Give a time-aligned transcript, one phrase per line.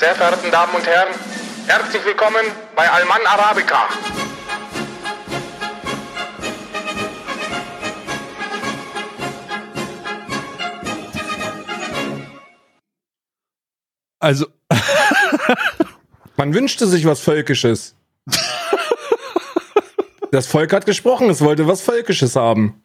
[0.00, 1.14] sehr verehrten Damen und Herren,
[1.66, 2.40] herzlich willkommen
[2.74, 3.86] bei Alman Arabica.
[14.20, 14.46] Also,
[16.36, 17.94] Man wünschte sich was Völkisches.
[20.32, 22.80] Das Volk hat gesprochen, es wollte was Völkisches haben.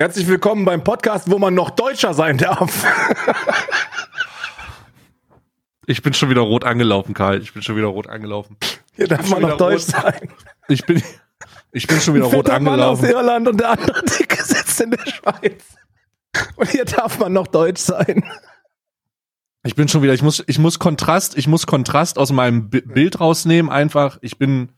[0.00, 2.86] Herzlich willkommen beim Podcast, wo man noch Deutscher sein darf.
[5.86, 7.42] ich bin schon wieder rot angelaufen, Karl.
[7.42, 8.56] Ich bin schon wieder rot angelaufen.
[8.94, 10.02] Hier darf man schon noch Deutsch rot.
[10.02, 10.28] sein.
[10.68, 11.02] Ich bin,
[11.72, 13.10] ich bin schon wieder Ein rot fetter Mann aus angelaufen.
[13.10, 15.64] Irland und der andere Dicke sitzt in der Schweiz.
[16.54, 18.22] Und hier darf man noch Deutsch sein.
[19.64, 22.82] Ich bin schon wieder, ich muss, ich muss Kontrast, ich muss Kontrast aus meinem Bi-
[22.82, 24.18] Bild rausnehmen, einfach.
[24.22, 24.70] Ich bin,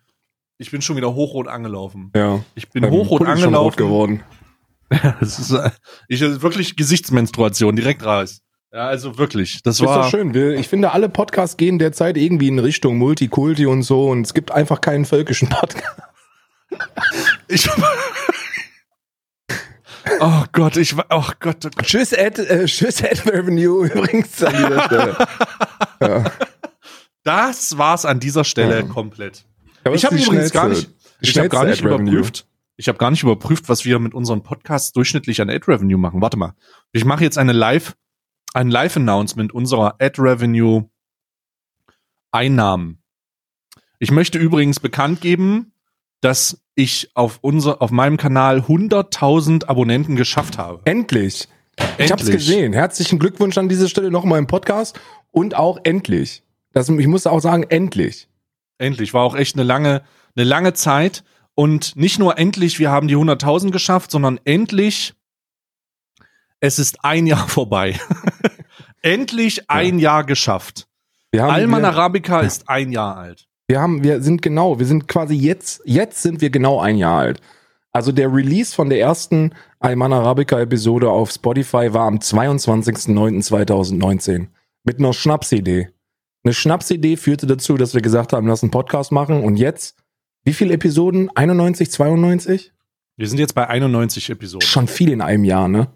[0.57, 2.11] ich bin schon wieder hochrot angelaufen.
[2.17, 2.41] Ja.
[2.55, 3.77] Ich bin hochrot angelaufen.
[3.77, 4.23] geworden.
[5.21, 5.71] Das ist, äh,
[6.09, 8.41] ich, ist wirklich Gesichtsmenstruation, direkt raus.
[8.73, 9.63] Ja, also wirklich.
[9.63, 10.03] Das ist war.
[10.03, 10.35] doch schön.
[10.35, 14.35] Wir, ich finde, alle Podcasts gehen derzeit irgendwie in Richtung Multikulti und so und es
[14.35, 15.85] gibt einfach keinen völkischen Podcast.
[17.49, 17.69] Ich,
[20.21, 21.85] oh Gott, ich war, oh Gott, oh Gott.
[21.85, 25.17] Tschüss, Ad, äh, tschüss, Ad Revenue übrigens an dieser Stelle.
[26.01, 26.25] ja.
[27.25, 28.83] Das war's an dieser Stelle Ja.
[28.87, 29.45] komplett.
[29.93, 30.89] Ich habe übrigens gar nicht,
[31.21, 32.47] ich habe gar nicht überprüft.
[32.81, 36.23] Ich habe gar nicht überprüft, was wir mit unseren Podcasts durchschnittlich an Ad Revenue machen.
[36.23, 36.55] Warte mal.
[36.93, 37.95] Ich mache jetzt eine Live,
[38.55, 40.89] ein Live Announcement unserer Ad Revenue
[42.31, 43.03] Einnahmen.
[43.99, 45.75] Ich möchte übrigens bekannt geben,
[46.23, 50.81] dass ich auf unser, auf meinem Kanal 100.000 Abonnenten geschafft habe.
[50.87, 51.49] Endlich.
[51.99, 52.47] Ich hab's Endlich.
[52.47, 52.73] gesehen.
[52.73, 54.99] Herzlichen Glückwunsch an dieser Stelle nochmal im Podcast
[55.33, 56.45] und auch endlich.
[56.73, 58.27] Das, ich muss auch sagen, endlich.
[58.79, 59.13] Endlich.
[59.13, 60.03] War auch echt eine lange,
[60.35, 61.25] eine lange Zeit.
[61.55, 65.15] Und nicht nur endlich, wir haben die 100.000 geschafft, sondern endlich,
[66.61, 67.99] es ist ein Jahr vorbei.
[69.03, 70.87] endlich ein Jahr geschafft.
[71.33, 73.47] Wir haben, Alman wir, Arabica ist ein Jahr alt.
[73.69, 77.21] wir haben, wir sind genau, wir sind quasi jetzt, jetzt sind wir genau ein Jahr
[77.21, 77.41] alt.
[77.93, 84.47] Also der Release von der ersten Alman Arabica Episode auf Spotify war am 22.09.2019
[84.85, 85.89] mit einer Schnapsidee.
[86.45, 89.97] Eine Schnapsidee führte dazu, dass wir gesagt haben, lass einen Podcast machen und jetzt,
[90.45, 91.31] wie viele Episoden?
[91.35, 92.73] 91, 92?
[93.17, 94.67] Wir sind jetzt bei 91 Episoden.
[94.67, 95.89] Schon viel in einem Jahr, ne?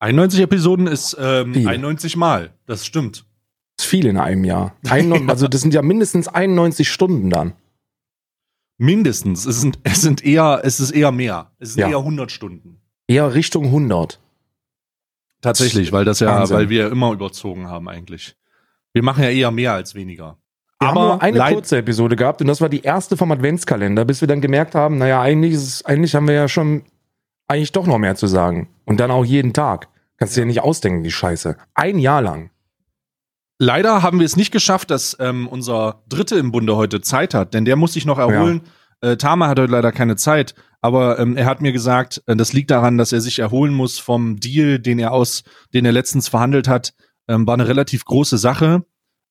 [0.00, 1.66] 91 Episoden ist ähm, Viel.
[1.68, 2.52] 91 Mal.
[2.66, 3.24] Das stimmt.
[3.78, 4.76] ist viel in einem Jahr.
[4.88, 7.54] Ein, Also das sind ja mindestens 91 Stunden dann.
[8.78, 9.44] Mindestens.
[9.44, 11.50] Es sind, es sind eher, es ist eher mehr.
[11.58, 11.88] Es sind Ja.
[11.90, 12.80] eher 100 Stunden.
[13.08, 14.20] Eher Richtung 100.
[15.40, 16.56] Tatsächlich, weil das ja, Wahnsinn.
[16.56, 18.36] weil wir immer überzogen haben eigentlich.
[18.92, 20.38] Wir machen ja eher mehr als weniger.
[20.80, 24.20] Wir haben nur eine kurze Episode gehabt und das war die erste vom Adventskalender, bis
[24.20, 26.84] wir dann gemerkt haben, naja, eigentlich, ist eigentlich haben wir ja schon
[27.48, 28.68] eigentlich doch noch mehr zu sagen.
[28.84, 29.88] Und dann auch jeden Tag.
[30.18, 31.56] Kannst du dir nicht ausdenken, die Scheiße.
[31.74, 32.50] Ein Jahr lang.
[33.58, 37.54] Leider haben wir es nicht geschafft, dass ähm, unser Dritte im Bunde heute Zeit hat,
[37.54, 38.62] denn der muss sich noch erholen.
[39.00, 42.52] Äh, Tama hat heute leider keine Zeit, aber ähm, er hat mir gesagt, äh, das
[42.52, 45.42] liegt daran, dass er sich erholen muss vom Deal, den er aus,
[45.74, 46.94] den er letztens verhandelt hat.
[47.26, 48.84] Ähm, war eine relativ große Sache.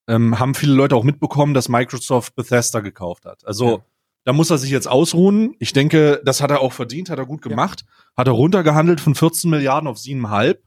[0.07, 3.45] Ähm, haben viele Leute auch mitbekommen, dass Microsoft Bethesda gekauft hat.
[3.45, 3.85] Also Ja.
[4.25, 5.55] da muss er sich jetzt ausruhen.
[5.59, 7.85] Ich denke, das hat er auch verdient, hat er gut gemacht.
[8.15, 10.57] Hat er runtergehandelt von 14 Milliarden auf 7,5.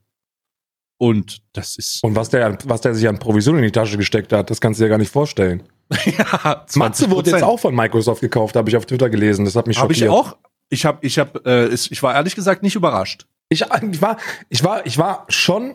[0.99, 4.33] Und das ist Und was der, was der sich an Provision in die Tasche gesteckt
[4.35, 5.63] hat, das kannst du dir gar nicht vorstellen.
[6.05, 9.47] ja, Matze wurde jetzt auch von Microsoft gekauft, habe ich auf Twitter gelesen.
[9.47, 10.11] Das hat mich Habe schockiert.
[10.13, 10.37] ich auch.
[10.69, 13.27] Ich habe, ich habe, äh, ich war ehrlich gesagt nicht überrascht.
[13.49, 14.19] Ich, ich war,
[14.51, 15.75] ich war, ich war schon,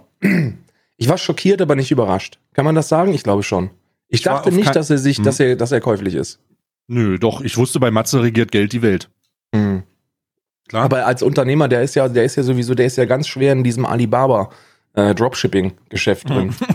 [0.97, 2.39] ich war schockiert, aber nicht überrascht.
[2.53, 3.13] Kann man das sagen?
[3.13, 3.69] Ich glaube schon.
[4.07, 5.23] Ich, Ich dachte nicht, dass er sich, Hm.
[5.25, 6.39] dass er, dass er käuflich ist.
[6.87, 7.41] Nö, doch.
[7.41, 9.09] Ich wusste, bei Matze regiert Geld die Welt.
[9.53, 9.83] Hm.
[10.67, 10.83] Klar.
[10.83, 13.51] Aber als Unternehmer, der ist ja, der ist ja sowieso, der ist ja ganz schwer
[13.53, 14.49] in diesem Alibaba
[14.93, 16.53] äh, Dropshipping-Geschäft drin.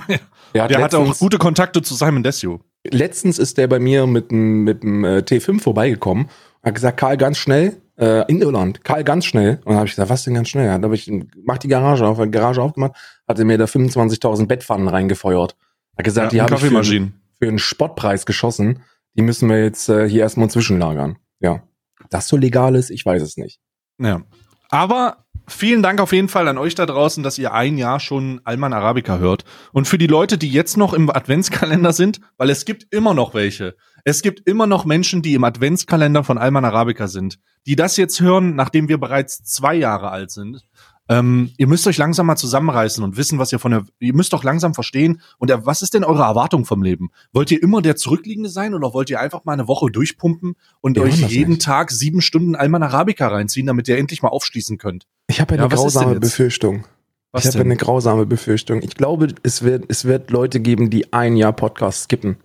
[0.52, 2.58] Der, hat der hatte auch letztens, gute Kontakte zu Simon Desio.
[2.84, 6.28] letztens ist der bei mir mit dem mit dem äh, T5 vorbeigekommen,
[6.62, 9.56] hat gesagt, Karl ganz schnell äh, in Irland, Karl ganz schnell.
[9.64, 10.66] Und dann habe ich gesagt, was denn ganz schnell?
[10.66, 11.10] Dann habe ich
[11.44, 12.92] mach die Garage auf, hat die Garage aufgemacht,
[13.26, 15.56] hatte mir da 25.000 Bettpfannen reingefeuert.
[15.96, 17.08] Hat gesagt, die und habe ich für,
[17.38, 18.82] für einen Spottpreis geschossen.
[19.14, 21.18] Die müssen wir jetzt äh, hier erstmal zwischenlagern.
[21.40, 21.62] Ja.
[22.02, 23.60] Ob das so legal ist, ich weiß es nicht.
[23.98, 24.22] Ja.
[24.70, 28.40] Aber vielen Dank auf jeden Fall an euch da draußen, dass ihr ein Jahr schon
[28.44, 29.44] Alman Arabica hört.
[29.72, 33.34] Und für die Leute, die jetzt noch im Adventskalender sind, weil es gibt immer noch
[33.34, 33.76] welche.
[34.04, 38.20] Es gibt immer noch Menschen, die im Adventskalender von Alman Arabica sind, die das jetzt
[38.20, 40.64] hören, nachdem wir bereits zwei Jahre alt sind.
[41.10, 44.32] Ähm, ihr müsst euch langsam mal zusammenreißen und wissen, was ihr von der, ihr müsst
[44.32, 45.20] doch langsam verstehen.
[45.38, 47.10] Und äh, was ist denn eure Erwartung vom Leben?
[47.32, 50.96] Wollt ihr immer der Zurückliegende sein oder wollt ihr einfach mal eine Woche durchpumpen und
[50.96, 51.62] Wir euch jeden nicht.
[51.62, 55.08] Tag sieben Stunden Alman Arabica reinziehen, damit ihr endlich mal aufschließen könnt?
[55.26, 56.20] Ich habe ja Ja, eine denn grausame?
[56.20, 56.86] Befürchtung.
[57.32, 58.80] Was ich habe eine grausame Befürchtung.
[58.82, 62.36] Ich glaube, es wird, es wird Leute geben, die ein Jahr Podcast skippen.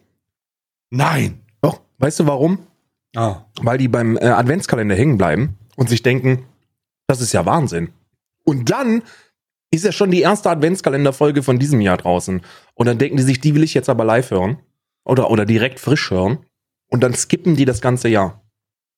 [0.90, 1.45] Nein.
[1.98, 2.60] Weißt du warum?
[3.16, 3.42] Ah.
[3.62, 6.46] Weil die beim äh, Adventskalender hängen bleiben und sich denken,
[7.08, 7.94] das ist ja Wahnsinn.
[8.44, 9.02] Und dann
[9.72, 12.42] ist ja schon die erste Adventskalenderfolge von diesem Jahr draußen.
[12.76, 14.60] Und dann denken die sich, die will ich jetzt aber live hören.
[15.04, 16.40] Oder, oder direkt frisch hören.
[16.90, 18.42] Und dann skippen die das ganze Jahr.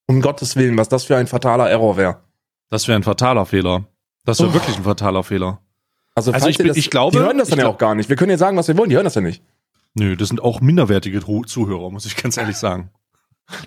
[0.07, 2.21] Um Gottes Willen, was das für ein fataler Error wäre.
[2.69, 3.87] Das wäre ein fataler Fehler.
[4.25, 4.53] Das wäre Oh.
[4.53, 5.61] wirklich ein fataler Fehler.
[6.15, 8.09] Also, Also ich bin- das, ich glaube- die hören das dann ja auch gar nicht.
[8.09, 9.43] Wir können ja sagen, was wir wollen, die hören das ja nicht.
[9.97, 12.91] Nö, das sind auch minderwertige Zuhörer, muss ich ganz ehrlich sagen.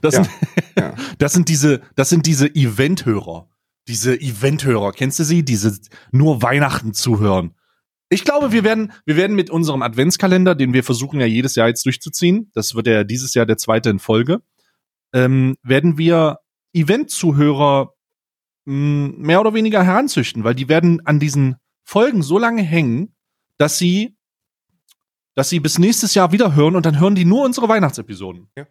[0.00, 0.35] Das, Ja, sind,
[0.79, 0.94] ja.
[1.19, 3.49] das sind diese, das sind diese Eventhörer.
[3.88, 4.93] Diese Eventhörer.
[4.93, 5.44] Kennst du sie?
[5.44, 5.79] Diese
[6.12, 7.55] nur Weihnachten zuhören.
[8.11, 11.69] Ich glaube, wir werden, wir werden mit unserem Adventskalender, den wir versuchen ja jedes Jahr
[11.69, 14.43] jetzt durchzuziehen, das wird ja dieses Jahr der zweite in Folge,
[15.12, 16.41] ähm, werden wir
[16.73, 17.94] Event-Zuhörer
[18.65, 23.15] mh, mehr oder weniger heranzüchten, weil die werden an diesen Folgen so lange hängen,
[23.59, 24.17] dass sie,
[25.35, 28.49] dass sie bis nächstes Jahr wieder hören und dann hören die nur unsere Weihnachtsepisoden.
[28.56, 28.67] Ja.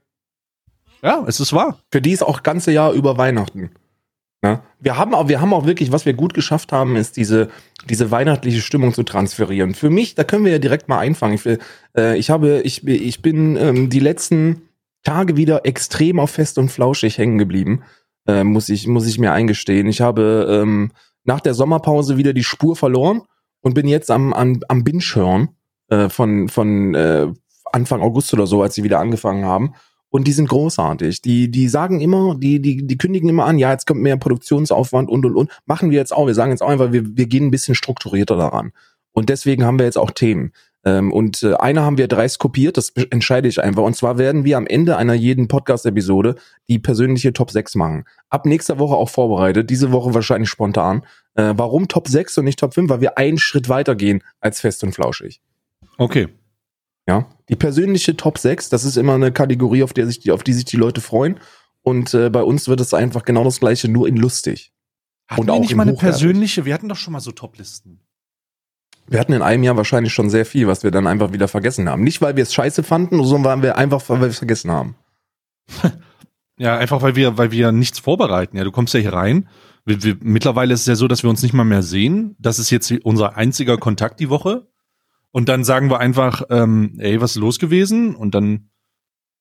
[1.01, 1.79] Ja, es ist wahr.
[1.91, 3.71] Für die ist auch ganze Jahr über Weihnachten.
[4.43, 4.63] Ja?
[4.79, 7.49] Wir haben auch, wir haben auch wirklich, was wir gut geschafft haben, ist diese,
[7.89, 9.75] diese weihnachtliche Stimmung zu transferieren.
[9.75, 11.35] Für mich, da können wir ja direkt mal einfangen.
[11.35, 11.59] Ich, will,
[11.97, 14.63] äh, ich habe, ich, ich bin ähm, die letzten
[15.03, 17.83] Tage wieder extrem auf fest und flauschig hängen geblieben.
[18.27, 19.87] Äh, muss ich, muss ich mir eingestehen.
[19.87, 20.91] Ich habe ähm,
[21.23, 23.21] nach der Sommerpause wieder die Spur verloren
[23.61, 25.49] und bin jetzt am, am, am Binge-Hören
[25.89, 27.27] äh, von, von äh,
[27.71, 29.73] Anfang August oder so, als sie wieder angefangen haben.
[30.11, 31.21] Und die sind großartig.
[31.21, 35.09] Die, die sagen immer, die, die, die kündigen immer an, ja, jetzt kommt mehr Produktionsaufwand
[35.09, 35.61] und und und.
[35.65, 36.25] Machen wir jetzt auch.
[36.25, 38.71] Wir sagen jetzt auch einfach, wir, wir gehen ein bisschen strukturierter daran.
[39.11, 40.51] Und deswegen haben wir jetzt auch Themen.
[40.85, 43.83] Ähm, und äh, eine haben wir dreist kopiert, das entscheide ich einfach.
[43.83, 46.35] Und zwar werden wir am Ende einer jeden Podcast-Episode
[46.69, 48.05] die persönliche Top 6 machen.
[48.29, 51.05] Ab nächster Woche auch vorbereitet, diese Woche wahrscheinlich spontan.
[51.35, 52.89] Äh, warum Top 6 und nicht Top 5?
[52.89, 55.41] Weil wir einen Schritt weiter gehen als fest und flauschig.
[55.99, 56.29] Okay.
[57.07, 60.43] Ja, die persönliche Top 6, das ist immer eine Kategorie, auf, der sich die, auf
[60.43, 61.39] die sich die Leute freuen.
[61.81, 64.73] Und äh, bei uns wird es einfach genau das gleiche, nur in lustig.
[65.27, 68.01] Hatten Und wir auch nicht mal eine persönliche, wir hatten doch schon mal so Toplisten.
[69.07, 71.89] Wir hatten in einem Jahr wahrscheinlich schon sehr viel, was wir dann einfach wieder vergessen
[71.89, 72.03] haben.
[72.03, 74.95] Nicht, weil wir es scheiße fanden, sondern weil wir einfach, weil wir es vergessen haben.
[76.61, 78.57] Ja, einfach weil wir, weil wir nichts vorbereiten.
[78.57, 79.47] Ja, du kommst ja hier rein.
[79.85, 82.35] Wir, wir, mittlerweile ist es ja so, dass wir uns nicht mal mehr sehen.
[82.37, 84.67] Das ist jetzt unser einziger Kontakt die Woche.
[85.31, 88.15] Und dann sagen wir einfach, ähm, ey, was ist los gewesen?
[88.15, 88.69] Und dann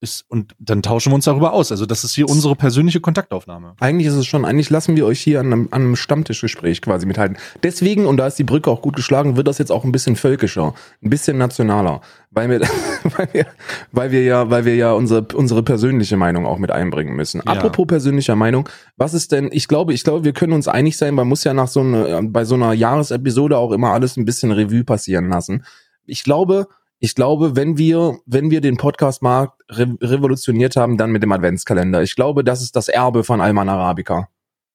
[0.01, 1.73] ist, und dann tauschen wir uns darüber aus.
[1.73, 3.75] Also das ist hier unsere persönliche Kontaktaufnahme.
[3.81, 7.07] Eigentlich ist es schon, eigentlich lassen wir euch hier an einem, an einem Stammtischgespräch quasi
[7.07, 7.37] mithalten.
[7.63, 10.17] Deswegen, und da ist die Brücke auch gut geschlagen, wird das jetzt auch ein bisschen
[10.17, 12.01] völkischer, ein bisschen nationaler.
[12.31, 12.61] Weil wir,
[13.17, 13.47] weil wir,
[13.91, 17.43] weil wir ja, weil wir ja unsere, unsere persönliche Meinung auch mit einbringen müssen.
[17.45, 17.53] Ja.
[17.53, 21.15] Apropos persönlicher Meinung, was ist denn, ich glaube, ich glaube, wir können uns einig sein,
[21.15, 24.53] man muss ja nach so einer, bei so einer Jahresepisode auch immer alles ein bisschen
[24.53, 25.65] Revue passieren lassen.
[26.07, 26.69] Ich glaube,
[27.01, 32.03] ich glaube, wenn wir, wenn wir den Podcastmarkt re revolutioniert haben, dann mit dem Adventskalender.
[32.03, 34.29] Ich glaube, das ist das Erbe von Alman Arabica.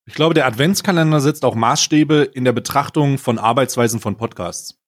[0.06, 4.80] Ich glaube, der Adventskalender setzt auch Maßstäbe in der Betrachtung von Arbeitsweisen von Podcasts.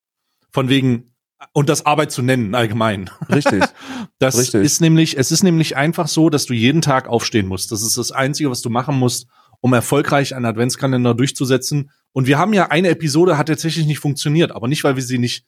[0.52, 1.16] Von wegen,
[1.54, 3.10] und das Arbeit zu nennen, allgemein.
[3.30, 3.64] Richtig.
[4.18, 4.64] Das Richtig.
[4.64, 7.74] ist nämlich, es ist nämlich einfach so, dass du jeden Tag aufstehen musst.
[7.74, 9.28] Das ist das Einzige, was du machen musst,
[9.60, 11.92] um erfolgreich einen Adventskalender durchzusetzen.
[12.14, 15.18] Und wir haben ja eine Episode hat tatsächlich nicht funktioniert, aber nicht, weil wir sie
[15.18, 15.46] nicht,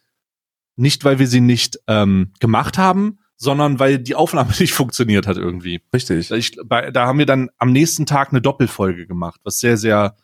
[0.78, 5.38] nicht, weil wir sie nicht ähm, gemacht haben, sondern weil die Aufnahme nicht funktioniert hat
[5.38, 5.82] irgendwie.
[5.94, 6.32] Richtig.
[6.32, 10.16] Ich, bei, da haben wir dann am nächsten Tag eine Doppelfolge gemacht, was sehr, sehr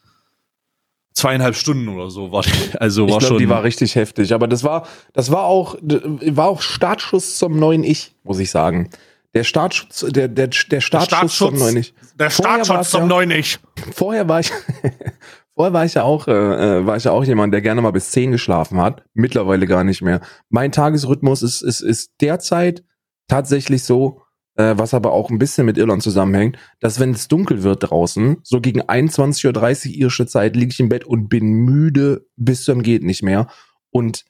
[1.14, 2.44] zweieinhalb Stunden oder so war.
[2.80, 3.38] Also Ich war glaube, schon.
[3.40, 4.34] die war richtig heftig.
[4.34, 8.90] Aber das war, das war auch, war auch Startschuss zum neuen Ich, muss ich sagen.
[9.36, 11.60] Der Startschuss, der, der, der Startschuss zum Startschutz.
[11.60, 11.94] neuen Ich.
[12.20, 13.60] der Startschutz zum ja- neuen Ich.
[13.94, 14.52] Vorher war ich,
[15.56, 17.92] vorher war ich ja auch, äh, äh, war ich ja auch jemand, der gerne mal
[17.92, 19.04] bis zehn geschlafen hat.
[19.14, 20.22] Mittlerweile gar nicht mehr.
[20.50, 22.84] Mein Tagesrhythmus ist, ist, ist derzeit
[23.28, 24.22] tatsächlich so,
[24.56, 28.38] äh, was aber auch ein bisschen mit Irland zusammenhängt, dass wenn es dunkel wird draußen,
[28.44, 32.84] so gegen 21.30 Uhr irische Zeit, liege ich im Bett und bin müde bis zum
[32.84, 33.48] geht nicht mehr.
[33.92, 34.26] Und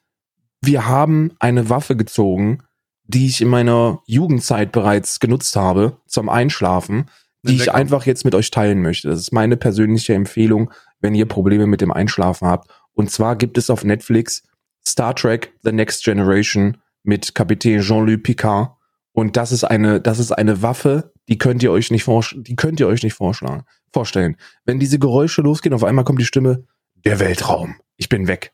[0.61, 2.59] wir haben eine Waffe gezogen,
[3.05, 7.09] die ich in meiner Jugendzeit bereits genutzt habe zum Einschlafen,
[7.45, 9.09] die ich einfach jetzt mit euch teilen möchte.
[9.09, 10.71] Das ist meine persönliche Empfehlung,
[11.03, 12.71] wenn ihr Probleme mit dem Einschlafen habt.
[12.93, 14.41] Und zwar gibt es auf Netflix
[14.85, 18.71] Star Trek The Next Generation mit Kapitän Jean-Luc Picard.
[19.11, 22.55] Und das ist eine, das ist eine Waffe, die könnt ihr euch nicht vorsch- die
[22.55, 24.37] könnt ihr euch nicht vorschlagen, vorstellen.
[24.65, 26.63] Wenn diese Geräusche losgehen, auf einmal kommt die Stimme,
[27.05, 27.75] der Weltraum.
[27.97, 28.53] Ich bin weg.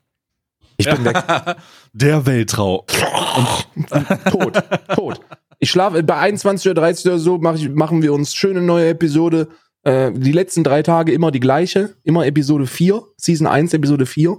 [0.78, 1.18] Ich bin weg.
[1.94, 2.82] Der Weltraum.
[4.32, 4.64] tot,
[4.96, 5.22] tot.
[5.60, 6.68] Ich schlafe bei 21.30
[7.06, 9.50] Uhr oder so, mach ich, machen wir uns schöne neue Episode.
[9.90, 14.38] Äh, die letzten drei Tage immer die gleiche, immer Episode 4, Season 1, Episode 4.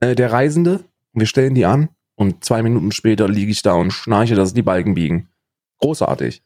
[0.00, 0.80] äh, der Reisende.
[1.12, 4.62] Wir stellen die an und zwei Minuten später liege ich da und schnarche, dass die
[4.62, 5.28] Balken biegen.
[5.80, 6.42] Großartig.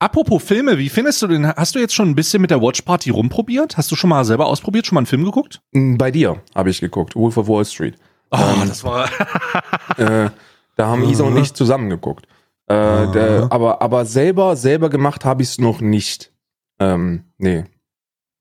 [0.00, 1.46] Apropos Filme, wie findest du den?
[1.46, 3.76] Hast du jetzt schon ein bisschen mit der Watch Party rumprobiert?
[3.76, 5.60] Hast du schon mal selber ausprobiert, schon mal einen Film geguckt?
[5.72, 7.96] Mm, Bei dir habe ich geguckt, Wolf of Wall Street.
[8.30, 9.08] Oh, Ähm, das war.
[9.96, 10.30] Äh,
[10.76, 12.26] da haben Isa und ich zusammen geguckt.
[12.66, 16.32] Äh, der, aber, aber selber, selber gemacht habe ich es noch nicht.
[16.78, 17.64] Ähm, nee.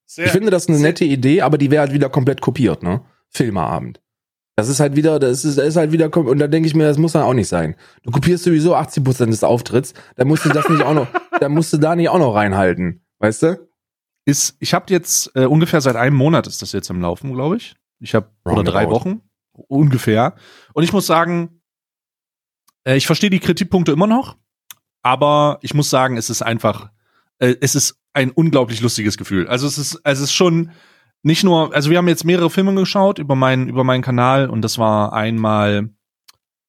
[0.05, 3.01] Sehr, Ich finde das eine nette Idee, aber die wäre halt wieder komplett kopiert, ne?
[3.29, 4.01] Filmeabend.
[4.55, 6.85] Das ist halt wieder, das ist, das ist halt wieder, und da denke ich mir,
[6.85, 7.75] das muss dann auch nicht sein.
[8.03, 11.07] Du kopierst sowieso 80% des Auftritts, dann musst du das nicht auch noch,
[11.39, 13.05] dann musst du da nicht auch noch reinhalten.
[13.19, 13.67] Weißt du?
[14.27, 17.55] ist, ich habe jetzt äh, ungefähr seit einem Monat ist das jetzt im Laufen, glaube
[17.55, 17.75] ich.
[17.99, 19.21] Ich habe oder drei Wochen
[19.53, 20.35] ungefähr.
[20.73, 21.61] Und ich muss sagen,
[22.83, 24.37] äh, ich verstehe die Kritikpunkte immer noch,
[25.01, 26.91] aber ich muss sagen, es ist einfach,
[27.39, 29.47] äh, es ist ein unglaublich lustiges Gefühl.
[29.47, 30.71] Also es ist, also es ist schon
[31.21, 34.63] nicht nur, also wir haben jetzt mehrere Filme geschaut über meinen über meinen Kanal und
[34.63, 35.91] das war einmal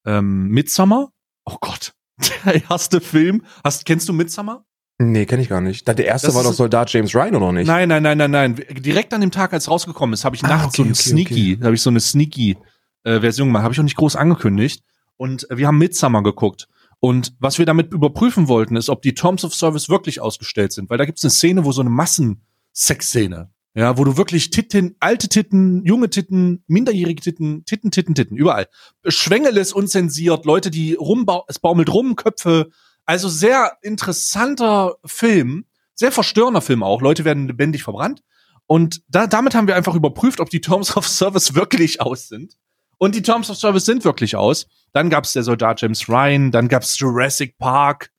[0.04, 1.08] ähm, Midsummer.
[1.46, 1.94] Oh Gott,
[2.44, 3.44] der erste Film.
[3.64, 4.64] Hast kennst du Midsummer?
[4.98, 5.86] Nee, kenne ich gar nicht.
[5.86, 7.66] Der erste Das war doch Soldat James Ryan, oder nicht?
[7.68, 8.56] Nein, nein, nein, nein, nein.
[8.56, 11.08] Direkt an dem Tag, als rausgekommen ist, habe ich Ah, nachts so okay, ein okay,
[11.08, 12.56] Sneaky, habe ich so eine Sneaky
[13.04, 14.82] äh, Version gemacht, habe ich auch nicht groß angekündigt.
[15.16, 16.68] Und wir haben Midsummer geguckt.
[17.00, 20.90] Und was wir damit überprüfen wollten, ist, ob die Terms of Service wirklich ausgestellt sind,
[20.90, 24.96] weil da gibt es eine Szene, wo so eine Massensex-Szene, ja, wo du wirklich Titten,
[24.98, 28.66] alte Titten, junge Titten, minderjährige Titten, Titten, Titten, Titten, überall.
[29.06, 32.70] Schwängeles unzensiert, Leute, die rumbau, es baumelt rum, Köpfe.
[33.04, 37.00] Also sehr interessanter Film, sehr verstörender Film auch.
[37.00, 38.22] Leute werden lebendig verbrannt.
[38.66, 42.58] Und da, damit haben wir einfach überprüft, ob die Terms of Service wirklich aus sind.
[42.98, 44.66] Und die Terms of Service sind wirklich aus.
[44.92, 48.10] Dann gab's der Soldat James Ryan, dann gab's Jurassic Park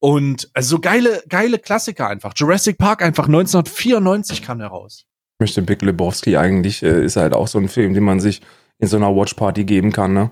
[0.00, 2.32] und also so geile, geile Klassiker einfach.
[2.36, 5.04] Jurassic Park einfach 1994 kam der raus.
[5.38, 8.40] Ich möchte Big Lebowski eigentlich, äh, ist halt auch so ein Film, den man sich
[8.78, 10.30] in so einer Watchparty geben kann, ne?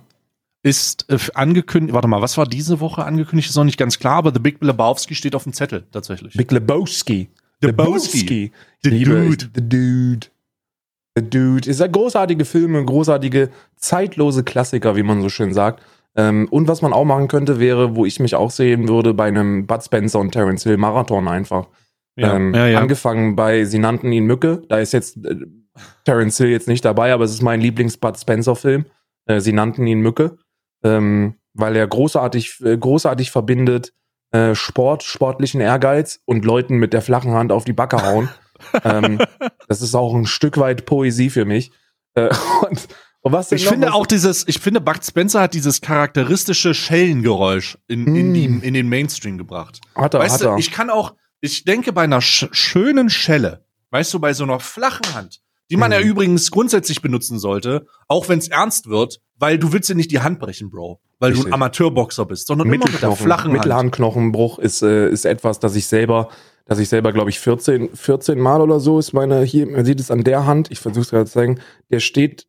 [0.62, 3.50] Ist äh, angekündigt, warte mal, was war diese Woche angekündigt?
[3.50, 6.34] Ist noch nicht ganz klar, aber The Big Lebowski steht auf dem Zettel tatsächlich.
[6.34, 7.28] Big Lebowski.
[7.60, 8.44] Lebowski.
[8.46, 9.50] Ich The liebe- Dude.
[9.54, 10.26] The Dude.
[11.16, 11.68] The Dude.
[11.68, 15.82] Ist ein großartige Filme, großartige, zeitlose Klassiker, wie man so schön sagt.
[16.16, 19.26] Ähm, und was man auch machen könnte, wäre, wo ich mich auch sehen würde, bei
[19.26, 21.68] einem Bud Spencer und Terence Hill Marathon einfach.
[22.16, 22.78] Ja, ähm, ja, ja.
[22.78, 24.62] Angefangen bei Sie nannten ihn Mücke.
[24.68, 25.36] Da ist jetzt äh,
[26.04, 28.86] Terence Hill jetzt nicht dabei, aber es ist mein Lieblings-Bud Spencer-Film.
[29.26, 30.36] Äh, Sie nannten ihn Mücke.
[30.84, 33.92] Ähm, weil er großartig, äh, großartig verbindet
[34.32, 38.28] äh, Sport, sportlichen Ehrgeiz und Leuten mit der flachen Hand auf die Backe hauen.
[38.84, 39.18] ähm,
[39.68, 41.70] das ist auch ein Stück weit Poesie für mich.
[42.14, 42.28] Äh,
[42.68, 42.88] und,
[43.22, 43.72] und was Ich noch?
[43.72, 48.34] finde Was- auch dieses, ich finde, Bud Spencer hat dieses charakteristische Schellengeräusch in, in, Mm.
[48.34, 49.80] die, in den Mainstream gebracht.
[49.94, 50.56] hat er, weißt hat du, er.
[50.58, 54.60] ich kann auch, ich denke bei einer sch schönen Schelle, weißt du, bei so einer
[54.60, 55.94] flachen Hand, die man Mhm.
[55.94, 60.10] ja übrigens grundsätzlich benutzen sollte, auch wenn es ernst wird, weil du willst dir nicht
[60.10, 61.50] die Hand brechen, Bro, weil du Richtig.
[61.50, 63.52] ein Amateurboxer bist, sondern immer mit der flachen Hand.
[63.54, 66.28] Mittelhandknochenbruch ist, äh, ist etwas, das ich selber,
[66.66, 70.00] dass ich selber, glaube ich, 14, 14 Mal oder so ist meine, hier, man sieht
[70.00, 72.46] es an der Hand, ich versuche es gerade zu zeigen, der steht,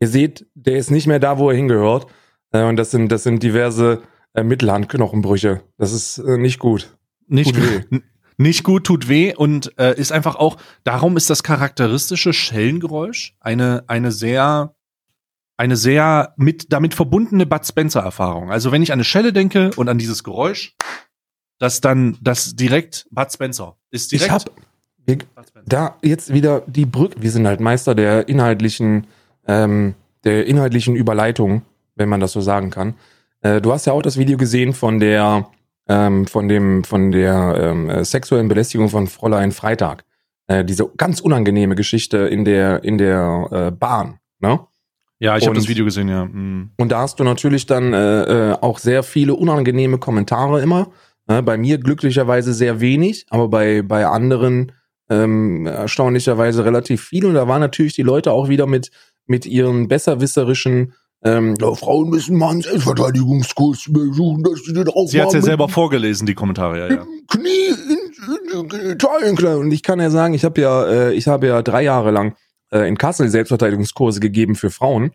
[0.00, 2.06] ihr seht, der ist nicht mehr da, wo er hingehört.
[2.52, 4.02] Äh, und das sind, das sind diverse
[4.34, 5.62] äh, Mittelhandknochenbrüche.
[5.76, 6.96] Das ist äh, nicht gut.
[7.26, 7.54] Nicht.
[7.90, 8.02] N-
[8.40, 13.82] Nicht gut, tut weh und äh, ist einfach auch, darum ist das charakteristische Schellengeräusch eine,
[13.88, 14.76] eine sehr,
[15.56, 18.52] eine sehr mit, damit verbundene Bud Spencer Erfahrung.
[18.52, 20.76] Also wenn ich an eine Schelle denke und an dieses Geräusch,
[21.58, 24.50] das dann, das direkt Bud Spencer ist direkt Ich hab,
[25.06, 25.18] wir,
[25.66, 29.06] da jetzt wieder die Brücke, wir sind halt Meister der inhaltlichen,
[29.46, 31.62] ähm, der inhaltlichen Überleitung,
[31.96, 32.94] wenn man das so sagen kann.
[33.40, 35.48] Äh, du hast ja auch das Video gesehen von der,
[35.88, 40.04] ähm, von dem, von der ähm, äh, sexuellen Belästigung von Fräulein Freitag.
[40.46, 44.60] Äh, diese ganz unangenehme Geschichte in der, in der äh, Bahn, ne?
[45.20, 46.26] Ja, ich habe das Video gesehen, ja.
[46.26, 46.70] Mm.
[46.76, 50.92] Und da hast du natürlich dann äh, äh, auch sehr viele unangenehme Kommentare immer.
[51.28, 51.42] Ne?
[51.42, 54.72] Bei mir glücklicherweise sehr wenig, aber bei, bei anderen
[55.10, 57.26] ähm, erstaunlicherweise relativ viel.
[57.26, 58.90] Und da waren natürlich die Leute auch wieder mit,
[59.26, 60.94] mit ihren besserwisserischen
[61.24, 65.42] ähm, ja, Frauen müssen mal einen Selbstverteidigungskurs besuchen, dass sie den auch Sie hat ja
[65.42, 67.06] selber vorgelesen, die Kommentare, ja, ja.
[67.26, 69.46] Knie in, in, in.
[69.56, 72.36] Und ich kann ja sagen, ich habe ja, äh, ich habe ja drei Jahre lang
[72.70, 75.10] äh, in Kassel Selbstverteidigungskurse gegeben für Frauen.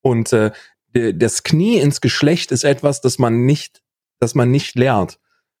[0.00, 0.52] Und äh,
[0.92, 3.82] das Knie ins Geschlecht ist etwas, das man nicht,
[4.20, 5.18] das man nicht lernt.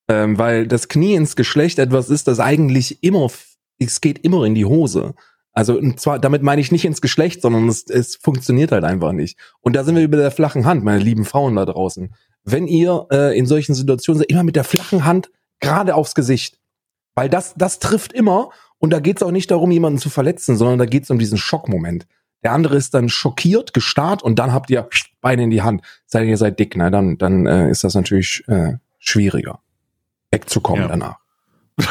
[0.08, 3.30] Ähm, weil das Knie ins Geschlecht etwas ist, das eigentlich immer,
[3.78, 5.14] es geht immer in die Hose.
[5.52, 9.12] Also und zwar, damit meine ich nicht ins Geschlecht, sondern es, es funktioniert halt einfach
[9.12, 9.38] nicht.
[9.60, 12.14] Und da sind wir über der flachen Hand, meine lieben Frauen da draußen.
[12.44, 16.58] Wenn ihr äh, in solchen Situationen seid, immer mit der flachen Hand gerade aufs Gesicht.
[17.14, 20.56] Weil das, das trifft immer und da geht es auch nicht darum, jemanden zu verletzen,
[20.56, 22.06] sondern da geht es um diesen Schockmoment.
[22.44, 24.88] Der andere ist dann schockiert, gestarrt und dann habt ihr
[25.20, 25.82] Beine in die Hand.
[26.06, 26.90] Seid ihr seid dick, ne?
[26.90, 29.60] Dann, dann äh, ist das natürlich äh, schwieriger,
[30.30, 30.88] wegzukommen Ja.
[30.88, 31.16] danach.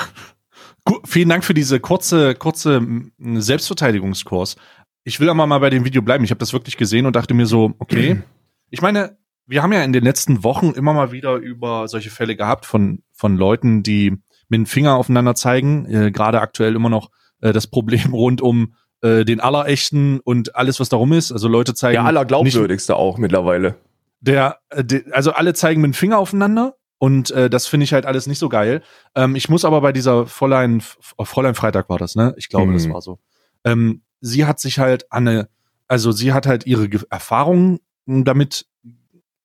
[1.06, 2.82] Vielen Dank für diese kurze, kurze
[3.20, 4.56] Selbstverteidigungskurs.
[5.04, 6.24] Ich will aber mal bei dem Video bleiben.
[6.24, 8.22] Ich habe das wirklich gesehen und dachte mir so, okay.
[8.70, 12.36] Ich meine, wir haben ja in den letzten Wochen immer mal wieder über solche Fälle
[12.36, 14.12] gehabt von, von Leuten, die
[14.50, 15.86] mit dem Finger aufeinander zeigen.
[15.90, 20.82] Äh, Gerade aktuell immer noch äh, das Problem rund um äh, den Allerechten und alles,
[20.82, 21.32] was darum ist.
[21.32, 21.94] Also Leute zeigen.
[21.94, 23.76] Der nicht- allerglaubwürdigste auch mittlerweile.
[24.20, 27.94] der, äh, de, also alle zeigen mit dem Finger aufeinander und äh, das finde ich
[27.94, 28.82] halt alles nicht so geil.
[29.16, 32.34] Ähm, ich muss aber bei dieser Fräulein, F- Fräulein Freitag war das, ne?
[32.38, 32.74] Ich glaube, Mhm.
[32.76, 33.20] das war so.
[33.64, 35.50] Ähm, sie hat sich halt an eine,
[35.88, 38.66] also sie hat halt ihre Ge Erfahrungen damit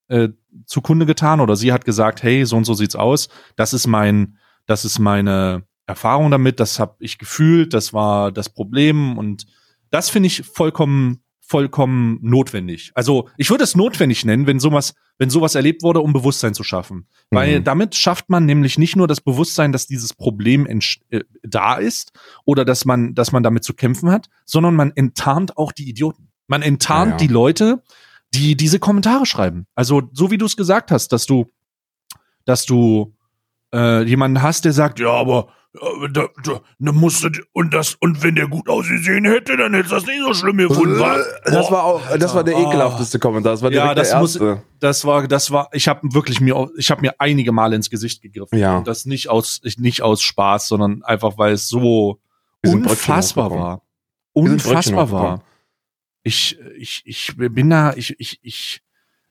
[0.09, 0.29] äh,
[0.67, 3.29] zukunde getan oder sie hat gesagt, hey, so und so sieht's aus.
[3.57, 6.61] Das ist mein, das ist meine Erfahrung damit.
[6.61, 7.75] Das habe ich gefühlt.
[7.75, 9.47] Das war das Problem und
[9.91, 12.93] das finde ich vollkommen vollkommen notwendig.
[12.95, 16.63] Also ich würde es notwendig nennen, wenn sowas, wenn sowas erlebt wurde, um Bewusstsein zu
[16.65, 17.07] schaffen.
[17.31, 17.65] Weil Mhm.
[17.65, 20.67] damit schafft man nämlich nicht nur das Bewusstsein, dass dieses Problem
[21.11, 22.13] äh, da ist
[22.45, 26.29] oder dass man, dass man damit zu kämpfen hat, sondern man enttarnt auch die Idioten.
[26.47, 27.27] Man enttarnt Ja, ja.
[27.27, 27.83] die Leute,
[28.35, 29.67] die diese Kommentare schreiben.
[29.75, 31.51] Also so wie du es gesagt hast, dass du,
[32.45, 33.15] dass du
[33.75, 35.49] äh, jemanden hast, der sagt, ja, aber
[36.13, 40.05] da, da, da musste und das und wenn der gut ausgesehen hätte, dann hätte das
[40.05, 40.99] nicht so schlimm gefunden.
[40.99, 41.17] wa?
[41.45, 43.53] Das war auch, das war der Alter, ekelhafteste Kommentar.
[43.53, 44.63] Das war Ja, das der muss- erste.
[44.81, 48.21] Das war, das war, ich habe wirklich mir, ich habe mir einige Male ins Gesicht
[48.21, 48.59] gegriffen.
[48.59, 48.79] Ja.
[48.79, 52.21] Und das nicht aus, nicht aus Spaß, sondern einfach, weil es so
[52.67, 53.83] unfassbar war.
[54.35, 55.43] Unfassbar war.
[56.23, 58.83] Ich, ich, ich bin da, ich, ich, ich,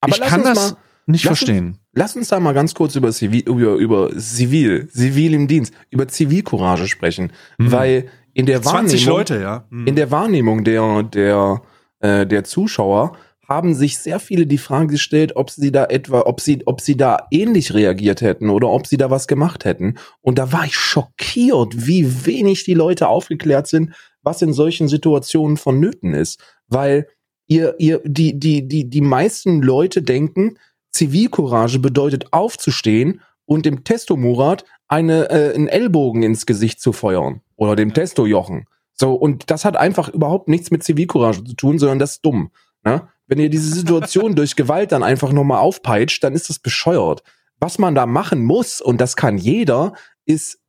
[0.01, 1.77] Aber ich kann das mal- nicht lass uns- verstehen.
[1.93, 6.07] Lass uns da mal ganz kurz über Zivil, über, über Zivil, Zivil im Dienst, über
[6.07, 7.33] Zivilcourage sprechen.
[7.57, 7.71] Mhm.
[7.71, 9.65] Weil in der 20 Wahrnehmung, Leute, ja.
[9.69, 9.87] Mhm.
[9.87, 11.61] in der Wahrnehmung der, der,
[11.99, 13.17] äh, der Zuschauer
[13.51, 16.95] haben sich sehr viele die Frage gestellt, ob sie da etwa, ob sie, ob sie
[16.95, 19.97] da ähnlich reagiert hätten oder ob sie da was gemacht hätten.
[20.21, 25.57] Und da war ich schockiert, wie wenig die Leute aufgeklärt sind, was in solchen Situationen
[25.57, 26.39] vonnöten ist.
[26.67, 27.07] Weil
[27.47, 30.57] ihr, ihr, die, die, die, die meisten Leute denken,
[30.91, 37.41] Zivilcourage bedeutet aufzustehen und dem Testo Murat eine, äh, einen Ellbogen ins Gesicht zu feuern.
[37.55, 38.65] Oder dem Testo Jochen.
[38.93, 42.51] So, und das hat einfach überhaupt nichts mit Zivilcourage zu tun, sondern das ist dumm.
[42.83, 43.07] Ne?
[43.27, 47.23] Wenn ihr diese Situation durch Gewalt dann einfach nochmal aufpeitscht, dann ist das bescheuert.
[47.59, 49.93] Was man da machen muss, und das kann jeder,
[50.25, 50.59] ist,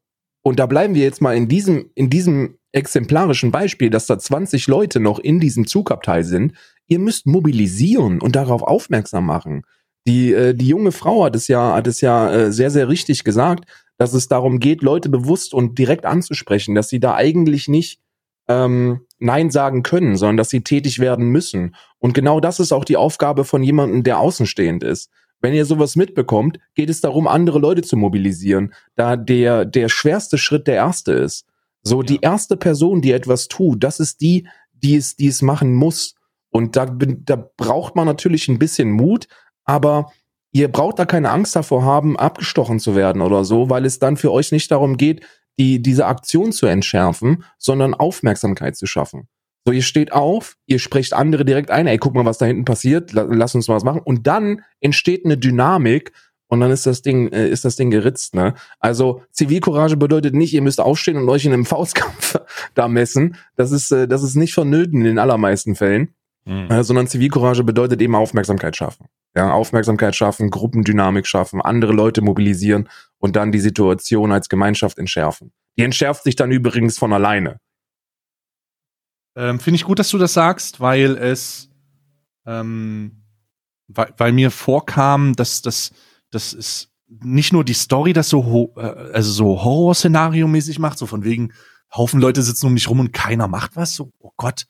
[0.43, 4.67] und da bleiben wir jetzt mal in diesem, in diesem exemplarischen Beispiel, dass da 20
[4.67, 6.55] Leute noch in diesem Zugabteil sind,
[6.87, 9.65] ihr müsst mobilisieren und darauf aufmerksam machen.
[10.07, 13.25] Die, äh, die junge Frau hat es ja, hat es ja äh, sehr, sehr richtig
[13.25, 13.67] gesagt,
[13.99, 18.01] dass es darum geht, Leute bewusst und direkt anzusprechen, dass sie da eigentlich nicht
[18.49, 21.77] ähm, Nein sagen können, sondern dass sie tätig werden müssen.
[21.99, 25.11] Und genau das ist auch die Aufgabe von jemandem, der außenstehend ist.
[25.41, 30.39] Wenn ihr sowas mitbekommt, geht es darum, andere Leute zu mobilisieren, da der, der schwerste
[30.39, 31.47] Schritt der erste ist.
[31.83, 32.07] So, Ja.
[32.07, 36.15] die erste Person, die etwas tut, das ist die, die es, die es machen muss.
[36.51, 39.27] Und da, da braucht man natürlich ein bisschen Mut,
[39.65, 40.13] aber
[40.53, 44.17] ihr braucht da keine Angst davor haben, abgestochen zu werden oder so, weil es dann
[44.17, 45.25] für euch nicht darum geht,
[45.59, 49.29] die, diese Aktion zu entschärfen, sondern Aufmerksamkeit zu schaffen.
[49.67, 52.65] So, ihr steht auf, ihr sprecht andere direkt ein, ey, guck mal, was da hinten
[52.65, 54.01] passiert, la- lass uns mal was machen.
[54.03, 56.13] Und dann entsteht eine Dynamik
[56.49, 58.55] und dann ist das Ding, äh, ist das Ding geritzt, ne?
[58.81, 62.41] Also, Zivilcourage bedeutet nicht, ihr müsst aufstehen und euch in einem Faustkampf
[62.75, 63.37] da messen.
[63.57, 66.13] Das ist, äh, das ist nicht vonnöten in den allermeisten Fällen.
[66.45, 66.83] Mhm.
[66.83, 69.07] Sondern Zivilcourage bedeutet eben Aufmerksamkeit schaffen.
[69.35, 75.53] Ja, Aufmerksamkeit schaffen, Gruppendynamik schaffen, andere Leute mobilisieren und dann die Situation als Gemeinschaft entschärfen.
[75.79, 77.59] Die entschärft sich dann übrigens von alleine.
[79.35, 81.71] Ähm, Finde ich gut, dass du das sagst, weil es,
[82.45, 83.23] ähm,
[83.89, 85.93] weil, weil mir vorkam, dass das,
[86.31, 91.25] das ist nicht nur die Story, das so, äh, also so Horror-Szenario-mäßig macht, so von
[91.25, 91.53] wegen,
[91.95, 94.67] Haufen Leute sitzen um mich rum und keiner macht was, so, oh Gott.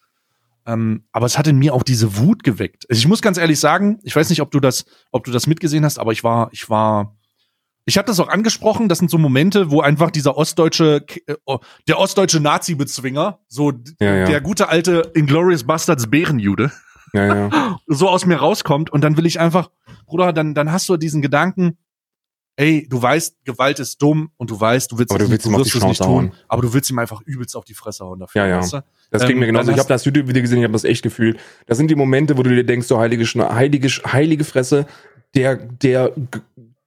[0.66, 2.86] Ähm, aber es hat in mir auch diese Wut geweckt.
[2.88, 5.46] Also ich muss ganz ehrlich sagen, ich weiß nicht, ob du das, ob du das
[5.46, 7.16] mitgesehen hast, aber ich war, ich war,
[7.84, 8.88] ich habe das auch angesprochen.
[8.88, 14.24] Das sind so Momente, wo einfach dieser ostdeutsche, äh, der ostdeutsche Nazi-Bezwinger, so Ja, ja.
[14.26, 16.70] der gute alte Inglorious Bastards Bärenjude,
[17.12, 17.78] Ja, ja.
[17.88, 19.70] so aus mir rauskommt und dann will ich einfach,
[20.06, 21.76] Bruder, dann, dann hast du diesen Gedanken,
[22.56, 25.52] ey, du weißt, Gewalt ist dumm und du weißt, du willst, Aber du willst nicht,
[25.52, 26.32] ihm auf wirst die es nicht Schnauze tun, hauen.
[26.48, 28.42] aber du willst ihm einfach übelst auf die Fresse hauen dafür.
[28.42, 28.58] Ja, ja.
[28.58, 28.84] Weißt du?
[29.10, 29.66] Das ging Ähm, mir genauso.
[29.66, 31.38] dann Ich habe das YouTube-Video gesehen, ich habe das echt gefühlt.
[31.66, 34.86] Das sind die Momente, wo du dir denkst, so heilige, heilige, heilige Fresse,
[35.34, 36.12] der, der,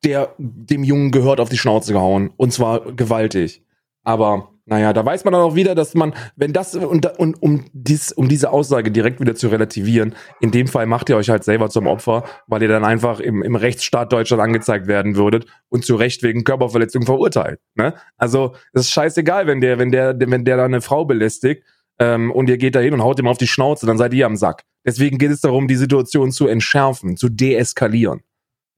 [0.04, 2.32] der dem Jungen gehört auf die Schnauze gehauen.
[2.38, 3.64] Und zwar gewaltig.
[4.04, 7.66] Aber naja, da weiß man dann auch wieder, dass man, wenn das, und, und um,
[7.74, 11.44] dies, um diese Aussage direkt wieder zu relativieren, in dem Fall macht ihr euch halt
[11.44, 15.86] selber zum Opfer, weil ihr dann einfach im, im Rechtsstaat Deutschland angezeigt werden würdet und
[15.86, 17.60] zu Recht wegen Körperverletzung verurteilt.
[17.76, 17.94] Ne?
[18.18, 21.64] Also, es ist scheißegal, wenn der, wenn der, wenn der da eine Frau belästigt,
[22.00, 24.26] ähm, und ihr geht da hin und haut ihm auf die Schnauze, dann seid ihr
[24.26, 24.64] am Sack.
[24.86, 28.22] Deswegen geht es darum, die Situation zu entschärfen, zu deeskalieren.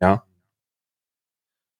[0.02, 0.27] Ja.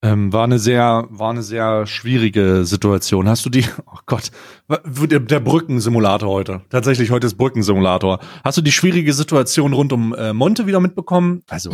[0.04, 3.28] Ähm, war eine sehr, war eine sehr schwierige Situation.
[3.28, 4.30] Hast du die, oh Gott,
[4.70, 6.62] der, der Brückensimulator heute.
[6.70, 8.20] Tatsächlich heute ist Brückensimulator.
[8.44, 11.42] Hast du die schwierige Situation rund um äh, Monte wieder mitbekommen?
[11.50, 11.72] Also.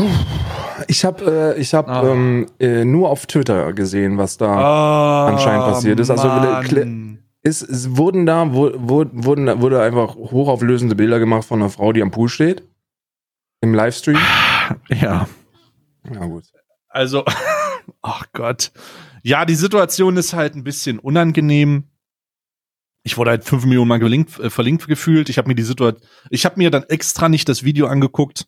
[0.88, 2.04] Ich habe äh, ich hab, ah.
[2.08, 6.10] ähm, äh, nur auf Twitter gesehen, was da ah, anscheinend passiert ist.
[6.10, 6.30] Also
[7.46, 12.02] ist, es wurden da, wo, wurden, wurde einfach hochauflösende Bilder gemacht von einer Frau, die
[12.02, 12.64] am Pool steht.
[13.60, 14.18] Im Livestream.
[14.90, 15.28] Ja.
[16.10, 16.44] Ja, gut.
[16.88, 17.24] Also,
[18.02, 18.72] ach Gott.
[19.24, 21.86] Ja, die Situation ist halt ein bisschen unangenehm.
[23.04, 25.30] Ich wurde halt fünf Millionen Mal gelinkt, äh, verlinkt gefühlt.
[25.30, 28.48] Ich habe mir die Situation, ich habe mir dann extra nicht das Video angeguckt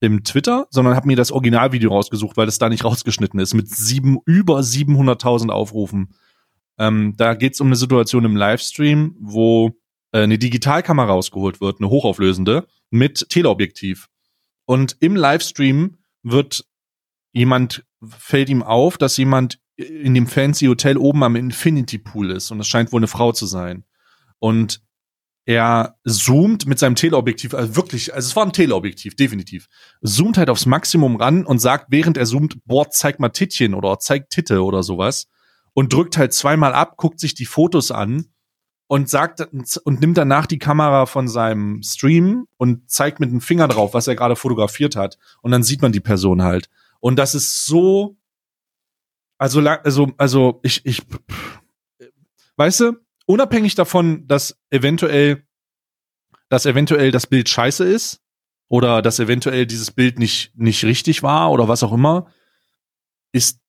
[0.00, 3.68] im Twitter, sondern habe mir das Originalvideo rausgesucht, weil das da nicht rausgeschnitten ist mit
[3.68, 6.14] sieben über 700.000 Aufrufen.
[6.78, 9.72] Ähm, da geht's um eine Situation im Livestream, wo
[10.12, 14.08] äh, eine Digitalkamera rausgeholt wird, eine hochauflösende mit Teleobjektiv.
[14.66, 16.66] Und im Livestream wird
[17.32, 22.50] jemand fällt ihm auf, dass jemand in dem fancy Hotel oben am Infinity Pool ist
[22.50, 23.84] und es scheint wohl eine Frau zu sein.
[24.38, 24.82] Und
[25.44, 29.68] er zoomt mit seinem Teleobjektiv, also wirklich, also es war ein Teleobjektiv, definitiv,
[30.02, 33.98] zoomt halt aufs Maximum ran und sagt, während er zoomt, boah, zeig mal Tittchen oder
[34.00, 35.28] zeig Titte oder sowas
[35.72, 38.26] und drückt halt zweimal ab, guckt sich die Fotos an
[38.88, 39.40] und sagt
[39.84, 44.08] und nimmt danach die Kamera von seinem Stream und zeigt mit dem Finger drauf, was
[44.08, 46.68] er gerade fotografiert hat und dann sieht man die Person halt.
[47.00, 48.16] Und das ist so,
[49.38, 51.02] also, also, also, ich, ich,
[52.56, 52.92] weißt du,
[53.26, 55.46] unabhängig davon, dass eventuell,
[56.48, 58.22] dass eventuell das Bild scheiße ist
[58.68, 62.26] oder dass eventuell dieses Bild nicht, nicht richtig war oder was auch immer,
[63.32, 63.60] ist,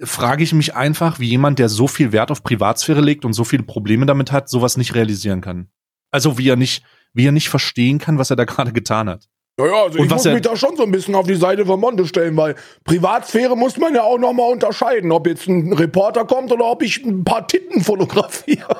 [0.00, 3.44] frage ich mich einfach, wie jemand, der so viel Wert auf Privatsphäre legt und so
[3.44, 5.70] viele Probleme damit hat, sowas nicht realisieren kann.
[6.10, 9.28] Also wie er nicht, wie er nicht verstehen kann, was er da gerade getan hat.
[9.58, 11.80] Naja, also und ich muss mich da schon so ein bisschen auf die Seite von
[11.80, 16.52] Monte stellen, weil Privatsphäre muss man ja auch nochmal unterscheiden, ob jetzt ein Reporter kommt
[16.52, 18.76] oder ob ich ein paar Titten fotografiere.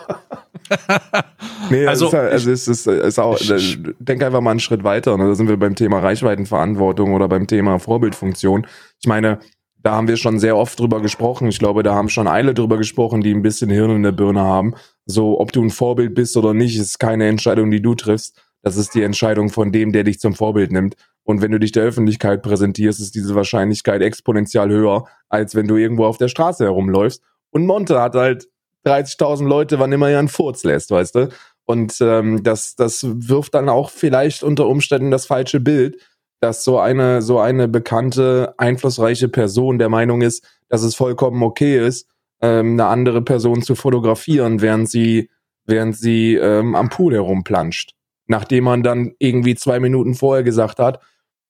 [1.71, 4.85] nee, also, ist, halt, also es ist, ist auch, ich, denk einfach mal einen Schritt
[4.85, 5.17] weiter.
[5.17, 5.27] Ne?
[5.27, 8.65] Da sind wir beim Thema Reichweitenverantwortung oder beim Thema Vorbildfunktion.
[9.01, 9.41] Ich meine,
[9.83, 11.49] da haben wir schon sehr oft drüber gesprochen.
[11.49, 14.43] Ich glaube, da haben schon alle drüber gesprochen, die ein bisschen Hirn in der Birne
[14.43, 14.75] haben.
[15.07, 18.77] So, ob du ein Vorbild bist oder nicht, ist keine Entscheidung, die du triffst das
[18.77, 20.95] ist die Entscheidung von dem, der dich zum Vorbild nimmt.
[21.25, 25.77] Und wenn du dich der Öffentlichkeit präsentierst, ist diese Wahrscheinlichkeit exponentiell höher, als wenn du
[25.77, 27.23] irgendwo auf der Straße herumläufst.
[27.51, 28.47] Und Monte hat halt
[28.87, 31.29] 30.000 Leute, wann immer er einen Furz lässt, weißt du?
[31.65, 35.97] Und ähm, das, das wirft dann auch vielleicht unter Umständen das falsche Bild,
[36.41, 41.87] dass so eine, so eine bekannte, einflussreiche Person der Meinung ist, dass es vollkommen okay
[41.87, 42.07] ist,
[42.43, 45.31] ähm, eine andere Person zu fotografieren, während sie,
[45.65, 47.95] während sie ähm, am Pool herumplanscht
[48.29, 51.01] nachdem man dann irgendwie zwei Minuten vorher gesagt hat,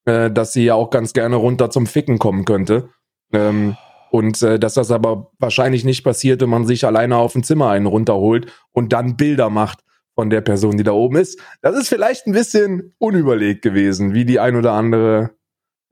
[0.07, 2.88] äh, dass sie ja auch ganz gerne runter zum Ficken kommen könnte.
[3.33, 3.77] Ähm,
[4.11, 7.69] und äh, dass das aber wahrscheinlich nicht passiert, wenn man sich alleine auf dem Zimmer
[7.69, 9.81] einen runterholt und dann Bilder macht
[10.14, 11.41] von der Person, die da oben ist.
[11.61, 15.31] Das ist vielleicht ein bisschen unüberlegt gewesen, wie die ein oder andere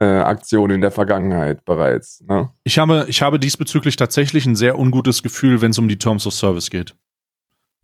[0.01, 2.23] äh, Aktion in der Vergangenheit bereits.
[2.27, 2.51] Ne?
[2.65, 6.27] Ich habe, ich habe diesbezüglich tatsächlich ein sehr ungutes Gefühl, wenn es um die Terms
[6.27, 6.97] of Service geht.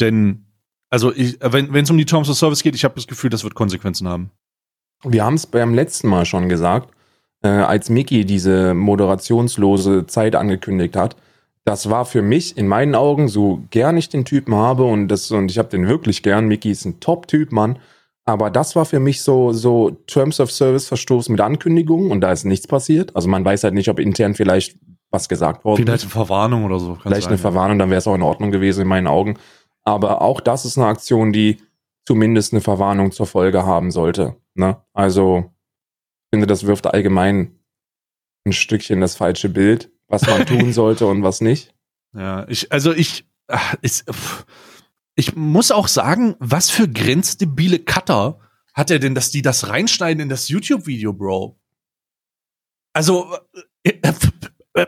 [0.01, 0.52] Denn
[0.93, 3.45] also ich, wenn es um die Terms of Service geht, ich habe das Gefühl, das
[3.45, 4.31] wird Konsequenzen haben.
[5.05, 6.91] Wir haben es beim letzten Mal schon gesagt,
[7.43, 11.17] äh, als Mickey diese moderationslose Zeit angekündigt hat.
[11.65, 15.31] Das war für mich in meinen Augen, so gern ich den Typen habe und das
[15.31, 16.47] und ich habe den wirklich gern.
[16.47, 17.79] Mickey ist ein Top-Typ, Mann.
[18.27, 22.33] Aber das war für mich so so Terms of Service Verstoß mit Ankündigung und da
[22.33, 23.17] ist nichts passiert.
[23.17, 24.77] Also man weiß halt nicht, ob intern vielleicht
[25.11, 26.97] was gesagt worden Vielleicht eine Verwarnung oder so.
[27.03, 29.37] Vielleicht sein, eine Verwarnung, dann wäre es auch in Ordnung gewesen in meinen Augen.
[29.85, 31.61] Aber auch das ist eine Aktion, die
[32.07, 34.37] zumindest eine Verwarnung zur Folge haben sollte.
[34.55, 34.83] Ne?
[34.93, 35.53] Also,
[36.25, 37.59] ich finde, das wirft allgemein
[38.45, 41.75] ein Stückchen das falsche Bild, was man tun sollte und was nicht.
[42.15, 43.27] Ja, ich, also ich,
[43.81, 44.05] ich,
[45.15, 48.39] ich muss auch sagen, was für grenzdebile Cutter
[48.75, 51.59] hat er denn, dass die das reinschneiden in das YouTube-Video, Bro?
[52.95, 53.37] Also,
[53.85, 54.87] äh, äh,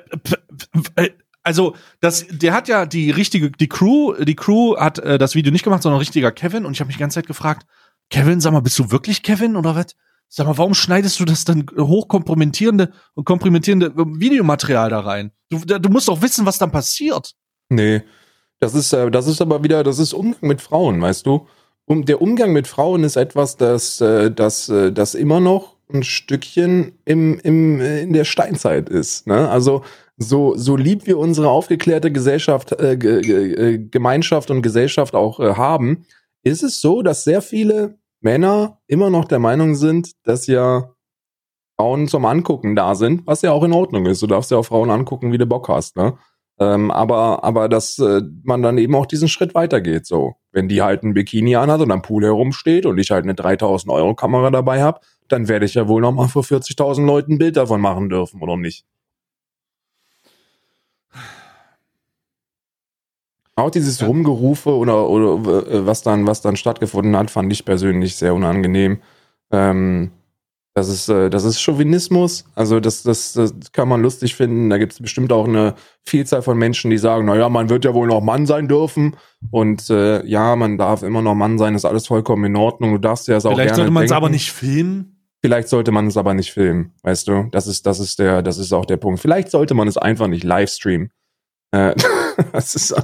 [0.96, 1.10] äh,
[1.44, 5.52] also das, der hat ja die richtige, die Crew, die Crew hat äh, das Video
[5.52, 6.64] nicht gemacht, sondern richtiger Kevin.
[6.64, 7.66] Und ich habe mich die ganze Zeit gefragt,
[8.10, 9.94] Kevin, sag mal, bist du wirklich Kevin oder was?
[10.28, 15.30] Sag mal, warum schneidest du das dann hochkompromittierende und kompromittierende Videomaterial da rein?
[15.50, 17.34] Du, du musst doch wissen, was dann passiert.
[17.68, 18.02] Nee,
[18.60, 21.46] Das ist, äh, das ist aber wieder, das ist Umgang mit Frauen, weißt du?
[21.86, 26.02] Um, der Umgang mit Frauen ist etwas, das, äh, das, äh, das immer noch ein
[26.02, 29.26] Stückchen im, im, äh, in der Steinzeit ist.
[29.26, 29.50] Ne?
[29.50, 29.84] Also
[30.16, 36.04] so, so lieb wir unsere aufgeklärte Gesellschaft, äh, G Gemeinschaft und Gesellschaft auch äh, haben,
[36.42, 40.94] ist es so, dass sehr viele Männer immer noch der Meinung sind, dass ja
[41.76, 44.22] Frauen zum Angucken da sind, was ja auch in Ordnung ist.
[44.22, 46.16] Du darfst ja auch Frauen angucken, wie du Bock hast, ne?
[46.60, 50.34] Ähm, aber, aber dass äh, man dann eben auch diesen Schritt weitergeht, so.
[50.52, 53.92] Wenn die halt ein Bikini anhat und am Pool herumsteht und ich halt eine 3000
[53.92, 57.38] Euro Kamera dabei habe, dann werde ich ja wohl noch mal vor 40.000 Leuten ein
[57.38, 58.84] Bild davon machen dürfen, oder nicht?
[63.56, 64.06] Auch dieses ja.
[64.06, 68.98] Rumgerufe oder, oder äh, was dann, was dann stattgefunden hat, fand ich persönlich sehr unangenehm.
[69.52, 70.10] Ähm,
[70.76, 72.44] das ist, äh, das ist Chauvinismus.
[72.56, 74.70] Also das, das, das kann man lustig finden.
[74.70, 77.94] Da gibt es bestimmt auch eine Vielzahl von Menschen, die sagen, naja, man wird ja
[77.94, 79.16] wohl noch Mann sein dürfen.
[79.52, 82.90] Und äh, ja, man darf immer noch Mann sein, ist alles vollkommen in Ordnung.
[82.90, 85.14] Du darfst ja es auch Vielleicht sollte man es aber nicht filmen.
[85.40, 87.48] Vielleicht sollte man es aber nicht filmen, weißt du?
[87.52, 89.20] Das ist, das ist der, das ist auch der Punkt.
[89.20, 91.10] Vielleicht sollte man es einfach nicht livestreamen.
[91.70, 91.94] Äh,
[92.52, 92.94] das ist,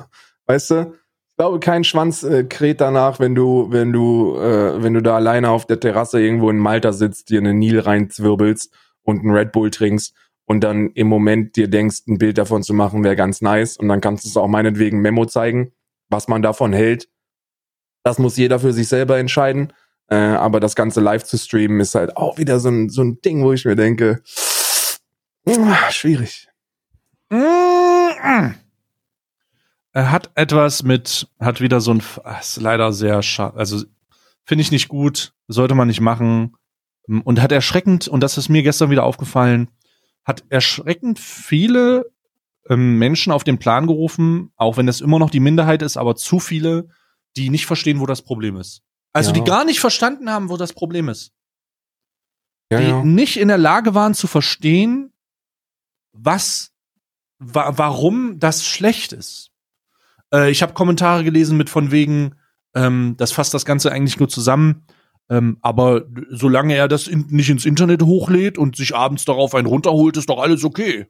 [0.51, 1.01] weißt du?
[1.41, 5.49] glaube, kein Schwanz äh, kräht danach, wenn du, wenn du, äh, wenn du da alleine
[5.49, 8.71] auf der Terrasse irgendwo in Malta sitzt, dir einen Nil reinzwirbelst
[9.05, 12.75] und einen Red Bull trinkst und dann im Moment dir denkst, ein Bild davon zu
[12.75, 13.79] machen, wäre ganz nice.
[13.79, 15.73] Und dann kannst du es auch meinetwegen Memo zeigen,
[16.11, 17.09] was man davon hält.
[18.03, 19.73] Das muss jeder für sich selber entscheiden.
[20.09, 23.23] Äh, aber das Ganze live zu streamen ist halt auch wieder so ein, so ein
[23.23, 24.21] Ding, wo ich mir denke,
[25.89, 26.49] schwierig.
[27.31, 28.55] Mm -mm.
[29.93, 32.03] Er hat etwas mit, hat wieder so ein,
[32.41, 33.85] ist leider sehr schade, also
[34.45, 36.57] finde ich nicht gut, sollte man nicht machen.
[37.25, 39.69] Und hat erschreckend, und das ist mir gestern wieder aufgefallen,
[40.25, 42.05] hat erschreckend viele
[42.69, 46.15] ähm, Menschen auf den Plan gerufen, auch wenn es immer noch die Minderheit ist, aber
[46.15, 46.89] zu viele,
[47.37, 48.83] die nicht verstehen, wo das Problem ist.
[49.13, 49.35] Also ja.
[49.35, 51.33] die gar nicht verstanden haben, wo das Problem ist.
[52.71, 53.03] Ja, die ja.
[53.03, 55.13] nicht in der Lage waren zu verstehen,
[56.13, 56.73] was,
[57.39, 59.51] wa warum das schlecht ist.
[60.33, 62.35] Äh, ich habe Kommentare gelesen mit von wegen,
[62.75, 64.85] ähm, das fasst das Ganze eigentlich nur zusammen.
[65.29, 69.67] Ähm, aber solange er das in, nicht ins Internet hochlädt und sich abends darauf einen
[69.67, 71.07] runterholt, ist doch alles okay.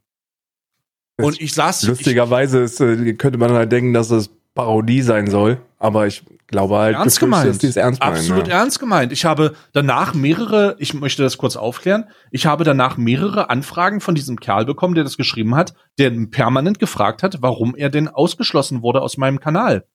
[1.16, 1.84] Und ich saß.
[1.84, 6.76] Lustigerweise ist, äh, könnte man halt denken, dass es Parodie sein soll, aber ich glaube
[6.76, 7.48] halt, ernst gemeint.
[7.48, 8.16] dass die es ernst meinen.
[8.16, 8.58] Absolut ja.
[8.58, 9.12] ernst gemeint.
[9.12, 14.14] Ich habe danach mehrere, ich möchte das kurz aufklären, ich habe danach mehrere Anfragen von
[14.14, 18.82] diesem Kerl bekommen, der das geschrieben hat, der permanent gefragt hat, warum er denn ausgeschlossen
[18.82, 19.86] wurde aus meinem Kanal.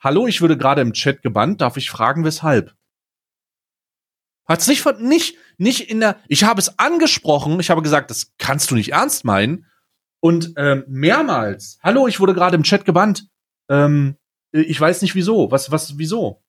[0.00, 2.74] Hallo, ich würde gerade im Chat gebannt, darf ich fragen, weshalb?
[4.46, 8.34] Hat's nicht von, nicht, nicht in der, ich habe es angesprochen, ich habe gesagt, das
[8.38, 9.66] kannst du nicht ernst meinen.
[10.20, 13.26] Und ähm, mehrmals, hallo, ich wurde gerade im Chat gebannt.
[13.68, 14.16] Ähm,
[14.52, 15.50] ich weiß nicht wieso.
[15.50, 16.42] Was, was, wieso?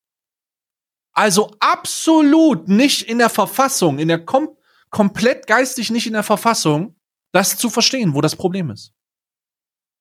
[1.13, 4.49] Also absolut nicht in der Verfassung, in der kom
[4.89, 6.95] komplett geistig nicht in der Verfassung,
[7.33, 8.93] das zu verstehen, wo das Problem ist.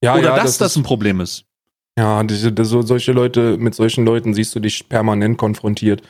[0.03, 1.47] Ja, Oder ja, dass das, das ein Problem ist.
[1.99, 6.03] Ja, diese, so, solche Leute, mit solchen Leuten siehst du dich permanent konfrontiert.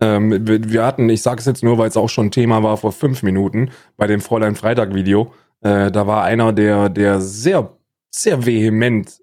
[0.00, 2.76] Ähm, wir, wir, hatten, ich sage es jetzt nur, weil es auch schon Thema war
[2.76, 7.76] vor fünf Minuten, bei dem Fräulein Freitag-Video, äh, da war einer, der, der sehr,
[8.10, 9.19] sehr vehement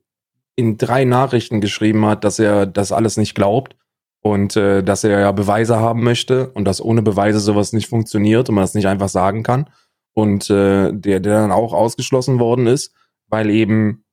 [0.57, 3.77] in drei Nachrichten geschrieben hat, dass er das alles nicht glaubt
[4.21, 8.49] und äh, dass er ja Beweise haben möchte und dass ohne Beweise sowas nicht funktioniert
[8.49, 9.69] und man das nicht einfach sagen kann.
[10.13, 12.93] Und äh, der, der dann auch ausgeschlossen worden ist,
[13.27, 14.03] weil eben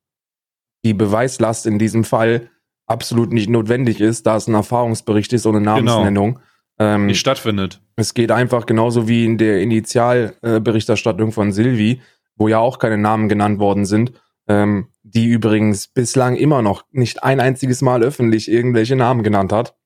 [0.84, 2.50] die Beweislast in diesem Fall
[2.86, 5.76] absolut nicht notwendig ist, da es ein Erfahrungsbericht ist ohne genau.
[5.76, 6.34] Namensnennung.
[6.34, 6.94] Genau.
[6.94, 7.80] Ähm, nicht stattfindet.
[7.96, 12.02] Es geht einfach genauso wie in der Initialberichterstattung äh, von Silvi,
[12.36, 14.12] wo ja auch keine Namen genannt worden sind
[14.48, 19.76] ähm, die übrigens bislang immer noch nicht ein einziges Mal öffentlich irgendwelche Namen genannt hat,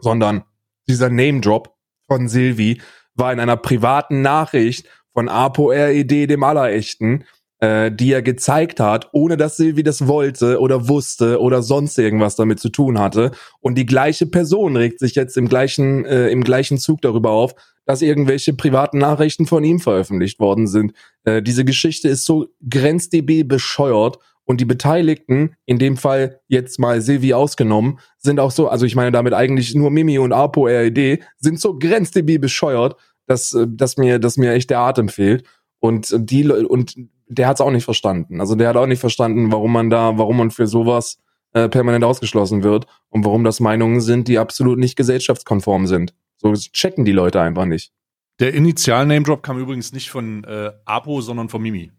[0.00, 0.44] sondern
[0.88, 1.74] dieser Name-Drop
[2.06, 2.80] von Silvi
[3.14, 7.24] war in einer privaten Nachricht von Apo RED, dem Allerechten,
[7.58, 12.36] äh, die er gezeigt hat, ohne dass Silvi das wollte oder wusste oder sonst irgendwas
[12.36, 13.32] damit zu tun hatte.
[13.60, 17.54] Und die gleiche Person regt sich jetzt im gleichen, äh, im gleichen Zug darüber auf,
[17.84, 20.92] dass irgendwelche privaten Nachrichten von ihm veröffentlicht worden sind.
[21.24, 24.18] Äh, diese Geschichte ist so grenzdb bescheuert
[24.50, 28.96] und die Beteiligten, in dem Fall jetzt mal Silvi ausgenommen, sind auch so, also ich
[28.96, 32.96] meine damit eigentlich nur Mimi und Apo RED, sind so grenzdb bescheuert,
[33.28, 35.44] dass, äh, dass mir, dass mir echt der Atem fehlt.
[35.78, 36.96] Und die, und
[37.28, 38.40] der hat es auch nicht verstanden.
[38.40, 41.18] Also der hat auch nicht verstanden, warum man da, warum man für sowas
[41.52, 46.12] äh, permanent ausgeschlossen wird und warum das Meinungen sind, die absolut nicht gesellschaftskonform sind.
[46.38, 47.92] So checken die Leute einfach nicht.
[48.40, 51.92] Der Initial-Name-Drop kam übrigens nicht von äh, Apo, sondern von Mimi.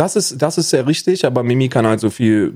[0.00, 2.54] Das ist, das ist sehr richtig, aber Mimi kann halt so viel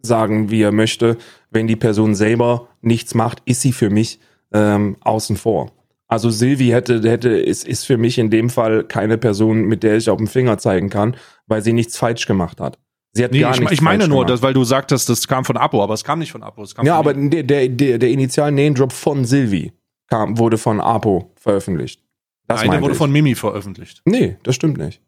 [0.00, 1.16] sagen, wie er möchte.
[1.50, 4.20] Wenn die Person selber nichts macht, ist sie für mich
[4.52, 5.72] ähm, außen vor.
[6.06, 9.96] Also Silvi hätte, hätte, ist, ist für mich in dem Fall keine Person, mit der
[9.96, 11.16] ich auf den Finger zeigen kann,
[11.48, 12.78] weil sie nichts falsch gemacht hat.
[13.12, 15.44] Sie hat Nee, gar ich, nichts ich meine nur, dass, weil du sagtest, das kam
[15.44, 16.62] von Apo, aber es kam nicht von Apo.
[16.62, 19.72] Es kam Ja, aber der, der, der, der initial Name-Drop von Silvi
[20.08, 22.00] kam, wurde von Apo veröffentlicht.
[22.46, 22.98] Das Nein, der wurde ich.
[22.98, 24.02] von Mimi veröffentlicht.
[24.04, 25.00] Nee, das stimmt nicht.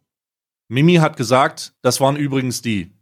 [0.69, 2.93] Mimi hat gesagt, das waren übrigens die.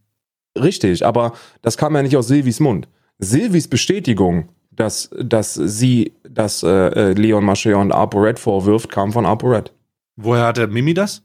[0.57, 2.89] Richtig, aber das kam ja nicht aus Silvis Mund.
[3.19, 9.27] Silvis Bestätigung, dass, dass sie, dass äh, äh, Leon Mascher und ApoRed vorwirft, kam von
[9.27, 9.73] ApoRed.
[10.17, 11.23] Woher hatte Mimi das?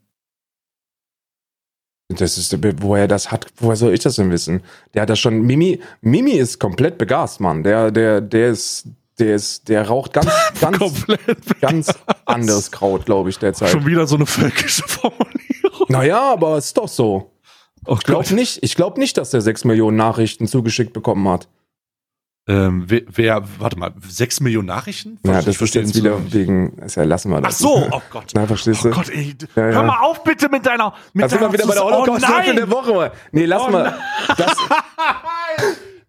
[2.10, 4.64] Das ist, woher das hat, woher soll ich das denn wissen?
[4.94, 7.62] Der hat das schon, Mimi, Mimi ist komplett begast, Mann.
[7.62, 8.88] Der, der, der ist,
[9.20, 11.62] der ist, der raucht ganz, ganz, Komplett.
[11.62, 11.94] ganz
[12.26, 13.70] anderes Kraut, glaube ich, derzeit.
[13.70, 15.36] Schon wieder so eine völkische Formulierung.
[15.90, 17.34] Naja, aber ist doch so.
[17.86, 21.48] Oh Ich glaube nicht, ich glaube nicht, dass der sechs Millionen Nachrichten zugeschickt bekommen hat.
[22.48, 25.20] Ähm, wer, wer, warte mal, sechs Millionen Nachrichten?
[25.24, 27.60] Ja, das ist jetzt wieder wegen, ist ja, lassen wir Ach das.
[27.60, 28.26] so, oh Gott.
[28.34, 28.96] Na, verstehst Oh du?
[28.96, 29.36] Gott, ey.
[29.56, 29.74] Ja, ja.
[29.74, 30.94] Hör mal auf bitte mit deiner.
[31.14, 32.56] Mit Da sind wir wieder bei der holocaust oh, oh, nein.
[32.56, 32.94] der Woche.
[32.94, 33.12] mal.
[33.32, 33.96] Nee, lass Oh mal.
[34.36, 34.56] Das,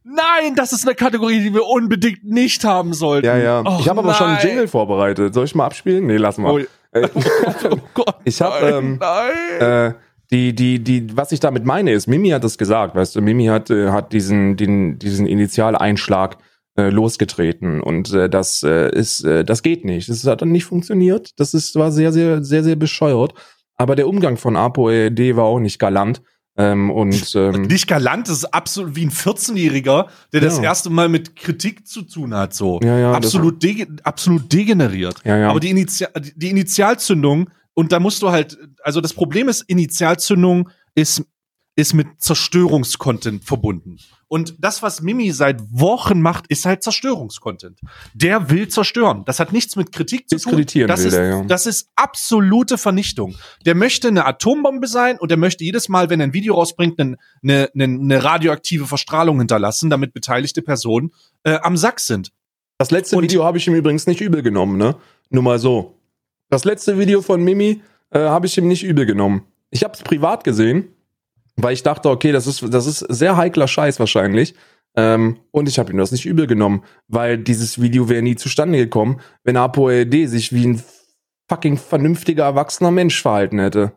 [0.03, 3.27] Nein, das ist eine Kategorie, die wir unbedingt nicht haben sollten.
[3.27, 3.61] ja, ja.
[3.61, 4.45] Och, ich habe aber schon einen.
[4.47, 5.35] Jingle vorbereitet.
[5.35, 6.07] Soll ich mal abspielen?
[6.07, 6.51] Nee, lass mal.
[6.53, 6.61] Oh,
[7.71, 8.17] oh Gott.
[8.25, 9.61] Ich hab, nein, ähm, nein.
[9.61, 9.95] äh,
[10.31, 13.47] die, die, die, was ich damit meine, ist, Mimi hat das gesagt, weißt du, Mimi
[13.47, 16.39] hat, äh, hat diesen, den, diesen Initialeinschlag
[16.77, 20.09] äh, losgetreten und äh, das äh, ist, äh, das geht nicht.
[20.09, 21.31] Das hat dann nicht funktioniert.
[21.37, 23.35] Das ist, war sehr, sehr, sehr, sehr bescheuert.
[23.77, 26.23] Aber der Umgang von ApoED war auch nicht galant.
[26.61, 30.65] Ähm, und ähm, Nicht galant, das ist absolut wie ein 14-Jähriger, der das Ja.
[30.65, 32.81] erste Mal mit Kritik zu tun hat, so.
[32.83, 35.17] Ja, ja, absolut, de absolut degeneriert.
[35.25, 35.49] Ja, ja.
[35.51, 36.05] Aber die, Initi
[36.37, 41.23] die Initialzündung, und da musst du halt, also das Problem ist, Initialzündung ist,
[41.77, 43.99] ist mit Zerstörungskontent verbunden.
[44.33, 47.81] Und das, was Mimi seit Wochen macht, ist halt Zerstörungskontent.
[48.15, 49.25] Der will zerstören.
[49.27, 50.45] Das hat nichts mit Kritik zu tun.
[50.53, 51.43] Diskreditieren Das will ist, der, ja.
[51.43, 53.35] das ist absolute Vernichtung.
[53.67, 57.01] Der möchte eine Atombombe sein und der möchte jedes Mal, wenn er ein Video rausbringt,
[57.01, 61.11] eine, eine, eine radioaktive Verstrahlung hinterlassen, damit beteiligte Personen
[61.43, 62.31] äh, am Sack sind.
[62.79, 64.95] Das letzte Und- Video habe ich ihm übrigens nicht übel genommen, ne?
[65.31, 65.99] Nur mal so.
[66.51, 69.43] Das letzte Video von Mimi äh, habe ich ihm nicht übel genommen.
[69.71, 70.89] Ich habe es privat gesehen,
[71.57, 74.55] weil ich dachte, okay, das ist, das ist sehr heikler Scheiß wahrscheinlich.
[74.97, 78.79] Ähm, und ich habe ihm das nicht übel genommen, weil dieses Video wäre nie zustande
[78.79, 80.83] gekommen, wenn ApoLD sich wie ein
[81.49, 83.93] fucking vernünftiger, erwachsener Mensch verhalten hätte.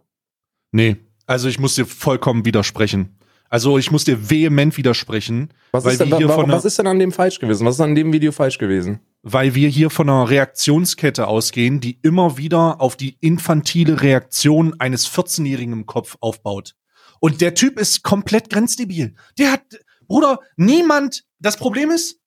[0.72, 3.18] Nee, also ich muss dir vollkommen widersprechen.
[3.50, 6.66] Also ich muss dir vehement widersprechen, Was, Weil ist denn, wir hier wa- von was
[6.66, 7.66] ist denn an dem falsch gewesen?
[7.68, 9.00] Was ist an dem Video falsch gewesen?
[9.26, 15.08] weil wir hier von einer Reaktionskette ausgehen, die immer wieder auf die infantile Reaktion eines
[15.08, 16.76] 14-Jährigen im Kopf aufbaut.
[17.24, 19.16] Und der Typ ist komplett grenzdebil.
[19.38, 19.62] Der hat,
[20.08, 22.20] Bruder, niemand, das Problem ist,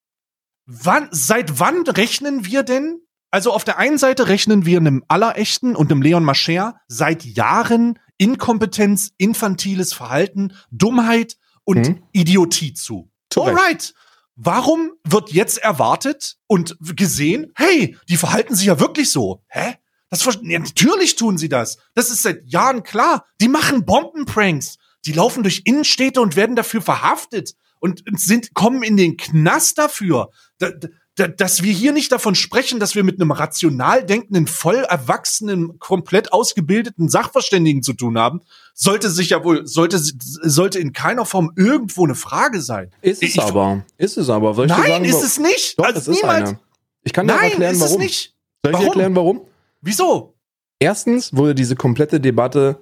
[0.65, 3.03] wann, seit wann rechnen wir denn?
[3.31, 7.99] Also auf der einen Seite rechnen wir einem Allerechten und einem Leon Mascher seit Jahren
[8.17, 12.03] Inkompetenz, infantiles Verhalten, Dummheit und Mhm.
[12.13, 13.13] Idiotie zu.
[13.29, 13.59] Zu Recht.
[13.59, 13.95] Alright.
[14.35, 19.45] Warum wird jetzt erwartet und gesehen, hey, die verhalten sich ja wirklich so?
[19.49, 19.75] Hä?
[20.09, 21.77] Das ja, natürlich tun sie das.
[21.93, 23.27] Das ist seit Jahren klar.
[23.43, 24.79] Die machen Bombenpranks.
[25.07, 30.31] Die laufen durch Innenstädte und werden dafür verhaftet und sind kommen in den Knast dafür.
[30.59, 30.71] Da,
[31.15, 35.79] da, dass wir hier nicht davon sprechen, dass wir mit einem rational denkenden, voll erwachsenen,
[35.79, 38.41] komplett ausgebildeten Sachverständigen zu tun haben,
[38.75, 42.91] sollte sich ja wohl, sollte, sollte in keiner Form irgendwo eine Frage sein.
[43.01, 43.85] Ist es Ich- aber.
[43.97, 44.53] Ist es aber.
[44.55, 45.79] Soll ich Nein, sagen, ist es nicht.
[45.79, 46.49] Doch, also es ist niemals.
[46.51, 46.61] eine.
[47.03, 47.93] Ich kann dir Nein, erklären, ist warum.
[47.95, 48.19] es nicht.
[48.21, 48.87] Soll ich dir Warum?
[48.87, 49.41] erklären, warum?
[49.81, 50.35] Wieso?
[50.81, 52.79] Erstens wurde diese komplette Debatte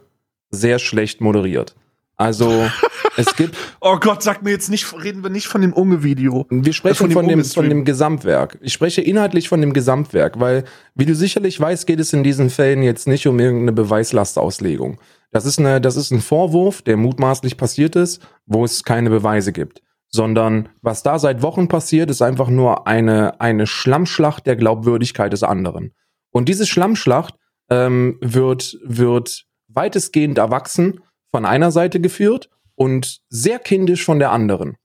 [0.51, 1.77] sehr schlecht moderiert.
[2.17, 2.69] Also,
[3.17, 6.47] es gibt, Oh Gott, sag mir jetzt nicht, reden wir nicht von dem Unge-Video.
[6.49, 7.63] wir sprechen Von von dem dem, Unge-Stream.
[7.65, 8.59] von dem Gesamtwerk.
[8.61, 12.51] Ich spreche inhaltlich von dem Gesamtwerk, weil, wie du sicherlich weißt, geht es in diesen
[12.51, 15.01] Fällen jetzt nicht um irgendeine Beweislastauslegung.
[15.33, 19.53] Das ist eine, das ist ein Vorwurf, der mutmaßlich passiert ist, wo es keine Beweise
[19.53, 19.83] gibt.
[20.09, 25.43] Sondern, was da seit Wochen passiert, ist einfach nur eine, eine Schlammschlacht der Glaubwürdigkeit des
[25.43, 25.93] anderen.
[26.31, 27.35] Und diese Schlammschlacht
[27.69, 31.01] ähm, wird, wird weitestgehend erwachsen
[31.35, 34.77] von einer Seite geführt und sehr kindisch von der anderen.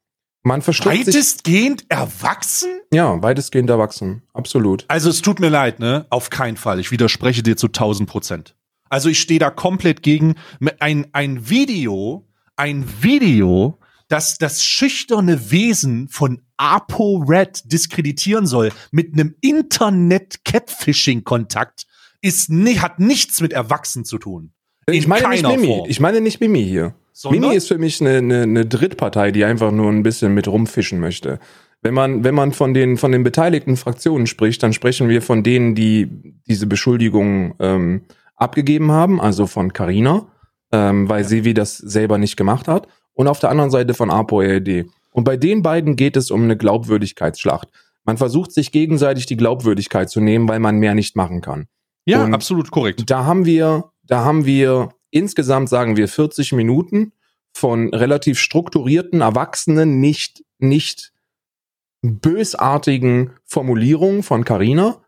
[0.41, 2.71] Man verstrickt sich, Weitestgehend erwachsen?
[2.91, 4.83] ja, weitestgehend erwachsen, absolut.
[4.87, 6.07] Also es tut mir leid, ne?
[6.09, 6.79] Auf keinen Fall.
[6.79, 8.55] Ich widerspreche dir zu 1000 Prozent.
[8.89, 10.33] Also ich stehe da komplett gegen
[10.79, 13.77] ein, ein Video, ein Video,
[14.07, 21.85] das das schüchterne Wesen von ApoRed diskreditieren soll mit einem Internet-Catfishing-Kontakt,
[22.23, 24.51] ist ni hat nichts mit Erwachsen zu tun.
[24.93, 25.89] Ich In meine nicht Mimi, Form.
[25.89, 26.93] ich meine nicht Mimi hier.
[27.13, 27.41] Sondern?
[27.41, 30.99] Mimi ist für mich eine, eine, eine Drittpartei, die einfach nur ein bisschen mit rumfischen
[30.99, 31.39] möchte.
[31.81, 35.43] Wenn man, wenn man von den, von den beteiligten Fraktionen spricht, dann sprechen wir von
[35.43, 36.09] denen, die
[36.47, 38.01] diese Beschuldigungen ähm,
[38.35, 40.27] abgegeben haben, also von Carina,
[40.71, 44.09] ähm, weil sie wie das selber nicht gemacht hat, und auf der anderen Seite von
[44.11, 44.85] ApoRD.
[45.11, 47.69] Und bei den beiden geht es um eine Glaubwürdigkeitsschlacht.
[48.05, 51.67] Man versucht sich gegenseitig die Glaubwürdigkeit zu nehmen, weil man mehr nicht machen kann.
[52.05, 53.03] Ja, Und absolut korrekt.
[53.09, 57.13] Da haben wir, da haben wir insgesamt sagen wir 40 Minuten
[57.53, 61.13] von relativ strukturierten, erwachsenen, nicht, nicht
[62.01, 65.03] bösartigen Formulierungen von Carina,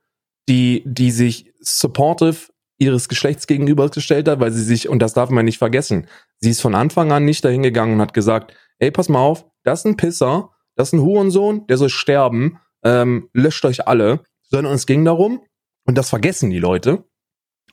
[0.47, 5.45] die, die sich supportive ihres Geschlechts gegenübergestellt hat, weil sie sich, und das darf man
[5.45, 6.07] nicht vergessen,
[6.39, 9.79] sie ist von Anfang an nicht dahingegangen und hat gesagt, ey, pass mal auf, das
[9.79, 14.73] ist ein Pisser, das ist ein Hurensohn, der soll sterben, ähm, löscht euch alle, sondern
[14.73, 15.41] es ging darum,
[15.85, 17.03] und das vergessen die Leute,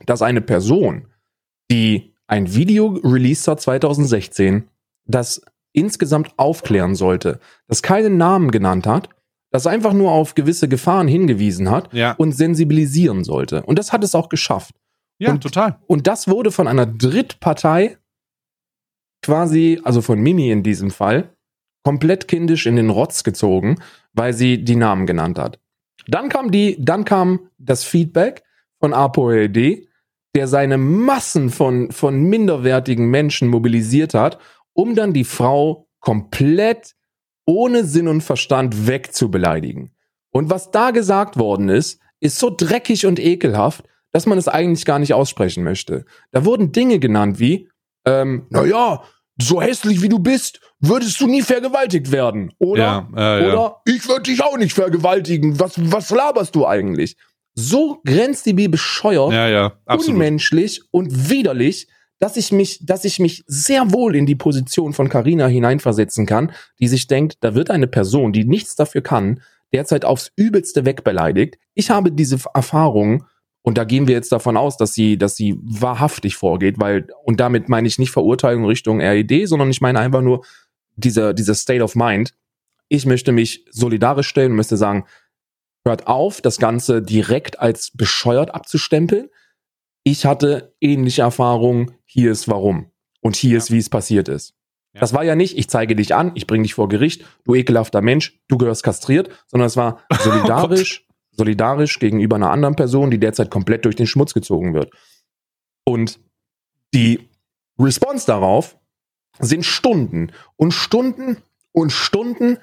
[0.05, 1.09] dass eine Person,
[1.71, 4.69] die ein Video released hat 2016,
[5.07, 5.43] das
[5.73, 9.09] insgesamt aufklären sollte, das keinen Namen genannt hat,
[9.51, 13.63] das einfach nur auf gewisse Gefahren hingewiesen hat Ja, und sensibilisieren sollte.
[13.63, 14.75] Und das hat es auch geschafft.
[15.19, 15.79] ja und- total.
[15.87, 17.97] Und das wurde von einer Drittpartei
[19.23, 21.35] quasi, also von Mimi in diesem Fall,
[21.85, 23.77] komplett kindisch in den Rotz gezogen,
[24.13, 25.59] weil sie die Namen genannt hat.
[26.07, 28.43] Dann kam die, dann kam das Feedback
[28.81, 29.88] von ApoLD,
[30.35, 34.39] der seine Massen von, von minderwertigen Menschen mobilisiert hat,
[34.73, 36.95] um dann die Frau komplett
[37.47, 39.95] ohne Sinn und Verstand wegzubeleidigen.
[40.31, 44.85] Und was da gesagt worden ist, ist so dreckig und ekelhaft, dass man es eigentlich
[44.85, 46.05] gar nicht aussprechen möchte.
[46.31, 47.69] Da wurden Dinge genannt wie,
[48.05, 49.03] ähm, naja,
[49.41, 52.53] so hässlich wie du bist, würdest du nie vergewaltigt werden.
[52.59, 53.53] Oder, ja, äh, ja.
[53.53, 55.61] oder ich würde dich auch nicht vergewaltigen.
[55.61, 57.17] Was, was laberst du eigentlich?
[57.61, 61.89] So grenzdebil bescheuert, ja, ja, unmenschlich und widerlich,
[62.21, 66.53] dass ich mich, dass ich mich sehr wohl in die Position von Carina hineinversetzen kann,
[66.79, 69.41] die sich denkt, da wird eine Person, die nichts dafür kann,
[69.73, 71.59] derzeit aufs Übelste wegbeleidigt.
[71.75, 73.25] Ich habe diese Erfahrung
[73.63, 77.41] und da gehen wir jetzt davon aus, dass sie, dass sie wahrhaftig vorgeht, weil, und
[77.41, 80.45] damit meine ich nicht Verurteilung Richtung RED, sondern ich meine einfach nur
[80.95, 82.35] dieser, dieser State of Mind.
[82.89, 85.07] Ich möchte mich solidarisch stellen und möchte sagen,
[85.89, 89.29] hört auf, das Ganze direkt als bescheuert abzustempeln.
[90.05, 92.91] Ich hatte ähnliche Erfahrungen, hier ist warum.
[93.21, 93.59] Und hier Ja.
[93.59, 94.55] ist, wie es passiert ist.
[94.95, 95.01] Ja.
[95.01, 98.01] Das war ja nicht, ich zeige dich an, ich bringe dich vor Gericht, du ekelhafter
[98.01, 103.51] Mensch, du gehörst kastriert, sondern es war solidarisch, solidarisch gegenüber einer anderen Person, die derzeit
[103.51, 104.93] komplett durch den Schmutz gezogen wird.
[105.85, 106.21] Und
[106.95, 107.29] die
[107.79, 108.77] Response darauf
[109.41, 111.37] sind Stunden und Stunden
[111.73, 112.59] und Stunden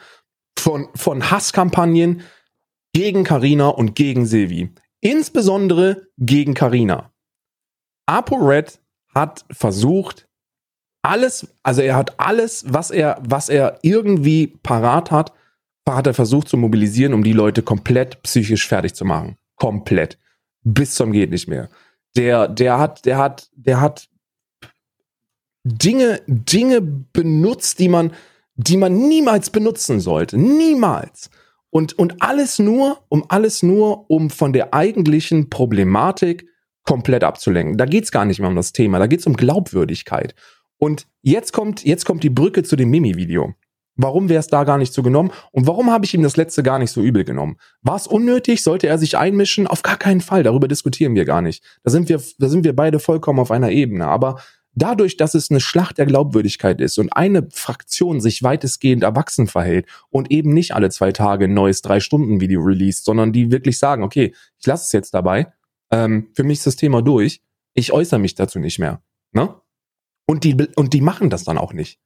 [0.57, 2.21] von, von Hasskampagnen
[2.95, 4.69] gegen Carina und gegen Silvi.
[5.01, 7.11] Insbesondere gegen Carina.
[8.05, 8.79] ApoRed
[9.13, 10.29] hat versucht,
[11.01, 15.33] alles, also er hat alles, was er, was er irgendwie parat hat,
[15.87, 19.35] hat er versucht zu mobilisieren, um die Leute komplett psychisch fertig zu machen.
[19.57, 20.17] Komplett.
[20.63, 21.69] Bis zum geht nicht mehr.
[22.15, 24.07] Der, der hat, der hat, der hat
[25.65, 28.13] Dinge, Dinge benutzt, die man,
[28.55, 30.37] die man niemals benutzen sollte.
[30.37, 31.29] Niemals.
[31.75, 36.47] Und, und alles nur, um alles nur, um von der eigentlichen Problematik
[36.83, 37.77] komplett abzulenken.
[37.77, 40.35] Da geht's gar nicht mehr um das Thema, da geht's um Glaubwürdigkeit.
[40.77, 43.55] Und jetzt kommt, jetzt kommt die Brücke zu dem Mimi-Video.
[43.97, 45.31] Warum wäre es da gar nicht so genommen?
[45.51, 47.57] Und warum habe ich ihm das letzte gar nicht so übel genommen?
[47.81, 48.63] War es unnötig?
[48.63, 49.67] Sollte er sich einmischen?
[49.67, 50.43] Auf gar keinen Fall.
[50.43, 51.61] Darüber diskutieren wir gar nicht.
[51.83, 54.07] Da sind wir, da sind wir beide vollkommen auf einer Ebene.
[54.07, 54.39] Aber
[54.75, 59.87] dadurch, dass es eine Schlacht der Glaubwürdigkeit ist und eine Fraktion sich weitestgehend erwachsen verhält
[60.09, 64.33] und eben nicht alle zwei Tage ein neues Drei-Stunden-Video released, sondern die wirklich sagen, okay,
[64.59, 65.47] ich lasse es jetzt dabei.
[65.91, 67.41] Ähm, für mich ist das Thema durch.
[67.73, 69.01] Ich äußere mich dazu nicht mehr.
[69.31, 69.55] Ne?
[70.25, 71.99] Und die, und die machen das dann auch nicht.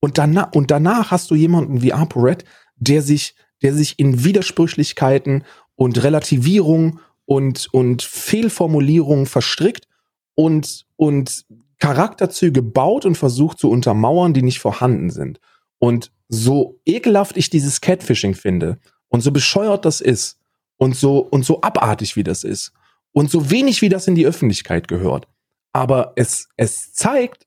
[0.00, 2.44] Und danach, und danach hast du jemanden wie ApoRed,
[2.76, 5.44] der sich, der sich in Widersprüchlichkeiten
[5.74, 9.88] und Relativierung und, und Fehlformulierung verstrickt
[10.34, 11.46] und, und
[11.78, 15.40] Charakterzüge baut und versucht zu untermauern, die nicht vorhanden sind.
[15.78, 20.38] Und so ekelhaft ich dieses Catfishing finde und so bescheuert das ist
[20.76, 22.72] und so, und so abartig wie das ist
[23.12, 25.28] und so wenig wie das in die Öffentlichkeit gehört.
[25.72, 27.46] Aber es, es zeigt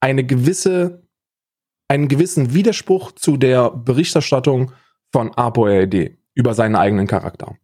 [0.00, 1.02] eine gewisse,
[1.88, 4.72] einen gewissen Widerspruch zu der Berichterstattung
[5.12, 7.56] von ApoRD über seinen eigenen Charakter.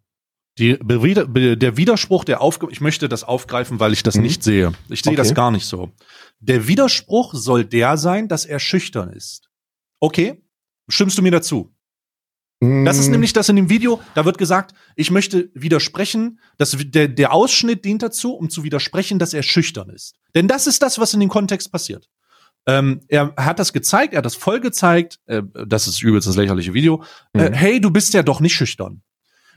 [0.59, 4.23] Die, der Widerspruch, der aufge ich möchte das aufgreifen, weil ich das Mhm.
[4.23, 4.73] nicht sehe.
[4.89, 5.17] Ich sehe Okay.
[5.17, 5.93] das gar nicht so.
[6.41, 9.49] Der Widerspruch soll der sein, dass er schüchtern ist.
[10.01, 10.43] Okay?
[10.89, 11.73] Stimmst du mir dazu?
[12.85, 16.77] Das ist Mm, nämlich das in dem Video, da wird gesagt, ich möchte widersprechen, dass
[16.79, 20.15] der, der Ausschnitt dient dazu, um zu widersprechen, dass er schüchtern ist.
[20.37, 22.09] Denn das ist das, was in dem Kontext passiert.
[22.67, 26.37] Ähm, er hat das gezeigt, er hat das voll gezeigt, äh, das ist übelst das
[26.37, 27.03] lächerliche Video.
[27.33, 27.53] Äh, Mhm.
[27.55, 29.03] hey, du bist ja doch nicht schüchtern.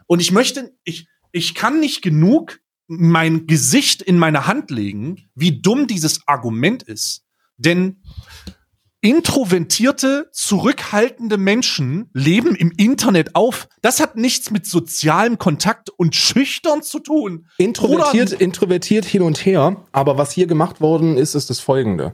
[0.07, 5.61] Und ich möchte, ich, ich kann nicht genug mein Gesicht in meine Hand legen, wie
[5.61, 7.23] dumm dieses Argument ist.
[7.57, 8.01] Denn
[9.01, 13.67] introvertierte, zurückhaltende Menschen leben im Internet auf.
[13.83, 17.45] Das hat nichts mit sozialem Kontakt und schüchtern zu tun.
[17.57, 22.13] Introvertiert, introvertiert hin und her, aber was hier gemacht worden ist, ist das folgende.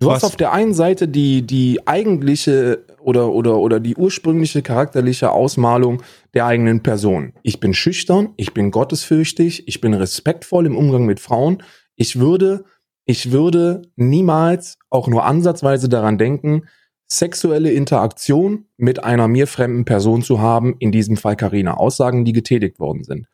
[0.00, 0.22] Du Was?
[0.22, 6.02] hast auf der einen Seite die, die eigentliche oder, oder, oder die ursprüngliche charakterliche Ausmalung
[6.34, 7.32] der eigenen Person.
[7.42, 11.62] Ich bin schüchtern, ich bin gottesfürchtig, ich bin respektvoll im Umgang mit Frauen.
[11.96, 12.64] Ich würde,
[13.06, 16.68] ich würde niemals auch nur ansatzweise daran denken,
[17.08, 21.74] sexuelle Interaktion mit einer mir fremden Person zu haben, in diesem Fall Karina.
[21.74, 23.26] Aussagen, die getätigt worden sind.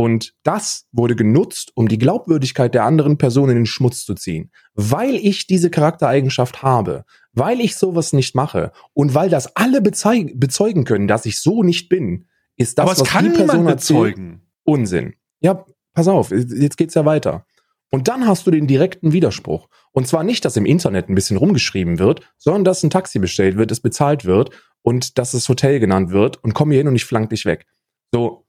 [0.00, 4.50] Und das wurde genutzt, um die Glaubwürdigkeit der anderen Person in den Schmutz zu ziehen.
[4.72, 10.84] Weil ich diese Charaktereigenschaft habe, weil ich sowas nicht mache und weil das alle bezeugen
[10.84, 14.48] können, dass ich so nicht bin, ist das, Aber was kann die Person bezeugen.
[14.64, 15.16] Unsinn.
[15.40, 17.44] Ja, pass auf, jetzt geht's ja weiter.
[17.90, 19.68] Und dann hast du den direkten Widerspruch.
[19.92, 23.58] Und zwar nicht, dass im Internet ein bisschen rumgeschrieben wird, sondern dass ein Taxi bestellt
[23.58, 24.48] wird, es bezahlt wird
[24.80, 27.66] und dass das Hotel genannt wird und komm hier hin und ich flank dich weg.
[28.14, 28.46] So,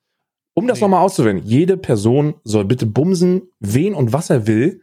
[0.54, 0.84] um das Nee.
[0.84, 4.82] nochmal auszuwählen, jede Person soll bitte bumsen, wen und was er will.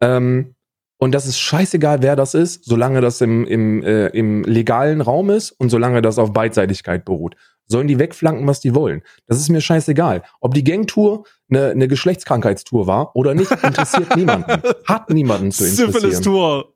[0.00, 0.54] Ähm,
[0.98, 5.30] und das ist scheißegal, wer das ist, solange das im, im, äh, im legalen Raum
[5.30, 7.34] ist und solange das auf Beidseitigkeit beruht.
[7.66, 9.02] Sollen die wegflanken, was die wollen.
[9.26, 10.22] Das ist mir scheißegal.
[10.40, 14.62] Ob die Gangtour eine, eine Geschlechtskrankheitstour war oder nicht, interessiert niemanden.
[14.86, 15.92] Hat niemanden zu interessieren.
[15.92, 16.71] Syphilis-Tour.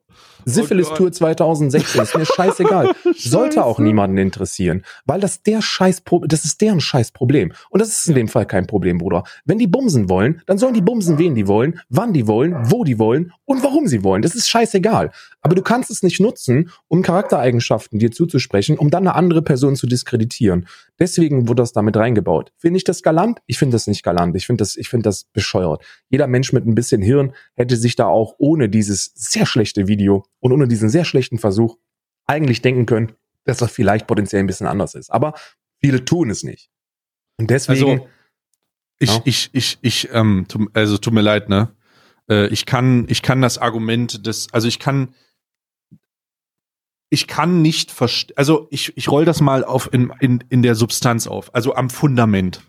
[0.47, 2.93] Syphilis-Tour 2016 ist mir scheißegal.
[3.17, 7.51] Sollte auch niemanden interessieren, weil das der Scheiß, das ist deren Scheißproblem.
[7.69, 9.23] Und das ist in dem Fall kein Problem, Bruder.
[9.45, 12.83] Wenn die bumsen wollen, dann sollen die bumsen, wen die wollen, wann die wollen, wo
[12.85, 14.21] die wollen und warum sie wollen.
[14.21, 15.11] Das ist scheißegal.
[15.41, 19.75] Aber du kannst es nicht nutzen, um Charaktereigenschaften dir zuzusprechen, um dann eine andere Person
[19.75, 20.65] zu diskreditieren.
[20.99, 22.51] Deswegen wurde das damit reingebaut.
[22.57, 23.39] Finde ich das galant?
[23.45, 24.35] Ich finde das nicht galant.
[24.35, 25.83] Ich finde das, ich finde das bescheuert.
[26.09, 30.25] Jeder Mensch mit ein bisschen Hirn hätte sich da auch ohne dieses sehr schlechte Video
[30.39, 31.77] und ohne diesen sehr schlechten Versuch
[32.25, 35.11] eigentlich denken können, dass das vielleicht potenziell ein bisschen anders ist.
[35.11, 35.33] Aber
[35.79, 36.69] viele tun es nicht.
[37.37, 38.07] Und deswegen, Also,
[38.99, 39.21] ich, Ja.
[39.25, 41.69] ich, ich, ich, ähm, also tut mir leid, ne?
[42.29, 45.13] Äh, ich kann, ich kann das Argument des, also ich kann,
[47.09, 50.75] ich kann nicht verstehen, also ich, ich roll das mal auf in, in, in der
[50.75, 52.61] Substanz auf, also am Fundament.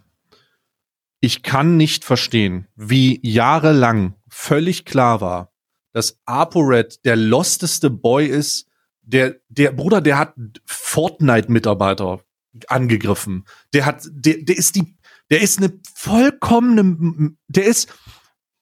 [1.21, 5.53] Ich kann nicht verstehen, wie jahrelang völlig klar war,
[5.93, 8.69] dass ApoRed der losteste Boy ist,
[9.03, 10.35] der, der Bruder, der hat
[10.67, 12.21] Fortnite-Mitarbeiter
[12.69, 13.47] angegriffen.
[13.73, 14.97] Der hat, der, der ist die,
[15.31, 17.93] der ist eine vollkommene, der ist,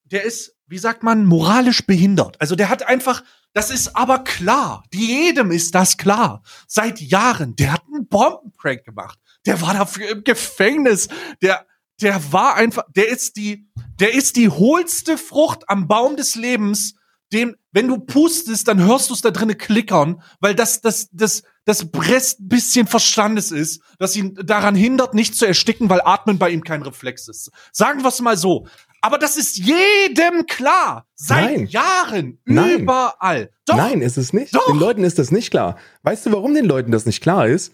[0.05, 2.41] der ist, wie sagt man, moralisch behindert.
[2.41, 3.23] Also der hat einfach,
[3.57, 4.85] das ist aber klar.
[4.93, 6.43] Jedem ist das klar.
[6.69, 7.57] Seit Jahren.
[7.57, 9.19] Der hat einen Bombenprank gemacht.
[9.47, 11.09] Der war dafür im Gefängnis.
[11.41, 11.67] Der,
[12.03, 13.67] der war einfach, der ist die,
[13.99, 16.97] der ist die hohlste Frucht am Baum des Lebens,
[17.33, 21.43] dem, wenn du pustest, dann hörst du es da drinnen klickern, weil das, das, das,
[21.65, 26.39] das Brest ein bisschen Verstandes ist, das ihn daran hindert, nicht zu ersticken, weil Atmen
[26.39, 27.51] bei ihm kein Reflex ist.
[27.73, 28.69] Sagen wir es mal so.
[29.07, 31.07] Aber das ist jedem klar.
[31.15, 31.67] Seit Nein.
[31.67, 32.39] Jahren.
[32.45, 32.81] Nein.
[32.81, 33.51] Überall.
[33.65, 33.77] Doch.
[33.77, 34.53] nein, ist es nicht.
[34.53, 34.67] Doch.
[34.67, 35.77] Den Leuten ist das nicht klar.
[36.03, 37.73] Weißt du, warum den Leuten das nicht klar ist?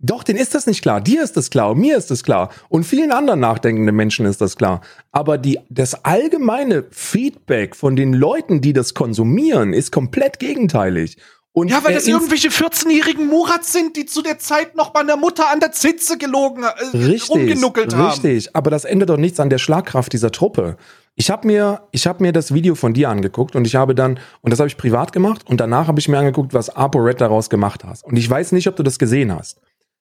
[0.00, 1.00] Doch, denen ist das nicht klar.
[1.00, 2.50] Dir ist das klar und mir ist das klar.
[2.68, 4.82] Und vielen anderen nachdenkenden Menschen ist das klar.
[5.12, 11.16] Aber die, das allgemeine Feedback von den Leuten, die das konsumieren, ist komplett gegenteilig.
[11.56, 15.48] Und Ja, weil das irgendwelche 14-jährigen Murats sind, die zu der Zeit noch meiner Mutter
[15.52, 18.08] an der Zitze gelogen, äh, Richtig, rumgenuckelt haben.
[18.08, 18.56] richtig.
[18.56, 20.76] Aber das ändert doch nichts an der Schlagkraft dieser Truppe.
[21.14, 24.18] Ich habe mir, ich habe mir das Video von dir angeguckt und ich habe dann,
[24.40, 27.48] und das habe ich privat gemacht und danach habe ich mir angeguckt, was ApoRed daraus
[27.48, 28.04] gemacht hast.
[28.04, 29.60] Und ich weiß nicht, ob du das gesehen hast.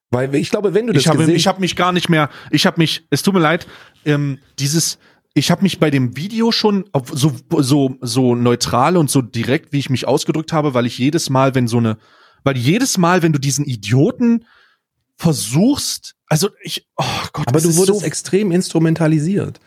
[0.09, 2.31] Weil ich glaube, wenn du das Ich habe, gesehen ich habe mich gar nicht mehr,
[2.49, 3.67] ich habe mich, es tut mir leid,
[4.05, 4.97] ähm, dieses,
[5.34, 9.79] ich habe mich bei dem Video schon so, so, so neutral und so direkt, wie
[9.79, 11.97] ich mich ausgedrückt habe, weil ich jedes Mal, wenn so eine,
[12.43, 14.45] weil jedes Mal, wenn du diesen Idioten
[15.17, 17.03] versuchst, also ich, oh
[17.34, 19.59] Gott, aber du ist wurdest so, extrem instrumentalisiert.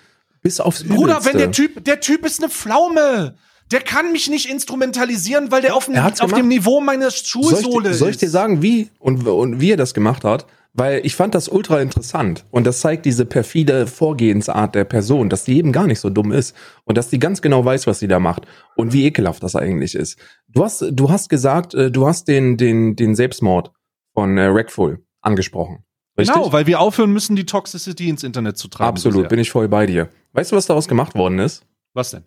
[0.42, 1.62] Bis aufs Bruder, wenn der Übelste.
[1.74, 3.36] Typ, der Typ ist eine Pflaume.
[3.72, 7.96] Der kann mich nicht instrumentalisieren, weil der auf, auf dem Niveau meiner soll Schulsohle ich,
[7.96, 8.32] soll ich dir ist.
[8.32, 10.46] sagen, wie und, und wie er das gemacht hat?
[10.78, 15.44] Weil ich fand das ultra interessant und das zeigt diese perfide Vorgehensart der Person, dass
[15.44, 16.54] die eben gar nicht so dumm ist
[16.84, 18.46] und dass die ganz genau weiß, was sie da macht
[18.76, 20.18] und wie ekelhaft das eigentlich ist.
[20.48, 23.72] Du hast, du hast gesagt, äh, du hast den, den, den Selbstmord
[24.12, 25.82] von äh, Rackful angesprochen.
[26.18, 26.34] Richtig?
[26.34, 28.88] Genau, weil wir aufhören müssen, die Toxicity ins Internet zu tragen.
[28.88, 30.10] Absolut, So bin ich voll bei dir.
[30.32, 31.64] Weißt du, was daraus gemacht worden ist?
[31.94, 32.24] Was denn?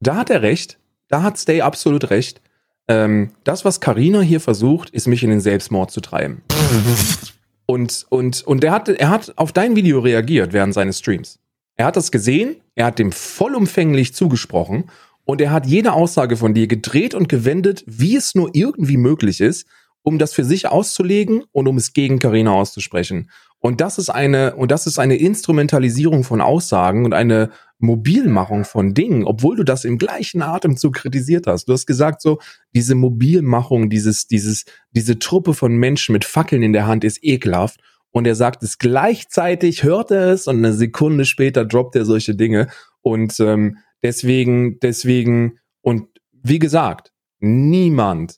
[0.00, 0.78] Da hat er recht.
[1.08, 2.40] Da hat Stay absolut recht.
[2.88, 6.42] ähm, das, was Karina hier versucht, ist mich in den Selbstmord zu treiben.
[7.70, 11.38] und, und, und er hat, er hat auf dein Video reagiert während seines Streams.
[11.76, 14.90] Er hat das gesehen, er hat dem vollumfänglich zugesprochen
[15.24, 19.40] und er hat jede Aussage von dir gedreht und gewendet, wie es nur irgendwie möglich
[19.40, 19.68] ist,
[20.02, 23.30] um das für sich auszulegen und um es gegen Karina auszusprechen.
[23.60, 28.94] Und das ist eine, und das ist eine Instrumentalisierung von Aussagen und eine Mobilmachung von
[28.94, 31.66] Dingen, obwohl du das im gleichen Atemzug kritisiert hast.
[31.66, 32.38] Du hast gesagt so,
[32.74, 37.80] diese Mobilmachung, dieses, dieses, diese Truppe von Menschen mit Fackeln in der Hand ist ekelhaft.
[38.12, 42.34] Und er sagt es gleichzeitig, hört er es und eine Sekunde später droppt er solche
[42.34, 42.68] Dinge.
[43.02, 48.36] Und ähm, deswegen, deswegen, und wie gesagt, niemand,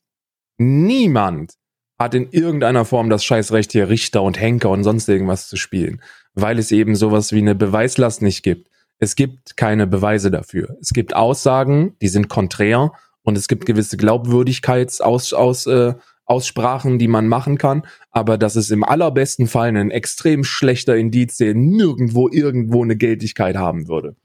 [0.59, 1.55] niemand
[2.03, 6.03] hat in irgendeiner Form das Scheißrecht hier Richter und Henker und sonst irgendwas zu spielen,
[6.35, 8.69] weil es eben sowas wie eine Beweislast nicht gibt.
[8.99, 10.77] Es gibt keine Beweise dafür.
[10.81, 12.93] Es gibt Aussagen, die sind konträr
[13.23, 15.95] und es gibt gewisse Glaubwürdigkeitsaus aus, äh,
[16.29, 21.55] die man machen kann, aber das ist im allerbesten Fall ein extrem schlechter Indiz, der
[21.55, 24.17] nirgendwo irgendwo eine Geltigkeit haben würde.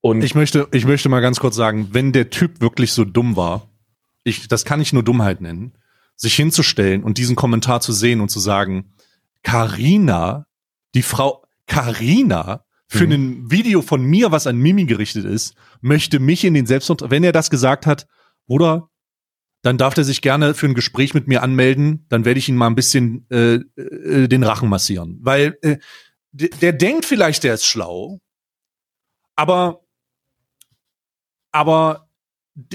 [0.00, 3.34] Und ich möchte, ich möchte mal ganz kurz sagen, wenn der Typ wirklich so dumm
[3.36, 3.68] war,
[4.22, 5.72] ich, das kann ich nur Dummheit nennen,
[6.16, 8.92] sich hinzustellen und diesen Kommentar zu sehen und zu sagen,
[9.42, 10.46] Karina,
[10.94, 13.12] die Frau Karina für mhm.
[13.12, 17.24] ein Video von mir, was an Mimi gerichtet ist, möchte mich in den Selbstmord, wenn
[17.24, 18.06] er das gesagt hat,
[18.46, 18.90] Bruder,
[19.62, 22.56] dann darf er sich gerne für ein Gespräch mit mir anmelden, dann werde ich ihn
[22.56, 25.18] mal ein bisschen äh, äh, den Rachen massieren.
[25.22, 25.78] Weil äh,
[26.32, 28.20] der denkt vielleicht, der ist schlau,
[29.34, 29.84] aber,
[31.50, 32.08] aber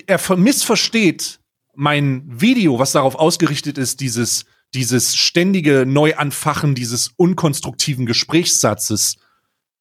[0.06, 1.41] er missversteht
[1.82, 9.18] mein Video, was darauf ausgerichtet ist, dieses, dieses ständige Neuanfachen dieses unkonstruktiven Gesprächssatzes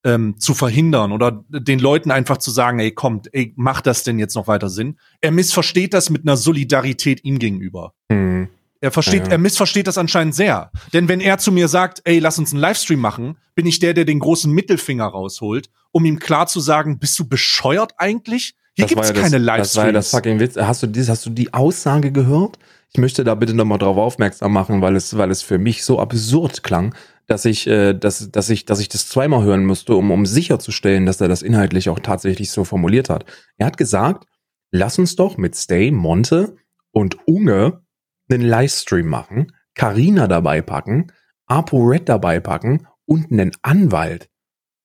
[0.03, 4.18] ähm, zu verhindern oder den Leuten einfach zu sagen, ey, kommt, ey, macht das denn
[4.18, 4.98] jetzt noch weiter Sinn?
[5.20, 7.92] Er missversteht das mit einer Solidarität ihm gegenüber.
[8.09, 8.48] Mhm.
[8.81, 10.70] Er versteht, ja, er missversteht das anscheinend sehr.
[10.93, 13.93] Denn wenn er zu mir sagt, ey, lass uns einen Livestream machen, bin ich der,
[13.93, 18.55] der den großen Mittelfinger rausholt, um ihm klar zu sagen, bist du bescheuert eigentlich?
[18.74, 19.68] Hier gibt es ja keine Livestreams.
[19.68, 20.57] Das war ja das fucking Witz.
[20.57, 22.59] Hast du, dies, hast du die Aussage gehört?
[22.93, 26.01] Ich möchte da bitte nochmal drauf aufmerksam machen, weil es, weil es für mich so
[26.01, 26.95] absurd klang
[27.31, 31.07] dass ich, äh, dass, dass ich, dass ich das zweimal hören musste, um, um sicherzustellen,
[31.07, 33.24] dass er das inhaltlich auch tatsächlich so formuliert hat.
[33.57, 34.26] Er hat gesagt,
[34.72, 36.57] lass uns doch mit Stay, Monte
[36.91, 37.83] und Unge
[38.31, 41.12] einen Livestream machen, Karina dabei packen,
[41.47, 44.31] ApoRed dabei packen und einen Anwalt,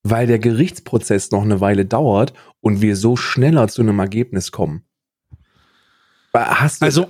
[0.04, 4.86] weil der Gerichtsprozess noch eine Weile dauert und wir so schneller zu einem Ergebnis kommen.
[6.34, 7.08] Hast du, also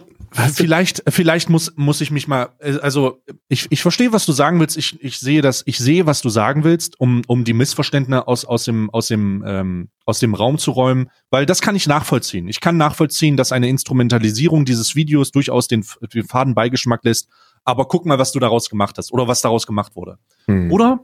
[0.54, 2.50] Vielleicht, vielleicht muss, muss ich mich mal,
[2.82, 4.76] also ich, ich verstehe, was du sagen willst.
[4.76, 8.44] Ich, ich sehe das, ich sehe, was du sagen willst, um, um die Missverständnisse aus,
[8.44, 12.50] aus dem, aus dem, ähm, aus dem Raum zu räumen, weil das kann ich nachvollziehen.
[12.50, 17.30] Ich kann nachvollziehen, dass eine Instrumentalisierung dieses Videos durchaus den, den faden Beigeschmack lässt.
[17.64, 20.20] Aber guck mal, was du daraus gemacht hast oder was daraus gemacht wurde.
[20.46, 20.72] Hm.
[20.72, 21.00] Oder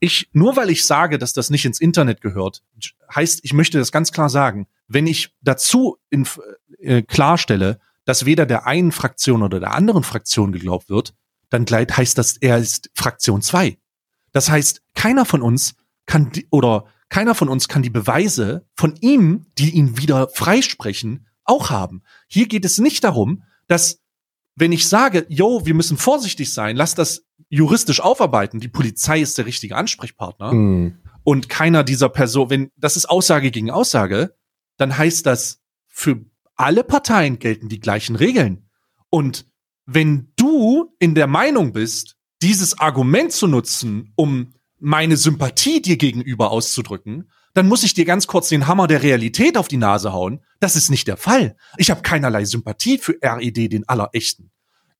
[0.00, 2.62] ich, nur weil ich sage, dass das nicht ins Internet gehört,
[3.14, 4.68] heißt, ich möchte das ganz klar sagen.
[4.86, 6.26] Wenn ich dazu in,
[6.78, 11.12] äh, klarstelle, dass weder der einen Fraktion oder der anderen Fraktion geglaubt wird,
[11.50, 13.76] dann gleich heißt das, er ist Fraktion 2.
[14.32, 15.74] Das heißt, keiner von uns
[16.06, 21.26] kann die, oder keiner von uns kann die Beweise von ihm, die ihn wieder freisprechen,
[21.44, 22.02] auch haben.
[22.28, 24.00] Hier geht es nicht darum, dass
[24.56, 29.36] wenn ich sage, yo, wir müssen vorsichtig sein, lass das juristisch aufarbeiten, die Polizei ist
[29.36, 30.98] der richtige Ansprechpartner mm.
[31.24, 34.34] und keiner dieser Person, wenn das ist Aussage gegen Aussage,
[34.78, 36.24] dann heißt das für
[36.58, 38.68] alle Parteien gelten die gleichen Regeln.
[39.08, 39.46] Und
[39.86, 46.50] wenn du in der Meinung bist, dieses Argument zu nutzen, um meine Sympathie dir gegenüber
[46.50, 50.40] auszudrücken, dann muss ich dir ganz kurz den Hammer der Realität auf die Nase hauen.
[50.60, 51.56] Das ist nicht der Fall.
[51.76, 54.50] Ich habe keinerlei Sympathie für RED, den Allerechten.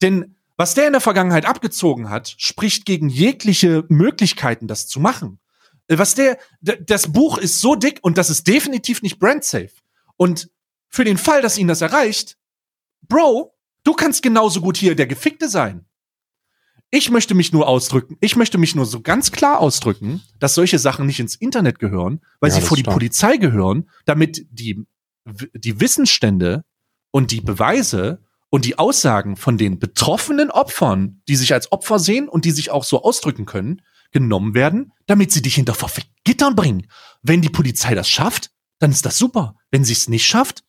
[0.02, 5.38] Denn was der in der Vergangenheit abgezogen hat, spricht gegen jegliche Möglichkeiten, das zu machen.
[5.86, 9.70] Was der, das Buch ist so dick und das ist definitiv nicht brand safe.
[10.16, 10.50] Und
[10.88, 12.36] für den Fall, dass ihn das erreicht,
[13.02, 15.86] Bro, du kannst genauso gut hier der Gefickte sein.
[16.90, 20.78] Ich möchte mich nur ausdrücken, ich möchte mich nur so ganz klar ausdrücken, dass solche
[20.78, 24.86] Sachen nicht ins Internet gehören, weil ja, sie vor die Polizei gehören, damit die,
[25.26, 26.64] die Wissensstände
[27.10, 32.26] und die Beweise und die Aussagen von den betroffenen Opfern, die sich als Opfer sehen
[32.26, 35.76] und die sich auch so ausdrücken können, genommen werden, damit sie dich hinter
[36.24, 36.86] Gittern bringen.
[37.22, 39.56] Wenn die Polizei das schafft, dann ist das super.
[39.70, 40.64] Wenn sie es nicht schafft,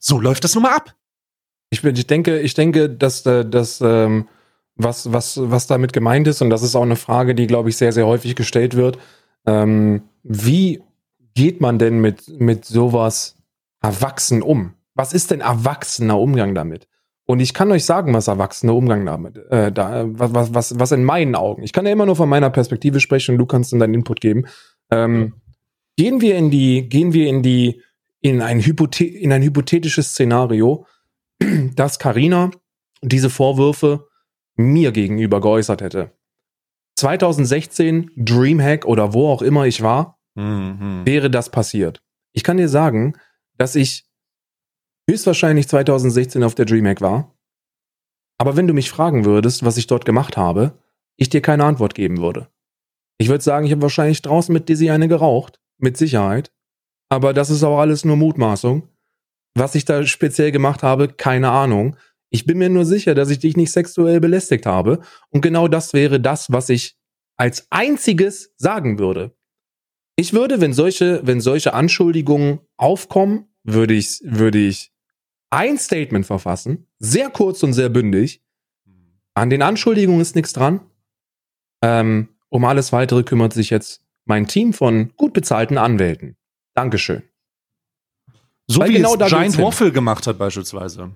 [0.00, 0.96] so läuft das nun mal ab.
[1.70, 4.26] Ich, ich denke, ich denke, dass äh, dass ähm,
[4.74, 7.76] was was was damit gemeint ist und das ist auch eine Frage, die glaube ich
[7.76, 8.98] sehr sehr häufig gestellt wird.
[9.46, 10.82] Ähm, wie
[11.34, 13.36] geht man denn mit mit sowas
[13.80, 14.74] erwachsen um?
[14.94, 16.88] Was ist denn erwachsener Umgang damit?
[17.30, 21.04] Und ich kann euch sagen, was erwachsener Umgang damit, äh, da, was, was, was in
[21.04, 21.62] meinen Augen.
[21.62, 24.20] Ich kann ja immer nur von meiner Perspektive sprechen und du kannst dann deinen Input
[24.20, 24.46] geben.
[24.90, 25.34] Ähm,
[25.96, 27.82] gehen wir in die, gehen wir in die,
[28.20, 30.86] in ein, Hypothe in ein hypothetisches Szenario,
[31.74, 32.50] dass Karina
[33.02, 34.08] diese Vorwürfe
[34.56, 36.12] mir gegenüber geäußert hätte.
[36.96, 41.02] 2016, Dreamhack oder wo auch immer ich war, mhm.
[41.04, 42.02] wäre das passiert.
[42.32, 43.14] Ich kann dir sagen,
[43.56, 44.06] dass ich
[45.08, 47.34] höchstwahrscheinlich 2016 auf der Dreamhack war.
[48.38, 50.78] Aber wenn du mich fragen würdest, was ich dort gemacht habe,
[51.16, 52.48] ich dir keine Antwort geben würde.
[53.18, 56.52] Ich würde sagen, ich habe wahrscheinlich draußen mit Dizzy eine geraucht, mit Sicherheit.
[57.10, 58.88] Aber das ist auch alles nur Mutmaßung.
[59.54, 61.96] Was ich da speziell gemacht habe, keine Ahnung.
[62.30, 65.00] Ich bin mir nur sicher, dass ich dich nicht sexuell belästigt habe.
[65.30, 66.96] Und genau das wäre das, was ich
[67.36, 69.34] als einziges sagen würde.
[70.16, 74.92] Ich würde, wenn solche, wenn solche Anschuldigungen aufkommen, würde ich, würde ich
[75.50, 78.42] ein Statement verfassen, sehr kurz und sehr bündig.
[79.34, 80.80] An den Anschuldigungen ist nichts dran.
[81.82, 86.36] Ähm, um alles weitere kümmert sich jetzt mein Team von gut bezahlten Anwälten.
[86.74, 87.22] Dankeschön.
[88.66, 91.10] So Weil wie genau es Giant Waffle gemacht hat beispielsweise.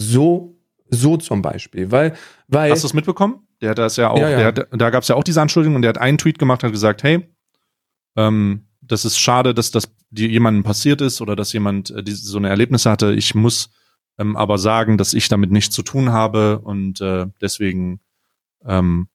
[0.00, 0.56] So,
[0.88, 1.90] so zum Beispiel.
[1.90, 2.70] Weil, weil.
[2.70, 3.46] Hast du es mitbekommen?
[3.60, 4.44] Der hat das ja auch, ja, ja.
[4.46, 6.68] Hat, da gab es ja auch diese Anschuldigung und der hat einen Tweet gemacht und
[6.68, 7.28] hat gesagt, hey,
[8.16, 12.38] ähm, das ist schade, dass das jemandem passiert ist oder dass jemand äh, diese, so
[12.38, 13.12] eine Erlebnisse hatte.
[13.14, 13.70] Ich muss
[14.18, 18.00] ähm, aber sagen, dass ich damit nichts zu tun habe und äh, deswegen
[18.64, 19.08] ähm,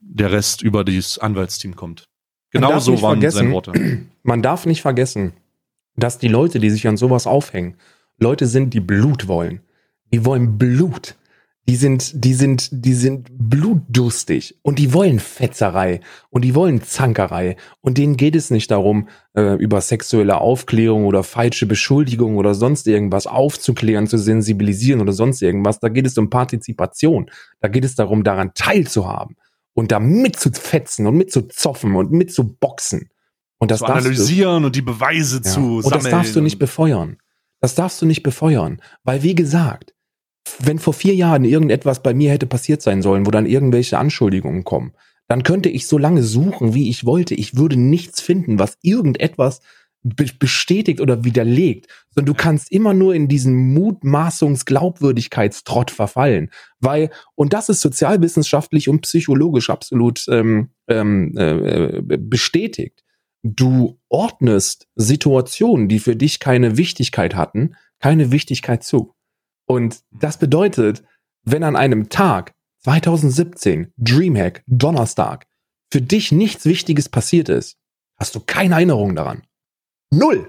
[0.00, 2.08] der Rest über dieses Anwaltsteam kommt.
[2.52, 3.72] Genau so waren seine Worte.
[4.22, 5.32] Man darf nicht vergessen,
[5.96, 7.76] dass die Leute, die sich an sowas aufhängen,
[8.18, 9.60] Leute sind, die Blut wollen.
[10.12, 11.16] Die wollen Blut.
[11.68, 17.56] Die sind, die sind, die sind blutdurstig und die wollen Fetzerei und die wollen Zankerei
[17.80, 22.88] und denen geht es nicht darum, äh, über sexuelle Aufklärung oder falsche Beschuldigung oder sonst
[22.88, 25.78] irgendwas aufzuklären, zu sensibilisieren oder sonst irgendwas.
[25.78, 27.30] Da geht es um Partizipation.
[27.60, 29.36] Da geht es darum, daran teilzuhaben
[29.74, 33.10] und da mitzufetzen und mitzuzoffen und mitzuboxen.
[33.58, 35.84] Und das zu analysieren du, und die Beweise ja, zu und sammeln.
[35.84, 37.16] Und das darfst du nicht befeuern.
[37.60, 38.82] Das darfst du nicht befeuern.
[39.04, 39.94] Weil, wie gesagt,
[40.58, 44.64] wenn vor vier Jahren irgendetwas bei mir hätte passiert sein sollen, wo dann irgendwelche Anschuldigungen
[44.64, 44.92] kommen,
[45.28, 47.34] dann könnte ich so lange suchen, wie ich wollte.
[47.34, 49.60] Ich würde nichts finden, was irgendetwas
[50.02, 56.50] be bestätigt oder widerlegt, sondern du kannst immer nur in diesen Mutmaßungs-Glaubwürdigkeitstrott verfallen,
[56.80, 63.04] weil und das ist sozialwissenschaftlich und psychologisch absolut ähm, ähm, äh, bestätigt.
[63.44, 69.14] Du ordnest Situationen, die für dich keine Wichtigkeit hatten, keine Wichtigkeit zu.
[69.66, 71.02] Und das bedeutet,
[71.44, 75.46] wenn an einem Tag 2017, Dreamhack, Donnerstag,
[75.92, 77.76] für dich nichts Wichtiges passiert ist,
[78.16, 79.42] hast du keine Erinnerung daran.
[80.12, 80.48] Null.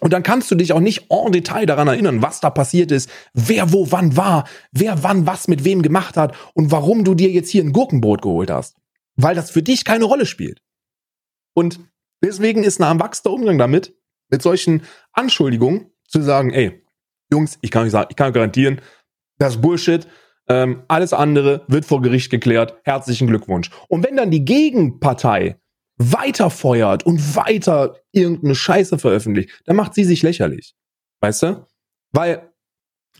[0.00, 3.10] Und dann kannst du dich auch nicht en Detail daran erinnern, was da passiert ist,
[3.32, 7.30] wer wo wann war, wer wann was mit wem gemacht hat und warum du dir
[7.30, 8.76] jetzt hier ein Gurkenbrot geholt hast.
[9.16, 10.62] Weil das für dich keine Rolle spielt.
[11.54, 11.80] Und
[12.22, 13.96] deswegen ist ein erwachsener Umgang damit,
[14.28, 14.82] mit solchen
[15.12, 16.84] Anschuldigungen, zu sagen, ey,
[17.32, 18.80] Jungs, ich kann euch sagen, ich kann garantieren,
[19.38, 20.06] das ist Bullshit.
[20.48, 22.78] Ähm, alles andere wird vor Gericht geklärt.
[22.84, 23.70] Herzlichen Glückwunsch.
[23.88, 25.58] Und wenn dann die Gegenpartei
[25.98, 30.74] weiterfeuert und weiter irgendeine Scheiße veröffentlicht, dann macht sie sich lächerlich.
[31.20, 31.66] Weißt du?
[32.12, 32.52] Weil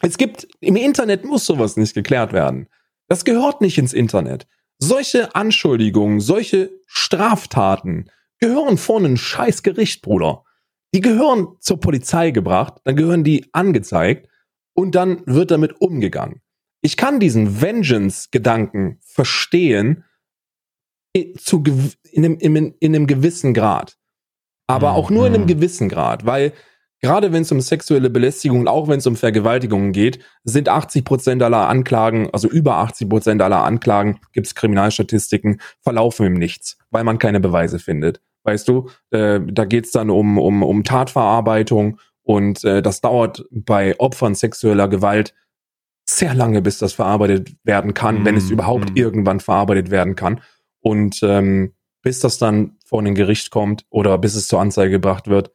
[0.03, 2.69] es gibt, im Internet muss sowas nicht geklärt werden.
[3.09, 4.47] Das gehört nicht ins Internet.
[4.79, 10.45] Solche Anschuldigungen, solche Straftaten gehören vor ein scheiß Gericht, Bruder.
[10.95, 14.29] Die gehören zur Polizei gebracht, dann gehören die angezeigt
[14.75, 16.43] und dann wird damit umgegangen.
[16.83, 20.05] Ich kann diesen Vengeance-Gedanken verstehen
[21.39, 21.65] zu,
[22.17, 23.97] in, einem, in, in einem gewissen Grad.
[24.67, 25.49] Aber auch nur in einem mhm.
[25.49, 26.53] gewissen Grad, weil
[27.01, 31.05] gerade wenn es um sexuelle Belästigung und auch wenn es um Vergewaltigungen geht, sind 80
[31.05, 36.79] Prozent aller Anklagen, also über 80 Prozent aller Anklagen, gibt es Kriminalstatistiken, verlaufen im Nichts,
[36.91, 38.21] weil man keine Beweise findet.
[38.43, 43.95] Weißt du, äh, da geht's dann um, um, um Tatverarbeitung und äh, das dauert bei
[44.01, 45.35] Opfern sexueller Gewalt
[46.09, 48.97] sehr lange, bis das verarbeitet werden kann, mm, wenn es mhm, überhaupt mm.
[48.97, 50.41] irgendwann verarbeitet werden kann.
[50.81, 51.73] Und ähm,
[52.07, 55.51] bis das dann vor ein Gericht kommt oder bis es zur Anzeige gebracht wird,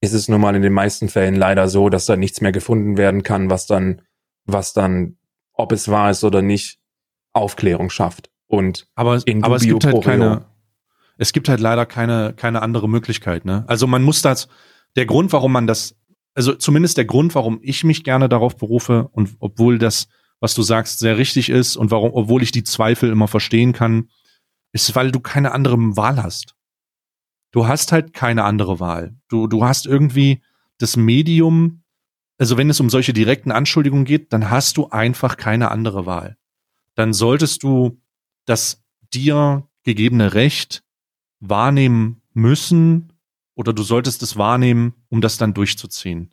[0.00, 2.96] ist es nun mal in den meisten Fällen leider so, dass da nichts mehr gefunden
[2.96, 4.02] werden kann, was dann,
[4.46, 5.16] was dann,
[5.52, 6.80] ob es wahr ist oder nicht,
[7.34, 8.32] Aufklärung schafft.
[8.48, 10.44] Und aber, aber es gibt halt keine,
[11.18, 13.62] es gibt halt leider keine, keine andere Möglichkeit, ne?
[13.68, 14.48] Also man muss das,
[14.96, 15.94] der Grund, warum man das,
[16.34, 20.08] also zumindest der Grund, warum ich mich gerne darauf berufe und obwohl das,
[20.40, 24.08] was du sagst, sehr richtig ist und warum, obwohl ich die Zweifel immer verstehen kann,
[24.72, 26.54] ist, weil du keine andere Wahl hast.
[27.50, 29.16] Du hast halt keine andere Wahl.
[29.28, 30.42] Du, du hast irgendwie,
[30.78, 31.82] das Medium,
[32.38, 36.36] also wenn es um solche direkten Anschuldigungen geht, dann hast du einfach keine andere Wahl.
[36.94, 38.00] Dann solltest du
[38.44, 40.84] das dir gegebene Recht
[41.40, 43.12] wahrnehmen müssen
[43.54, 46.32] oder du solltest es wahrnehmen, um das dann durchzuziehen.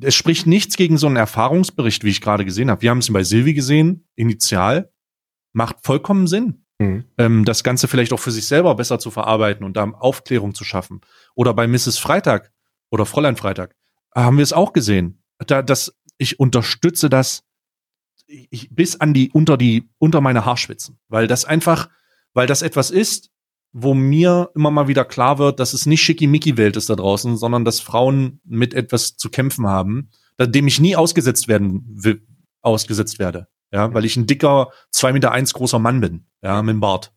[0.00, 2.82] Es spricht nichts gegen so einen Erfahrungsbericht, wie ich gerade gesehen habe.
[2.82, 4.92] Wir haben es bei Silvi gesehen, initial.
[5.52, 7.04] Macht vollkommen Sinn, mhm.
[7.18, 10.64] ähm, das Ganze vielleicht auch für sich selber besser zu verarbeiten und da Aufklärung zu
[10.64, 11.00] schaffen.
[11.34, 11.98] Oder bei Mrs.
[11.98, 12.50] Freitag
[12.90, 13.76] oder Fräulein Freitag
[14.14, 15.22] haben wir es auch gesehen.
[15.38, 17.44] Da, das, ich unterstütze das
[18.26, 21.88] ich, bis an die unter die unter meine Haarschwitzen, weil das einfach,
[22.32, 23.30] weil das etwas ist,
[23.72, 27.64] wo mir immer mal wieder klar wird, dass es nicht schickimicki-Welt ist da draußen, sondern
[27.64, 30.10] dass Frauen mit etwas zu kämpfen haben,
[30.40, 32.24] dem ich nie ausgesetzt werden
[32.62, 33.48] ausgesetzt werde.
[33.72, 37.12] Ja, weil ich ein dicker, zwei Meter eins großer Mann bin, ja, mit dem Bart.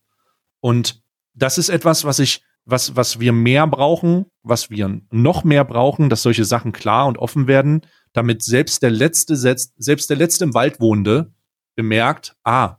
[0.59, 5.65] Und das ist etwas, was ich, was, was wir mehr brauchen, was wir noch mehr
[5.65, 7.81] brauchen, dass solche Sachen klar und offen werden,
[8.13, 11.33] damit selbst der letzte, selbst der letzte im Wald wohnende
[11.75, 12.77] bemerkt, ah,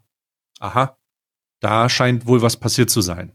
[0.61, 0.97] aha,
[1.61, 3.33] da scheint wohl was passiert zu sein.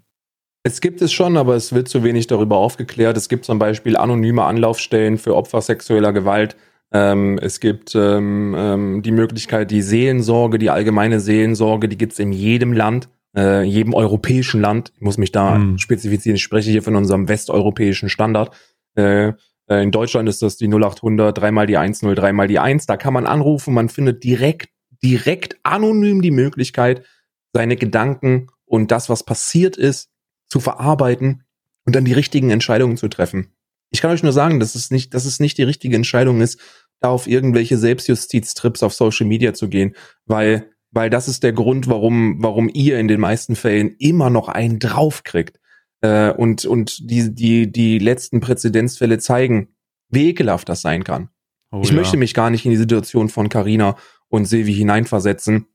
[0.64, 3.18] Es gibt es schon, aber es wird zu wenig darüber aufgeklärt.
[3.18, 6.58] Es gibt zum Beispiel anonyme Anlaufstellen für Opfer sexueller Gewalt.
[6.92, 12.20] Ähm, es gibt ähm, ähm, die Möglichkeit, die Seelensorge, die allgemeine Seelensorge, die gibt es
[12.20, 14.92] in jedem Land, äh, jedem europäischen Land.
[14.96, 15.78] Ich muss mich da mhm.
[15.78, 16.36] spezifizieren.
[16.36, 18.56] Ich spreche hier von unserem westeuropäischen Standard.
[18.96, 19.34] Äh,
[19.70, 22.88] äh in Deutschland ist das die 0800, dreimal die 10, dreimal die 1.
[22.88, 24.70] Da kann man anrufen, man findet direkt,
[25.04, 27.06] direkt anonym die Möglichkeit,
[27.54, 30.10] seine Gedanken und das, was passiert ist,
[30.48, 31.44] zu verarbeiten
[31.86, 33.54] und dann die richtigen Entscheidungen zu treffen.
[33.92, 36.60] Ich kann euch nur sagen, dass es nicht, dass es nicht die richtige Entscheidung ist,
[37.00, 41.88] da auf irgendwelche Selbstjustiz-Trips auf Social Media zu gehen, weil, weil das ist der Grund,
[41.88, 45.60] warum, warum ihr in den meisten Fällen immer noch einen draufkriegt.
[46.02, 49.70] Äh, und, und die, die, die letzten Präzedenzfälle zeigen,
[50.10, 51.30] wie ekelhaft das sein kann.
[51.72, 51.96] Oh, ich ja.
[51.96, 53.96] möchte mich gar nicht in die Situation von Carina
[54.28, 55.68] und Silvi hineinversetzen.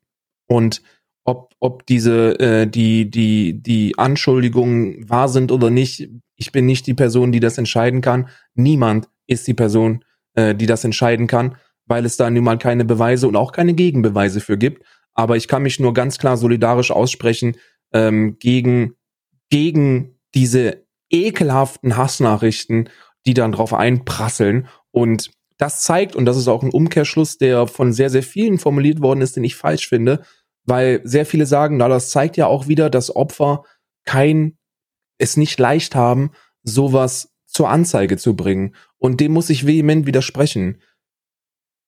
[0.46, 0.82] Und
[1.24, 6.08] ob, ob diese, äh, die, die, die Anschuldigungen wahr sind oder nicht.
[6.36, 8.28] Ich bin nicht die Person, die das entscheiden kann.
[8.54, 10.04] Niemand ist die Person,
[10.34, 11.56] äh, die das entscheiden kann,
[11.86, 14.84] weil es da nun mal keine Beweise und auch keine Gegenbeweise für gibt.
[15.14, 17.56] Aber ich kann mich nur ganz klar solidarisch aussprechen
[17.92, 18.94] ähm, gegen,
[19.48, 22.90] gegen diese ekelhaften Hassnachrichten,
[23.24, 24.66] die dann drauf einprasseln.
[24.90, 29.00] Und das zeigt, und das ist auch ein Umkehrschluss, der von sehr, sehr vielen formuliert
[29.00, 30.24] worden ist, den ich falsch finde,
[30.64, 33.64] weil sehr viele sagen, na, das zeigt ja auch wieder, dass Opfer
[34.04, 34.58] kein,
[35.18, 36.30] es nicht leicht haben,
[36.62, 38.74] sowas zur Anzeige zu bringen.
[38.98, 40.80] Und dem muss ich vehement widersprechen.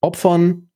[0.00, 0.70] Opfern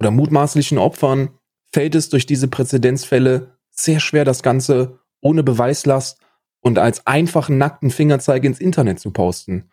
[0.00, 1.38] oder mutmaßlichen Opfern
[1.72, 6.20] fällt es durch diese Präzedenzfälle sehr schwer, das Ganze ohne Beweislast
[6.60, 9.70] und als einfachen nackten Fingerzeig ins Internet zu posten.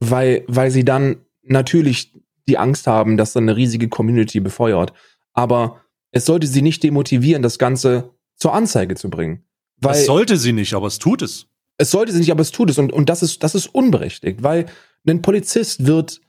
[0.00, 2.12] Weil, weil sie dann natürlich
[2.48, 4.92] die Angst haben, dass dann eine riesige Community befeuert.
[5.32, 5.83] Aber
[6.14, 9.44] es sollte sie nicht demotivieren, das Ganze zur Anzeige zu bringen.
[9.80, 11.48] Weil das sollte sie nicht, aber es tut es.
[11.76, 12.78] Es sollte sie nicht, aber es tut es.
[12.78, 14.66] Und, und das, ist, das ist unberechtigt, weil
[15.06, 16.20] ein Polizist wird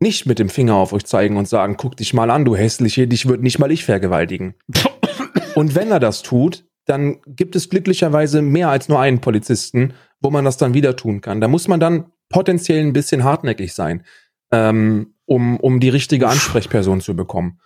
[0.00, 3.08] nicht mit dem Finger auf euch zeigen und sagen, guck dich mal an, du hässliche,
[3.08, 4.54] dich wird nicht mal ich vergewaltigen.
[5.56, 10.30] und wenn er das tut, dann gibt es glücklicherweise mehr als nur einen Polizisten, wo
[10.30, 11.40] man das dann wieder tun kann.
[11.40, 14.04] Da muss man dann potenziell ein bisschen hartnäckig sein,
[14.52, 17.58] ähm, um, um die richtige Ansprechperson zu bekommen.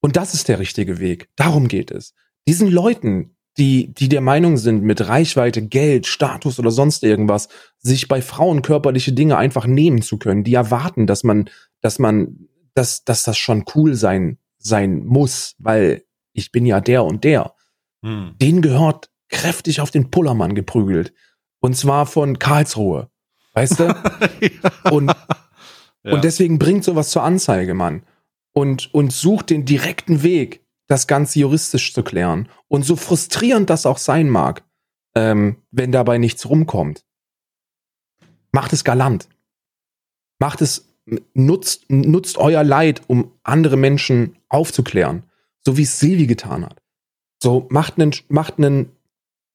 [0.00, 1.28] Und das ist der richtige Weg.
[1.36, 2.14] Darum geht es.
[2.46, 8.06] Diesen Leuten, die, die der Meinung sind, mit Reichweite, Geld, Status oder sonst irgendwas, sich
[8.06, 13.04] bei Frauen körperliche Dinge einfach nehmen zu können, die erwarten, dass man, dass man, dass,
[13.04, 17.54] dass das schon cool sein, sein muss, weil ich bin ja der und der.
[18.02, 18.34] Hm.
[18.40, 21.12] Den gehört kräftig auf den Pullermann geprügelt.
[21.60, 23.10] Und zwar von Karlsruhe.
[23.54, 23.84] Weißt du?
[24.40, 24.90] ja.
[24.92, 25.08] Und,
[26.04, 26.12] ja.
[26.12, 28.04] und deswegen bringt sowas zur Anzeige, Mann
[28.58, 32.48] und, und sucht den direkten Weg, das Ganze juristisch zu klären.
[32.66, 34.64] Und so frustrierend das auch sein mag,
[35.14, 37.04] ähm, wenn dabei nichts rumkommt.
[38.50, 39.28] Macht es galant.
[40.40, 40.92] Macht es,
[41.34, 45.22] nutzt, nutzt euer Leid, um andere Menschen aufzuklären.
[45.64, 46.82] So wie es Silvi getan hat.
[47.40, 48.90] So, macht einen, macht einen,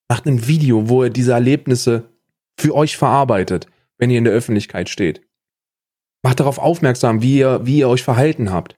[0.08, 2.10] macht ein Video, wo ihr diese Erlebnisse
[2.58, 5.28] für euch verarbeitet, wenn ihr in der Öffentlichkeit steht.
[6.22, 8.78] Macht darauf aufmerksam, wie ihr, wie ihr euch verhalten habt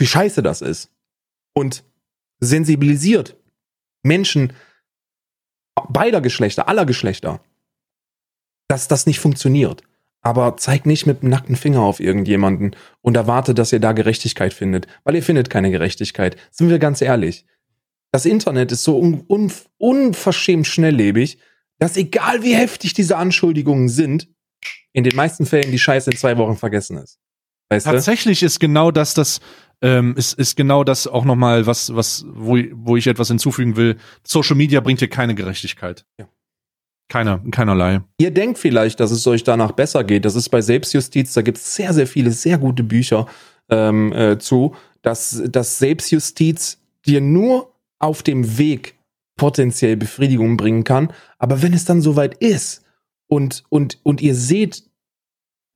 [0.00, 0.90] wie scheiße das ist.
[1.54, 1.84] Und
[2.40, 3.36] sensibilisiert
[4.02, 4.52] Menschen
[5.88, 7.40] beider Geschlechter, aller Geschlechter,
[8.68, 9.82] dass das nicht funktioniert.
[10.20, 14.52] Aber zeigt nicht mit dem nackten Finger auf irgendjemanden und erwartet, dass ihr da Gerechtigkeit
[14.52, 16.36] findet, weil ihr findet keine Gerechtigkeit.
[16.50, 17.46] Sind wir ganz ehrlich.
[18.10, 21.38] Das Internet ist so un un unverschämt schnelllebig,
[21.78, 24.28] dass egal wie heftig diese Anschuldigungen sind,
[24.92, 27.18] in den meisten Fällen die Scheiße in zwei Wochen vergessen ist.
[27.70, 28.46] Weißt Tatsächlich du?
[28.46, 29.40] ist genau das, das
[29.82, 33.96] ähm, ist, ist genau das auch nochmal was, was, wo, wo ich etwas hinzufügen will.
[34.24, 36.04] Social Media bringt dir keine Gerechtigkeit.
[36.18, 36.28] Ja.
[37.08, 38.02] Keiner, keinerlei.
[38.18, 40.24] Ihr denkt vielleicht, dass es euch danach besser geht.
[40.26, 43.26] Das ist bei Selbstjustiz, da gibt es sehr, sehr viele, sehr gute Bücher
[43.70, 48.98] ähm, äh, zu, dass, dass Selbstjustiz dir nur auf dem Weg
[49.36, 51.12] potenziell Befriedigung bringen kann.
[51.38, 52.84] Aber wenn es dann soweit ist
[53.26, 54.84] und, und, und ihr seht,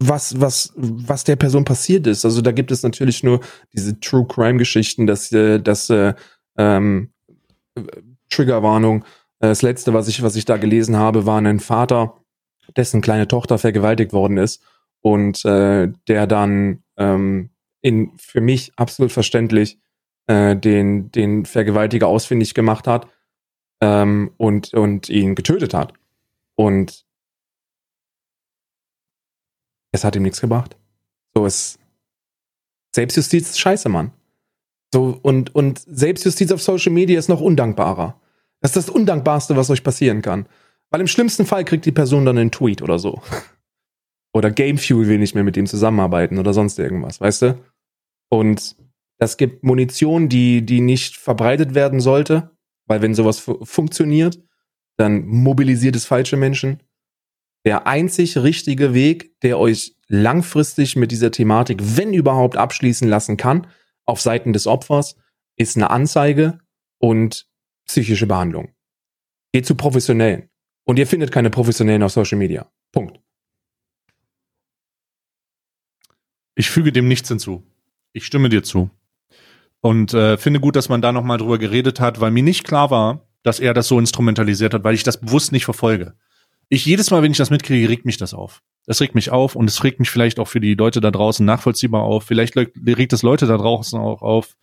[0.08, 2.24] was, was, was der Person passiert ist.
[2.24, 3.40] Also da gibt es natürlich nur
[3.72, 6.14] diese True Crime Geschichten, dass, äh, dass äh,
[6.56, 7.10] ähm,
[8.30, 9.04] Triggerwarnung.
[9.38, 12.14] Das letzte, was ich, was ich da gelesen habe, war ein Vater,
[12.76, 14.62] dessen kleine Tochter vergewaltigt worden ist
[15.00, 17.50] und äh, der dann ähm,
[17.80, 19.78] in für mich absolut verständlich
[20.28, 23.08] äh, den, den Vergewaltiger ausfindig gemacht hat
[23.80, 25.92] ähm, und, und ihn getötet hat.
[26.54, 27.04] Und
[29.92, 30.76] es hat ihm nichts gebracht.
[31.34, 31.78] So ist
[32.94, 34.12] Selbstjustiz ist scheiße, Mann.
[34.92, 38.20] So, und, und Selbstjustiz auf Social Media ist noch undankbarer.
[38.60, 40.46] Das ist das Undankbarste, was euch passieren kann.
[40.90, 43.22] Weil im schlimmsten Fall kriegt die Person dann einen Tweet oder so.
[44.34, 47.58] Oder Gamefuel will nicht mehr mit ihm zusammenarbeiten oder sonst irgendwas, weißt du?
[48.30, 48.76] Und
[49.18, 52.50] das gibt Munition, die, die nicht verbreitet werden sollte,
[52.86, 54.42] weil wenn sowas funktioniert,
[54.96, 56.82] dann mobilisiert es falsche Menschen.
[57.64, 63.66] Der einzig richtige Weg, der euch langfristig mit dieser Thematik, wenn überhaupt, abschließen lassen kann,
[64.04, 65.16] auf Seiten des Opfers,
[65.56, 66.58] ist eine Anzeige
[66.98, 67.46] und
[67.86, 68.74] psychische Behandlung.
[69.52, 70.48] Geht zu Professionellen.
[70.84, 72.70] Und ihr findet keine Professionellen auf Social Media.
[72.90, 73.20] Punkt.
[76.54, 77.64] Ich füge dem nichts hinzu.
[78.12, 78.90] Ich stimme dir zu.
[79.80, 82.90] Und äh, finde gut, dass man da nochmal drüber geredet hat, weil mir nicht klar
[82.90, 86.14] war, dass er das so instrumentalisiert hat, weil ich das bewusst nicht verfolge.
[86.68, 88.62] Ich jedes Mal, wenn ich das mitkriege, regt mich das auf.
[88.86, 91.44] Das regt mich auf und es regt mich vielleicht auch für die Leute da draußen
[91.44, 92.24] nachvollziehbar auf.
[92.24, 94.56] Vielleicht regt es Leute da draußen auch auf.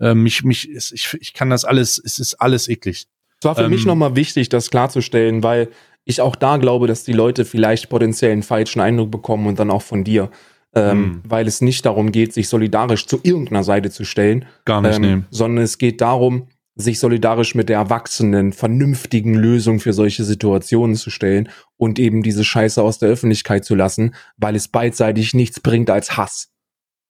[0.00, 3.06] Ähm, mich, mich, ich, ich kann das alles, es ist alles eklig.
[3.40, 5.68] Es war für ähm, mich nochmal wichtig, das klarzustellen, weil
[6.04, 9.70] ich auch da glaube, dass die Leute vielleicht potenziell einen falschen Eindruck bekommen und dann
[9.70, 10.30] auch von dir
[10.74, 11.22] ähm, mhm.
[11.24, 14.46] weil es nicht darum geht, sich solidarisch zu irgendeiner Seite zu stellen.
[14.64, 15.24] Gar nicht, ähm, nee.
[15.30, 21.10] Sondern es geht darum, sich solidarisch mit der erwachsenen, vernünftigen Lösung für solche Situationen zu
[21.10, 25.90] stellen und eben diese Scheiße aus der Öffentlichkeit zu lassen, weil es beidseitig nichts bringt
[25.90, 26.50] als Hass.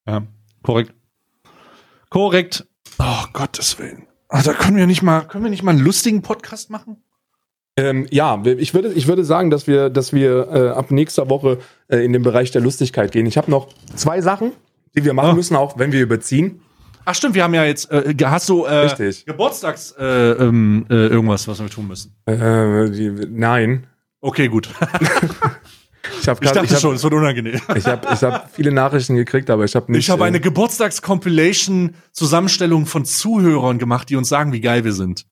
[0.07, 0.27] Ja,
[0.63, 0.95] korrekt.
[2.11, 2.67] Korrekt.
[2.99, 4.07] Oh, Gottes Willen.
[4.29, 7.03] Ach, da können wir nicht mal, können wir nicht mal einen lustigen Podcast machen?
[7.77, 11.59] Ähm, ja, ich würde, ich würde sagen, dass wir, dass wir äh, ab nächster Woche
[11.89, 13.27] äh, in den Bereich der Lustigkeit gehen.
[13.27, 14.53] Ich habe noch zwei Sachen,
[14.95, 15.37] die wir machen oh.
[15.37, 16.61] müssen, auch wenn wir überziehen.
[17.05, 19.27] Ach stimmt, wir haben ja jetzt, äh, hast du äh, Richtig.
[19.27, 22.15] Geburtstags äh, ähm, äh, irgendwas, was wir tun müssen?
[22.27, 23.89] Äh, die, nein.
[24.21, 24.69] Okay, gut.
[26.21, 27.55] ich, hab grad, ich dachte ich hab, schon, es wird unangenehm.
[27.75, 30.05] ich habe ich hab viele Nachrichten gekriegt, aber ich habe nicht.
[30.05, 35.27] Ich habe eine äh, Geburtstags-Compilation-Zusammenstellung von Zuhörern gemacht, die uns sagen, wie geil wir sind.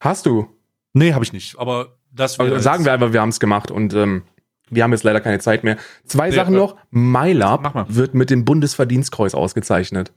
[0.00, 0.48] Hast du?
[0.92, 1.56] Nee, habe ich nicht.
[1.58, 4.24] Aber das also sagen wir einfach, wir haben es gemacht und ähm,
[4.70, 5.76] wir haben jetzt leider keine Zeit mehr.
[6.04, 6.74] Zwei nee, Sachen äh, noch.
[6.90, 10.12] MyLab wird mit dem Bundesverdienstkreuz ausgezeichnet.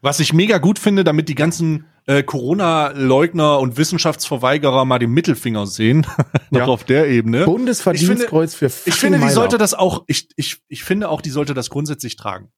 [0.00, 5.66] Was ich mega gut finde, damit die ganzen äh, Corona-Leugner und Wissenschaftsverweigerer mal den Mittelfinger
[5.66, 6.06] sehen,
[6.50, 6.66] noch ja.
[6.66, 7.44] auf der Ebene.
[7.44, 11.54] Bundesverdienstkreuz für Ich finde, die sollte das auch, ich, ich, ich finde auch, die sollte
[11.54, 12.50] das grundsätzlich tragen.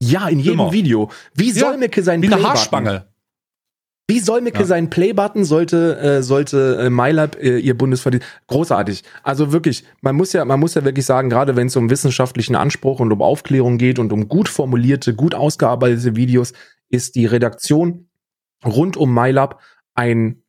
[0.00, 0.72] Ja, in jedem Immer.
[0.72, 1.10] Video.
[1.34, 3.08] Wie soll ja, Solmecke sein Wie eine Haarspange.
[4.10, 4.64] Wie Solmecke ja.
[4.64, 8.26] seinen Play-Button sollte, äh, sollte äh, MyLab äh, ihr Bundesverdienst.
[8.46, 9.04] Großartig.
[9.22, 12.56] Also wirklich, man muss ja, man muss ja wirklich sagen, gerade wenn es um wissenschaftlichen
[12.56, 16.54] Anspruch und um Aufklärung geht und um gut formulierte, gut ausgearbeitete Videos,
[16.88, 18.08] ist die Redaktion
[18.64, 19.60] rund um MyLab
[19.94, 20.42] ein,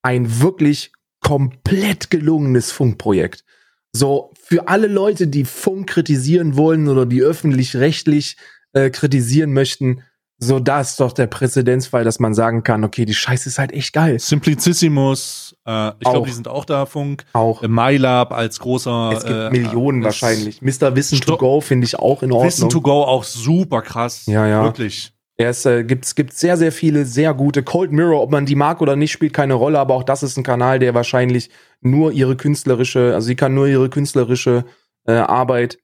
[0.00, 3.44] ein wirklich komplett gelungenes Funkprojekt.
[3.92, 8.38] So, für alle Leute, die Funk kritisieren wollen oder die öffentlich-rechtlich
[8.72, 10.02] äh, kritisieren möchten,
[10.40, 13.72] so, da ist doch der Präzedenzfall, dass man sagen kann, okay, die Scheiße ist halt
[13.72, 14.20] echt geil.
[14.20, 17.24] Simplicissimus, äh, ich glaube, die sind auch da, Funk.
[17.32, 17.64] Auch.
[17.64, 19.12] Äh, MyLab als großer.
[19.16, 20.62] Es gibt äh, Millionen wahrscheinlich.
[20.62, 20.94] Mr.
[20.94, 22.46] Wissen to Go finde ich auch in Ordnung.
[22.46, 24.26] Wissen to Go auch super krass.
[24.26, 24.62] Ja, ja.
[24.62, 25.12] Wirklich.
[25.40, 27.64] Es äh, gibt, gibt sehr, sehr viele sehr gute.
[27.64, 30.36] Cold Mirror, ob man die mag oder nicht, spielt keine Rolle, aber auch das ist
[30.36, 34.64] ein Kanal, der wahrscheinlich nur ihre künstlerische, also sie kann nur ihre künstlerische
[35.06, 35.78] äh, Arbeit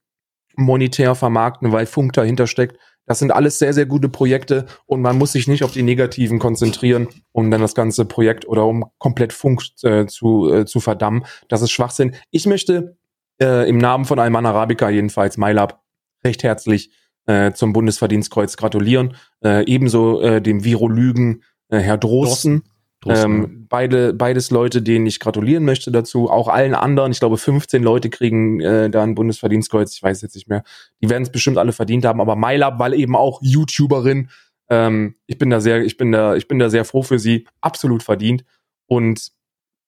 [0.57, 2.77] monetär vermarkten, weil Funk dahinter steckt.
[3.05, 6.39] Das sind alles sehr, sehr gute Projekte und man muss sich nicht auf die negativen
[6.39, 11.25] konzentrieren, um dann das ganze Projekt oder um komplett Funk äh, zu, äh, zu verdammen.
[11.47, 12.15] Das ist Schwachsinn.
[12.31, 12.97] Ich möchte
[13.41, 15.81] äh, im Namen von Alman Arabica jedenfalls MyLab
[16.23, 16.91] recht herzlich
[17.27, 19.15] äh, zum Bundesverdienstkreuz gratulieren.
[19.43, 22.61] Äh, ebenso äh, dem Virologen Herr Drosten.
[22.61, 22.74] Drosten.
[23.05, 26.29] Ähm, beide, beides Leute, denen ich gratulieren möchte dazu.
[26.29, 27.11] Auch allen anderen.
[27.11, 29.93] Ich glaube, 15 Leute kriegen äh, da ein Bundesverdienstkreuz.
[29.93, 30.63] Ich weiß jetzt nicht mehr.
[31.01, 32.21] Die werden es bestimmt alle verdient haben.
[32.21, 34.29] Aber Mailab, weil eben auch YouTuberin.
[34.69, 37.47] Ähm, ich bin da sehr, ich bin da, ich bin da sehr froh für sie.
[37.61, 38.43] Absolut verdient.
[38.87, 39.31] Und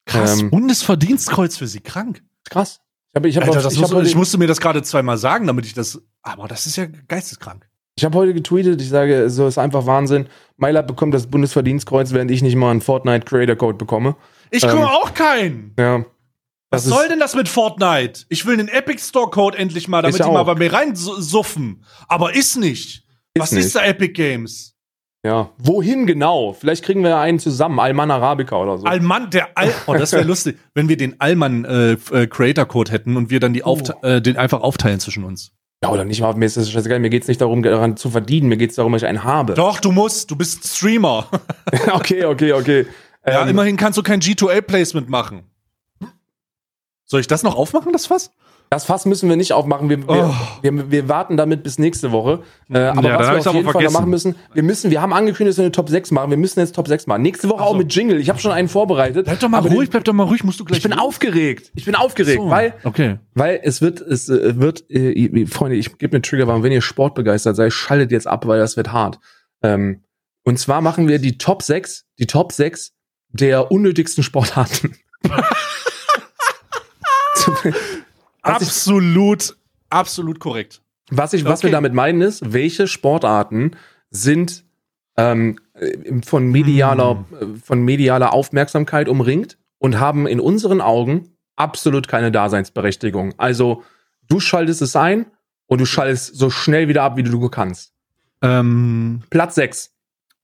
[0.07, 2.23] Krass, ähm, Bundesverdienstkreuz für sie, krank.
[2.49, 2.79] krass.
[3.11, 5.17] Ich, hab, ich, hab Alter, auf, ich, muss, hab ich musste mir das gerade zweimal
[5.17, 6.01] sagen, damit ich das.
[6.21, 7.67] Aber das ist ja geisteskrank.
[7.97, 8.81] Ich habe heute getweetet.
[8.81, 10.27] Ich sage, so ist einfach Wahnsinn.
[10.57, 14.15] Mailab bekommt das Bundesverdienstkreuz, während ich nicht mal einen Fortnite Creator Code bekomme.
[14.51, 15.73] Ich Ähm, komme auch keinen.
[15.77, 16.05] Ja.
[16.69, 18.25] Was ist- soll denn das mit Fortnite?
[18.29, 21.83] Ich will einen Epic Store Code endlich mal, damit die mal bei mir reinsuffen.
[22.07, 23.03] Aber ist nicht.
[23.37, 23.65] Was nicht.
[23.65, 24.73] ist da Epic Games?
[25.25, 25.49] Ja.
[25.57, 26.53] Wohin genau?
[26.53, 28.85] Vielleicht kriegen wir einen zusammen, Alman Arabica oder so.
[28.85, 32.91] Alman, der Al oh, das wäre lustig, wenn wir den Alman äh, äh, Creator Code
[32.91, 35.51] hätten und wir dann die aufte äh, den einfach aufteilen zwischen uns.
[35.83, 36.99] Ja, oder nicht mal, mir ist das scheißegal.
[36.99, 38.49] Mir geht's nicht darum, daran zu verdienen.
[38.49, 39.53] Mir geht's darum, dass ich einen habe.
[39.53, 41.29] Doch, du musst, du bist Streamer.
[41.93, 42.85] okay, okay, okay.
[43.25, 45.43] ja, Ähm, immerhin kannst du kein G2A Placement machen.
[47.05, 48.31] Soll ich das noch aufmachen, das Fass?
[48.69, 49.89] Das Fass müssen wir nicht aufmachen.
[49.89, 50.33] Wir, wir, Oh.
[50.61, 52.43] wir, wir warten damit bis nächste Woche.
[52.69, 55.13] Äh, Ja, aber hab was wir auf jeden Fall machen müssen, wir müssen, wir haben
[55.13, 56.29] angekündigt, dass wir eine Top 6 machen.
[56.31, 57.21] Wir müssen jetzt Top 6 machen.
[57.21, 57.63] Nächste Woche so.
[57.63, 58.19] auch mit Jingle.
[58.19, 59.25] Ich habe schon einen vorbereitet.
[59.25, 60.79] Bleib doch mal ruhig, den- bleib doch mal ruhig, musst du gleich.
[60.79, 60.99] Ich bin los.
[61.01, 61.71] aufgeregt.
[61.75, 63.19] Ich bin aufgeregt, So, weil Okay.
[63.33, 67.55] Weil es wird, es äh, wird, äh, Freunde, ich gebe eine Triggerwarnung, wenn ihr sportbegeistert
[67.55, 69.19] seid, schaltet jetzt ab, weil das wird hart.
[69.63, 70.03] Ähm,
[70.43, 72.91] und zwar machen wir die Top 6, die Top 6
[73.29, 74.95] der unnötigsten Sportarten.
[78.55, 79.57] Absolut,
[79.89, 80.81] absolut korrekt.
[81.09, 81.67] was, ich, was Okay.
[81.67, 83.71] wir damit meinen ist, welche Sportarten
[84.09, 84.63] sind
[85.17, 87.55] ähm, äh, von medialer, Hm.
[87.55, 93.33] äh, von medialer Aufmerksamkeit umringt und haben in unseren Augen absolut keine Daseinsberechtigung.
[93.37, 93.83] Also
[94.27, 95.25] du schaltest es ein
[95.67, 97.93] und du schaltest so schnell wieder ab, wie du kannst.
[98.41, 99.91] Ähm, Platz 6.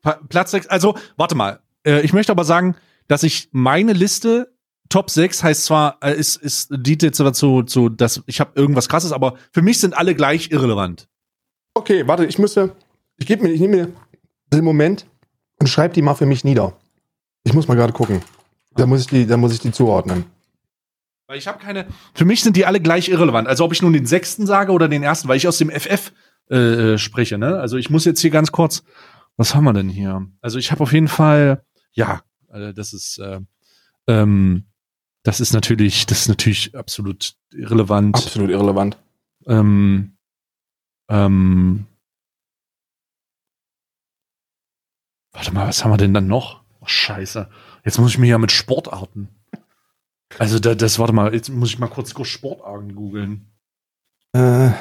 [0.02, 1.60] Pa- Platz 6, also, warte mal.
[1.86, 2.76] Äh, ich möchte aber sagen,
[3.08, 4.53] dass ich meine Liste
[4.90, 8.90] Top 6 heißt zwar, äh, ist, ist dient jetzt dazu, zu, dass ich habe irgendwas
[8.90, 11.08] krasses, aber für mich sind alle gleich irrelevant.
[11.74, 12.76] Okay, warte, ich müsste,
[13.18, 13.94] ich gebe mir, ich nehme mir
[14.52, 15.08] den Moment
[15.60, 16.74] und schreibe die mal für mich nieder.
[17.44, 18.22] Ich muss mal gerade gucken.
[18.76, 20.26] Da muss ich die, da muss ich die zuordnen.
[21.28, 21.88] Weil ich habe keine.
[22.14, 23.48] Für mich sind die alle gleich irrelevant.
[23.48, 26.12] Also ob ich nun den sechsten sage oder den ersten, weil ich aus dem FF
[26.50, 27.60] äh, äh, spreche, ne?
[27.60, 28.84] Also ich muss jetzt hier ganz kurz.
[29.38, 30.28] Was haben wir denn hier?
[30.42, 31.64] Also ich habe auf jeden Fall,
[31.94, 32.22] ja,
[32.52, 33.40] äh, das ist, äh,
[34.08, 34.66] ähm,
[35.24, 38.16] das ist natürlich, das ist natürlich absolut irrelevant.
[38.16, 38.98] Absolut irrelevant.
[39.48, 40.18] Ähm,
[41.10, 41.86] ähm,
[45.32, 46.62] warte mal, was haben wir denn dann noch?
[46.82, 47.50] Oh, scheiße.
[47.86, 49.30] Jetzt muss ich mir ja mit Sportarten.
[50.40, 53.46] Also da, das, warte mal, jetzt muss ich mal kurz kurz Sportarten googeln.
[54.34, 54.74] Äh, Was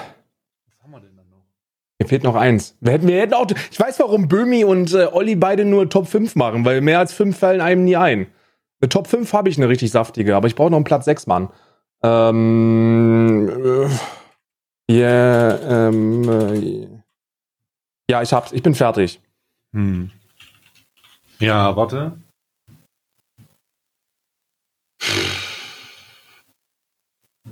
[0.83, 1.45] haben wir denn dann noch?
[2.01, 2.77] mir fehlt noch eins.
[2.81, 6.09] Wir hätten, wir hätten auch, ich weiß, warum Böhmi und äh, Olli beide nur Top
[6.09, 8.27] 5 machen, weil mehr als 5 fallen einem nie ein.
[8.83, 11.29] Eine Top 5 habe ich eine richtig saftige, aber ich brauche noch einen Platz 6,
[11.29, 11.51] Mann.
[12.03, 13.49] Ähm,
[14.89, 16.89] äh, yeah, ähm, äh,
[18.11, 19.21] ja, ich hab's, ich bin fertig.
[19.73, 20.11] Hm.
[21.39, 22.19] Ja, warte.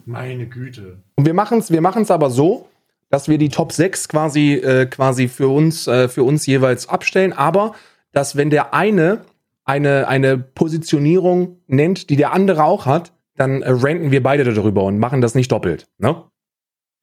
[0.04, 0.98] Meine Güte.
[1.14, 2.68] Und wir machen es wir machen's aber so,
[3.08, 7.32] dass wir die Top 6 quasi, äh, quasi für, uns, äh, für uns jeweils abstellen,
[7.32, 7.76] aber
[8.10, 9.24] dass wenn der eine
[9.70, 14.82] eine, eine Positionierung nennt, die der andere auch hat, dann äh, ranken wir beide darüber
[14.84, 15.88] und machen das nicht doppelt.
[15.98, 16.24] Ne?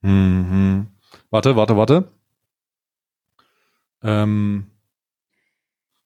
[0.02, 0.88] Mhm.
[1.30, 2.12] Warte, warte, warte.
[4.04, 4.68] Ähm,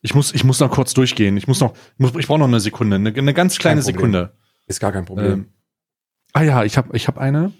[0.02, 1.36] ich muss, ich muss noch kurz durchgehen.
[1.38, 3.82] Ich muss noch, ich, muss- ich brauche noch eine Sekunde, eine, eine ganz kleine.
[3.82, 4.36] Sekunde.
[4.68, 5.32] Ist gar kein Problem.
[5.32, 5.54] Ähm,
[6.34, 7.52] ah ja, ich habe, ich habe eine.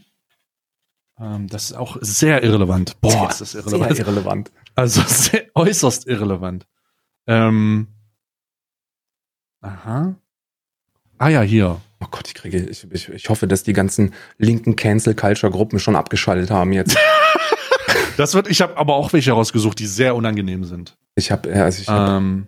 [1.20, 3.00] Ähm, das ist auch sehr irrelevant.
[3.02, 3.96] Boah, ist das irrelevant.
[3.96, 4.52] Sehr irrelevant.
[4.76, 6.68] Also sehr, äußerst irrelevant.
[7.28, 7.88] Ähm,
[9.62, 10.16] aha.
[11.18, 11.80] Ah ja, hier.
[12.00, 16.52] Oh Gott, ich kriege, ich, ich, ich hoffe, dass die ganzen linken Cancel-Culture-Gruppen schon abgeschaltet
[16.52, 16.98] haben jetzt.
[18.18, 20.98] Das wird, ich habe aber auch welche rausgesucht, die sehr unangenehm sind.
[21.16, 22.46] Ich habe, also ich hab, Ähm,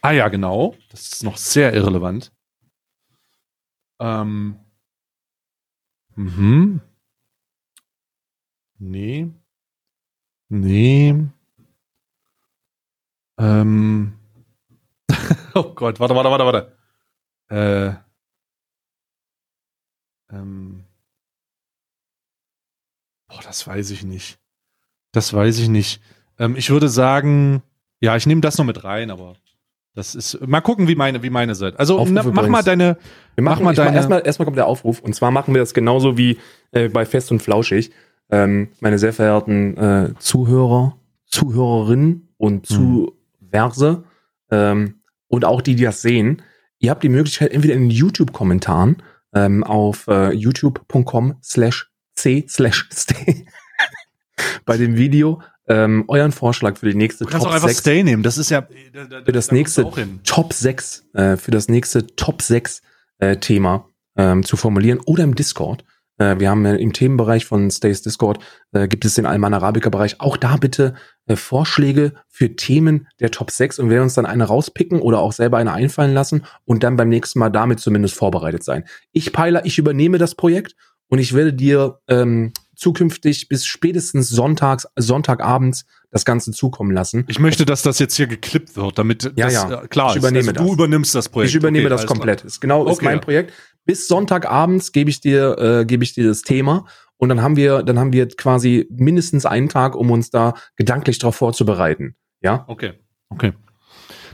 [0.00, 0.76] ah ja, genau.
[0.90, 2.32] Das ist noch sehr irrelevant.
[4.00, 4.56] Ähm,
[6.14, 6.80] mhm.
[8.78, 9.30] Nee.
[10.48, 11.14] Nee.
[13.38, 14.15] Ähm.
[15.60, 16.72] oh Gott, warte, warte, warte, warte.
[20.30, 20.34] Äh.
[20.34, 20.84] Ähm.
[23.28, 24.38] Boah, das weiß ich nicht.
[25.12, 26.00] Das weiß ich nicht.
[26.38, 27.62] Ähm, ich würde sagen,
[28.00, 29.34] ja, ich nehme das noch mit rein, aber
[29.94, 30.46] das ist.
[30.46, 31.78] Mal gucken, wie meine, wie meine seid.
[31.78, 32.50] Also na, mach übrigens.
[32.50, 32.98] mal deine.
[33.34, 35.60] Wir Mach machen mal mach deine- erstmal, erstmal kommt der Aufruf und zwar machen wir
[35.60, 36.38] das genauso wie
[36.72, 37.90] äh, bei Fest und Flauschig.
[38.28, 40.96] Ähm, meine sehr verehrten äh, Zuhörer,
[41.26, 42.66] Zuhörerinnen und.
[42.66, 44.04] Zuverse.
[44.50, 46.42] ähm, und auch die, die das sehen,
[46.78, 49.02] ihr habt die Möglichkeit, entweder in den YouTube-Kommentaren
[49.34, 53.46] ähm, auf äh, youtube.com slash c slash stay
[54.64, 57.80] bei dem Video ähm, euren Vorschlag für die nächste Du kannst Top auch einfach 6
[57.80, 58.22] Stay nehmen.
[58.22, 59.90] Das ist ja da, da, für das da nächste.
[60.24, 62.82] Top 6, äh, für das nächste Top 6
[63.18, 65.84] äh, Thema ähm, zu formulieren oder im Discord.
[66.18, 68.38] Äh, wir haben äh, im Themenbereich von Stays Discord
[68.72, 70.20] äh, gibt es den Alman Arabica Bereich.
[70.20, 70.94] Auch da bitte
[71.26, 75.18] äh, Vorschläge für Themen der Top 6 und wir werden uns dann eine rauspicken oder
[75.20, 78.84] auch selber eine einfallen lassen und dann beim nächsten Mal damit zumindest vorbereitet sein.
[79.12, 80.74] Ich Peiler, ich übernehme das Projekt
[81.08, 87.24] und ich werde dir ähm, zukünftig bis spätestens sonntags, Sonntagabends das Ganze zukommen lassen.
[87.28, 89.82] Ich möchte, dass das jetzt hier geklippt wird, damit Ja, das ja.
[89.82, 90.22] äh, klar Ich ist.
[90.22, 90.74] übernehme also, Du das.
[90.74, 91.50] übernimmst das Projekt.
[91.50, 92.18] Ich übernehme Okay, das alles klar.
[92.18, 92.44] komplett.
[92.44, 93.20] Ist genau ist Okay, mein ja.
[93.22, 93.52] Projekt.
[93.86, 96.86] Bis Sonntagabends gebe ich dir äh, gebe ich dir das Thema
[97.16, 101.18] und dann haben wir dann haben wir quasi mindestens einen Tag, um uns da gedanklich
[101.18, 102.16] darauf vorzubereiten.
[102.42, 102.92] Ja, Okay,
[103.30, 103.52] okay.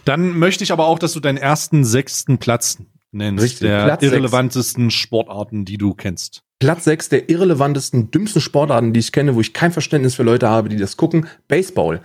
[0.05, 2.79] Dann möchte ich aber auch, dass du deinen ersten sechsten Platz
[3.13, 4.13] nennst, Richtig, der Platz sechs.
[4.13, 6.43] irrelevantesten Sportarten, die du kennst.
[6.59, 10.49] Platz 6 der irrelevantesten, dümmsten Sportarten, die ich kenne, wo ich kein Verständnis für Leute
[10.49, 11.27] habe, die das gucken.
[11.49, 12.03] Baseball.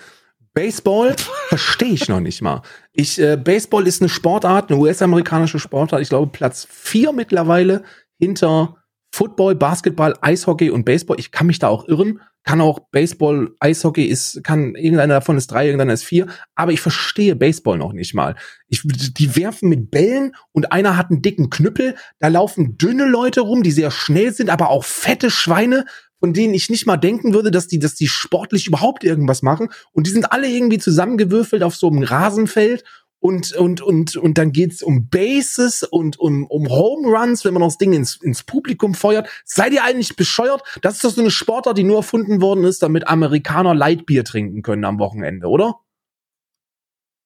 [0.57, 1.15] Baseball
[1.49, 2.63] verstehe ich noch nicht mal.
[2.91, 6.01] Ich, äh, Baseball ist eine Sportart, eine US-amerikanische Sportart.
[6.01, 7.83] Ich glaube, Platz 4 mittlerweile
[8.17, 8.75] hinter
[9.11, 11.19] Football, Basketball, Eishockey und Baseball.
[11.19, 12.21] Ich kann mich da auch irren.
[12.43, 16.25] Kann auch Baseball, Eishockey ist, kann, irgendeiner davon ist drei, irgendeiner ist vier.
[16.55, 18.35] Aber ich verstehe Baseball noch nicht mal.
[18.67, 21.93] Ich, die werfen mit Bällen und einer hat einen dicken Knüppel.
[22.17, 25.85] Da laufen dünne Leute rum, die sehr schnell sind, aber auch fette Schweine,
[26.19, 29.69] von denen ich nicht mal denken würde, dass die, dass die sportlich überhaupt irgendwas machen.
[29.91, 32.83] Und die sind alle irgendwie zusammengewürfelt auf so einem Rasenfeld.
[33.19, 37.63] Und, und, und, und dann geht's um Bases und um, um Home Runs, wenn man
[37.63, 39.27] das Ding ins, ins Publikum feuert.
[39.43, 40.61] Seid ihr eigentlich bescheuert?
[40.83, 44.61] Das ist doch so eine Sportart, die nur erfunden worden ist, damit Amerikaner Lightbier trinken
[44.61, 45.79] können am Wochenende, oder?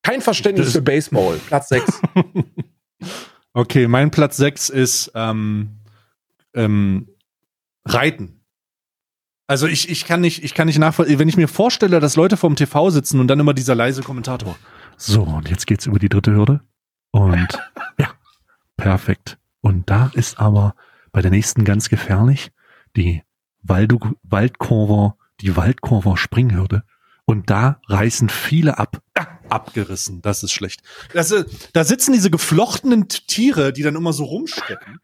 [0.01, 1.39] Kein Verständnis Das- für Baseball.
[1.47, 2.01] Platz 6.
[3.53, 5.79] Okay, mein Platz 6 ist ähm,
[6.53, 7.09] ähm,
[7.83, 8.40] Reiten.
[9.51, 12.37] Also ich, ich kann nicht, ich kann nicht nachvollziehen, wenn ich mir vorstelle, dass Leute
[12.37, 14.55] vorm TV sitzen und dann immer dieser leise Kommentator.
[14.95, 16.61] So, und jetzt geht's über die dritte Hürde.
[17.11, 17.49] Und
[17.99, 18.13] ja,
[18.77, 19.39] perfekt.
[19.59, 20.73] Und da ist aber
[21.11, 22.53] bei der nächsten ganz gefährlich
[22.95, 23.23] die
[23.61, 26.83] Waldu Waldkurver, die Waldkurver Springhürde.
[27.25, 29.01] Und da reißen viele ab.
[29.15, 30.81] Ah, abgerissen, das ist schlecht.
[31.13, 35.01] Das, äh, da sitzen diese geflochtenen Tiere, die dann immer so rumstecken.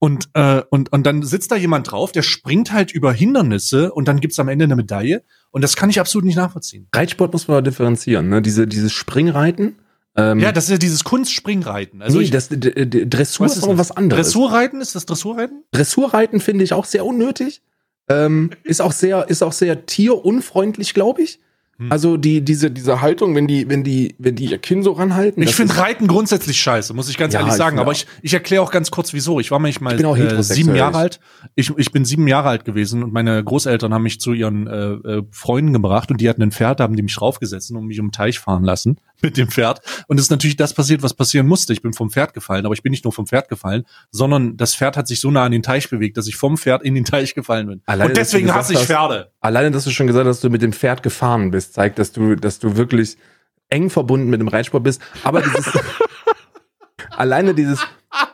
[0.00, 4.06] Und, äh, und, und dann sitzt da jemand drauf, der springt halt über Hindernisse und
[4.06, 5.24] dann gibt's am Ende eine Medaille.
[5.50, 6.88] Und das kann ich absolut nicht nachvollziehen.
[6.94, 8.40] Reitsport muss man da differenzieren, ne?
[8.40, 9.76] Diese, dieses Springreiten.
[10.16, 12.02] Ähm, Ja, das ist ja dieses Kunstspringreiten.
[12.02, 13.78] Also nee, ich, das, Dressur ist noch das?
[13.78, 14.26] was anderes.
[14.26, 15.64] Dressurreiten, ist das Dressurreiten?
[15.72, 17.62] Dressurreiten finde ich auch sehr unnötig.
[18.08, 21.40] Ähm, ist auch sehr, ist auch sehr tierunfreundlich, glaube ich.
[21.78, 21.92] Hm.
[21.92, 25.42] Also die, diese, diese Haltung, wenn die, wenn die, wenn die ihr Kinn so ranhalten.
[25.42, 27.76] Ich finde Reiten grundsätzlich scheiße, muss ich ganz Ja, ehrlich ich sagen.
[27.76, 29.38] finde Aber ich, ich erkläre auch ganz kurz, wieso.
[29.38, 31.20] Ich war manchmal Ich äh, sieben Jahre alt.
[31.54, 34.90] Ich, ich bin sieben Jahre alt gewesen und meine Großeltern haben mich zu ihren äh,
[34.92, 38.00] äh, Freunden gebracht und die hatten ein Pferd, da haben die mich draufgesetzt und mich
[38.00, 39.80] um den Teich fahren lassen mit dem Pferd.
[40.06, 41.72] Und es ist natürlich das passiert, was passieren musste.
[41.72, 44.74] Ich bin vom Pferd gefallen, aber ich bin nicht nur vom Pferd gefallen, sondern das
[44.74, 47.04] Pferd hat sich so nah an den Teich bewegt, dass ich vom Pferd in den
[47.04, 47.82] Teich gefallen bin.
[47.86, 49.32] Alleine, und deswegen hasse ich Pferde.
[49.40, 52.12] Alleine, dass du schon gesagt hast, dass du mit dem Pferd gefahren bist, zeigt, dass
[52.12, 53.16] du, dass du wirklich
[53.68, 55.00] eng verbunden mit dem Reitsport bist.
[55.24, 55.66] Aber dieses,
[57.10, 57.80] alleine dieses,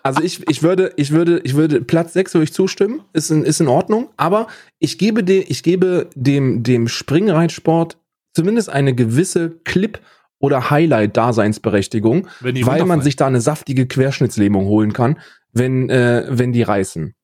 [0.02, 3.44] also ich, ich würde, ich würde, ich würde Platz 6 würde ich zustimmen, ist in,
[3.44, 4.10] ist in Ordnung.
[4.16, 4.46] Aber
[4.78, 7.96] ich gebe dir, ich gebe dem, dem Springreitsport
[8.32, 9.98] zumindest eine gewisse Clip-
[10.44, 15.18] oder Highlight-Daseinsberechtigung, weil man sich da eine saftige Querschnittslähmung holen kann,
[15.52, 17.14] wenn, äh, wenn die reißen.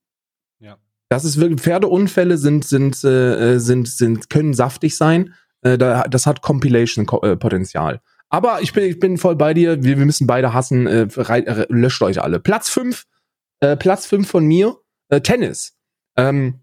[0.60, 0.78] Ja.
[1.09, 5.34] Das ist wirklich, Pferdeunfälle sind, sind, äh, sind, sind, können saftig sein.
[5.62, 8.01] Äh, da, das hat Compilation-Potenzial.
[8.28, 9.82] Aber ich bin, ich bin voll bei dir.
[9.82, 10.86] Wir, wir müssen beide hassen.
[10.86, 12.40] Äh, rei- äh, löscht euch alle.
[12.40, 13.05] Platz fünf,
[13.60, 14.76] äh, Platz fünf von mir,
[15.09, 15.76] äh, Tennis.
[16.16, 16.60] Ähm,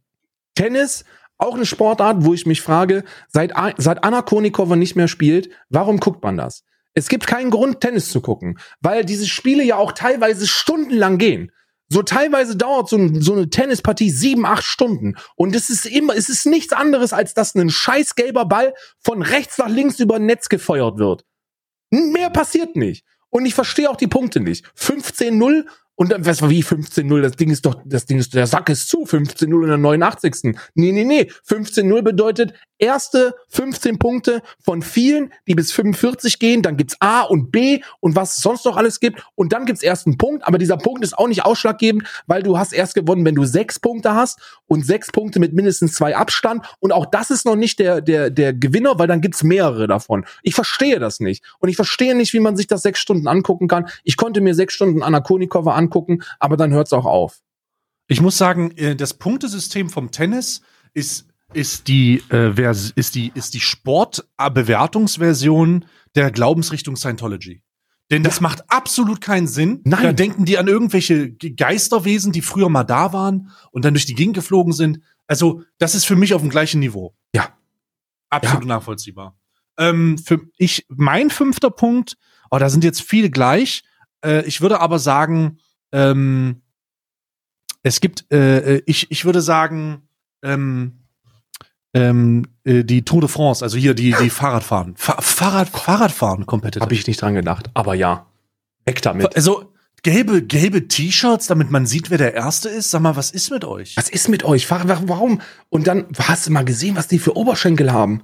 [0.55, 1.05] Tennis,
[1.37, 5.99] auch eine Sportart, wo ich mich frage, seit, seit Anna Konikova nicht mehr spielt, warum
[5.99, 6.63] guckt man das?
[6.93, 11.51] Es gibt keinen Grund, Tennis zu gucken, weil diese Spiele ja auch teilweise stundenlang gehen.
[11.89, 15.15] So teilweise dauert so, so eine Tennispartie sieben, acht Stunden.
[15.35, 19.21] Und es ist immer, es ist nichts anderes, als dass ein scheiß gelber Ball von
[19.21, 21.23] rechts nach links über Netz gefeuert wird.
[21.91, 23.05] Mehr passiert nicht.
[23.29, 24.65] Und ich verstehe auch die Punkte nicht.
[24.77, 25.65] 15-0
[25.97, 27.21] und dann, was war wie 15-0?
[27.21, 29.03] Das Ding ist doch, das Ding ist, der Sack ist zu.
[29.03, 30.55] 15-0 in der 89.
[30.75, 31.31] Nee, nee, nee.
[31.47, 36.61] 15-0 bedeutet, erste 15 Punkte von vielen, die bis 45 gehen.
[36.61, 39.23] Dann gibt's A und B und was es sonst noch alles gibt.
[39.35, 40.45] Und dann gibt's erst einen Punkt.
[40.45, 43.79] Aber dieser Punkt ist auch nicht ausschlaggebend, weil du hast erst gewonnen, wenn du sechs
[43.79, 46.65] Punkte hast und sechs Punkte mit mindestens zwei Abstand.
[46.79, 50.25] Und auch das ist noch nicht der, der, der Gewinner, weil dann gibt's mehrere davon.
[50.43, 51.43] Ich verstehe das nicht.
[51.59, 53.87] Und ich verstehe nicht, wie man sich das sechs Stunden angucken kann.
[54.03, 57.41] Ich konnte mir sechs Stunden Anna Konikova angucken, aber dann hört's auch auf.
[58.07, 60.61] Ich muss sagen, äh, das Punktesystem vom Tennis
[60.93, 67.61] ist ist die äh, vers ist die ist die Sportbewertungsversion der Glaubensrichtung Scientology.
[68.09, 68.43] Denn das Ja.
[68.43, 69.81] macht absolut keinen Sinn.
[69.83, 70.03] Nein.
[70.03, 74.05] Da denken die an irgendwelche Ge- Geisterwesen, die früher mal da waren und dann durch
[74.05, 75.01] die Gegend geflogen sind.
[75.27, 77.13] Also, das ist für mich auf dem gleichen Niveau.
[77.35, 77.49] Ja.
[78.29, 79.37] Absolut nachvollziehbar.
[79.77, 82.17] Ähm, für ich, mein fünfter Punkt,
[82.49, 83.83] oh, da sind jetzt viele gleich.
[84.23, 85.59] Äh, ich würde aber sagen,
[85.91, 86.61] ähm,
[87.83, 90.07] es gibt, äh, äh, ich, ich würde sagen,
[90.43, 91.03] ähm,
[91.97, 94.95] ähm, äh, die Tour de France, also hier die, die Fahrradfahren.
[94.97, 96.83] Fa Fahrrad, Fahrradfahren Competitive.
[96.83, 97.69] Habe ich nicht dran gedacht.
[97.73, 98.27] Aber ja.
[98.85, 99.35] Weg damit.
[99.35, 102.91] Also gelbe, gelbe T-Shirts, damit man sieht, wer der Erste ist.
[102.91, 103.97] Sag mal, was ist mit euch?
[103.97, 104.69] Was ist mit euch?
[104.69, 105.41] Warum?
[105.69, 108.23] Und dann hast du mal gesehen, was die für Oberschenkel haben?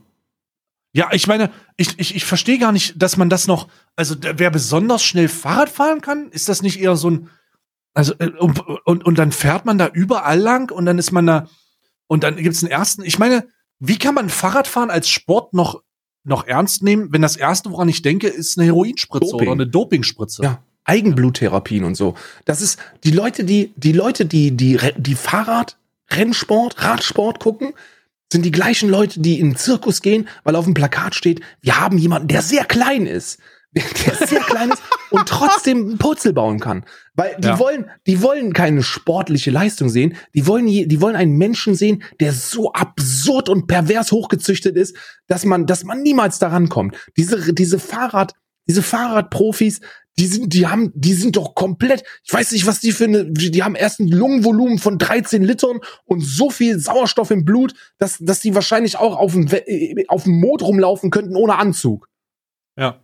[0.96, 4.52] Ja, ich meine, ich, ich, ich verstehe gar nicht, dass man das noch, also wer
[4.52, 7.30] besonders schnell Fahrrad fahren kann, ist das nicht eher so ein,
[7.96, 11.26] also äh, und, und, und dann fährt man da überall lang und dann ist man
[11.26, 11.48] da,
[12.06, 13.48] und dann gibt's einen ersten, ich meine,
[13.86, 15.84] wie kann man Fahrradfahren als Sport noch,
[16.24, 19.48] noch ernst nehmen, wenn das erste, woran ich denke, ist eine Heroinspritze Doping.
[19.50, 20.42] oder eine Dopingspritze?
[20.42, 20.64] Ja.
[20.86, 22.16] Eigenbluttherapien und so.
[22.46, 25.78] Das ist die Leute, die die Leute, die die die Fahrrad,
[26.10, 27.74] Rennsport, Radsport gucken,
[28.32, 31.80] sind die gleichen Leute, die in den Zirkus gehen, weil auf dem Plakat steht, wir
[31.80, 33.40] haben jemanden, der sehr klein ist,
[33.74, 34.82] der sehr klein ist
[35.14, 36.86] und trotzdem einen Purzel bauen kann,
[37.16, 37.60] weil die Ja.
[37.60, 42.34] wollen, die wollen keine sportliche Leistung sehen, die wollen die wollen einen Menschen sehen, der
[42.34, 44.96] so absurd und pervers hochgezüchtet ist,
[45.28, 46.96] dass man, dass man niemals daran kommt.
[47.18, 48.34] Diese diese Fahrrad
[48.68, 49.82] diese Fahrradprofis,
[50.18, 53.26] die sind, die haben, die sind doch komplett, ich weiß nicht, was die für eine,
[53.30, 58.20] die haben erst ein Lungenvolumen von 13 Litern und so viel Sauerstoff im Blut, dass,
[58.20, 62.08] dass die wahrscheinlich auch auf dem, äh, auf dem Mond rumlaufen könnten ohne Anzug.
[62.78, 63.02] ja.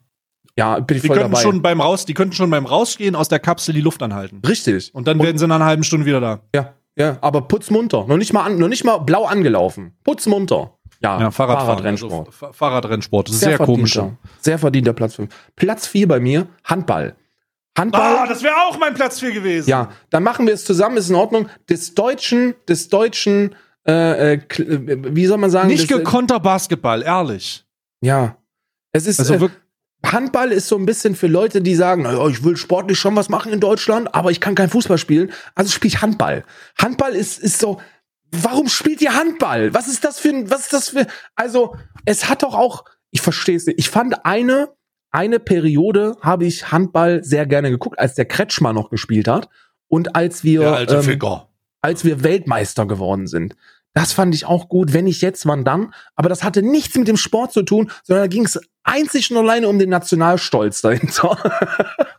[0.59, 1.41] Ja, bin ich Die voll könnten dabei.
[1.41, 4.41] schon beim Raus, die könnten schon beim Rausgehen aus der Kapsel die Luft anhalten.
[4.47, 4.93] Richtig.
[4.93, 6.39] Und dann werden sie nach einer halben Stunde wieder da.
[6.53, 8.05] Ja, ja, aber putzmunter.
[8.07, 9.93] Noch nicht mal an, noch nicht mal blau angelaufen.
[10.03, 10.75] Putzmunter.
[11.01, 11.31] Ja, Ja.
[11.31, 12.27] Fahrradrennsport.
[12.27, 13.29] Also, Fa- Fahrradrennsport.
[13.29, 13.97] Ist sehr, komisch.
[14.41, 15.33] Sehr verdienter Platz 5.
[15.55, 17.15] Platz 4 bei mir, Handball.
[17.77, 18.17] Handball.
[18.17, 19.69] Ah, das wäre auch mein Platz 4 gewesen.
[19.69, 21.47] Ja, dann machen wir es zusammen, ist in Ordnung.
[21.69, 23.55] Des deutschen, des deutschen,
[23.87, 25.69] äh, äh, äh, wie soll man sagen?
[25.69, 27.63] Nicht des, gekonnter Basketball, ehrlich.
[28.01, 28.35] Ja.
[28.91, 29.61] Es ist, Also äh, wirklich,
[30.05, 33.29] Handball ist so ein bisschen für Leute, die sagen, naja, ich will sportlich schon was
[33.29, 36.43] machen in Deutschland, aber ich kann kein Fußball spielen, also spiele ich Handball.
[36.77, 37.79] Handball ist, ist so,
[38.31, 39.73] warum spielt ihr Handball?
[39.73, 43.21] Was ist das für ein, was ist das für, also, es hat doch auch, ich
[43.21, 44.69] verstehe es nicht, ich fand eine,
[45.11, 49.49] eine Periode habe ich Handball sehr gerne geguckt, als der Kretschmer noch gespielt hat
[49.87, 51.21] und als wir, alte ähm,
[51.81, 53.55] als wir Weltmeister geworden sind.
[53.93, 54.93] Das fand ich auch gut.
[54.93, 55.93] Wenn nicht jetzt, wann dann?
[56.15, 59.37] Aber das hatte nichts mit dem Sport zu tun, sondern da ging es einzig und
[59.37, 61.37] alleine um den Nationalstolz dahinter.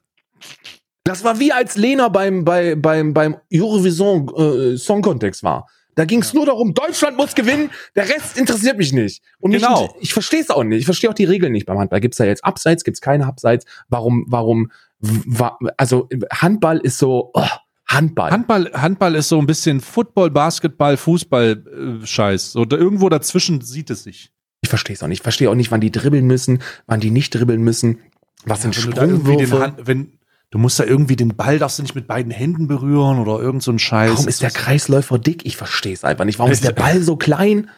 [1.04, 5.66] Das war wie als Lena beim, bei, beim, beim Eurovision äh, Song Contest war.
[5.96, 9.22] Da ging es nur darum, Deutschland muss gewinnen, der Rest interessiert mich nicht.
[9.40, 9.94] Und mich, Genau.
[9.98, 10.80] ich verstehe es auch nicht.
[10.80, 12.00] Ich verstehe auch die Regeln nicht beim Handball.
[12.00, 13.64] Gibt es da jetzt Abseits, gibt es keine Abseits?
[13.88, 14.70] Warum, warum,
[15.00, 17.46] wa, also Handball ist so, oh,
[17.90, 18.30] Handball.
[18.30, 22.52] Handball, Handball ist so ein bisschen Football, Basketball, Fußball, äh, Scheiß.
[22.52, 24.30] So, da, irgendwo dazwischen sieht es sich.
[24.60, 25.18] Ich verstehe es auch nicht.
[25.18, 27.98] Ich verstehe auch nicht, wann die dribbeln müssen, wann die nicht dribbeln müssen.
[28.44, 29.74] Was sind irgendwie den Sprungwürfe?
[29.84, 30.18] Wenn,
[30.50, 33.62] du musst da irgendwie den Ball, darfst du nicht mit beiden Händen berühren oder irgend
[33.62, 34.12] so ein Scheiß.
[34.12, 35.44] Warum ist der Kreisläufer dick?
[35.44, 36.38] Ich verstehe es einfach nicht.
[36.38, 37.70] Warum ist der Ball so klein?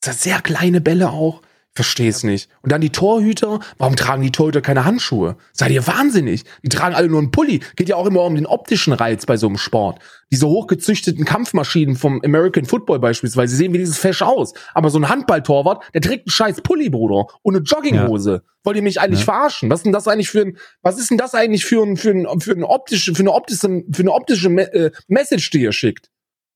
[0.00, 1.42] Das sind sehr kleine Bälle auch.
[1.76, 2.48] Verstehe es nicht.
[2.62, 3.60] Und dann die Torhüter.
[3.76, 5.36] Warum tragen die Torhüter keine Handschuhe?
[5.52, 6.44] Seid ihr wahnsinnig?
[6.62, 7.60] Die tragen alle nur einen Pulli.
[7.76, 9.98] Geht ja auch immer um den optischen Reiz bei so einem Sport.
[10.32, 14.54] Diese hochgezüchteten Kampfmaschinen vom American Football beispielsweise sehen wie dieses Fesch aus.
[14.72, 17.26] Aber so ein Handballtorwart, der trägt einen scheiß Pulli, Bruder.
[17.42, 18.42] Und eine Jogginghose.
[18.64, 19.26] Wollt ihr mich eigentlich Ja.
[19.26, 19.68] verarschen?
[19.68, 22.10] Was ist denn das eigentlich für ein, was ist denn das eigentlich für ein, für
[22.10, 25.72] ein, für ein optische, für eine optische, für eine optische Me äh, Message, die ihr
[25.72, 26.08] schickt?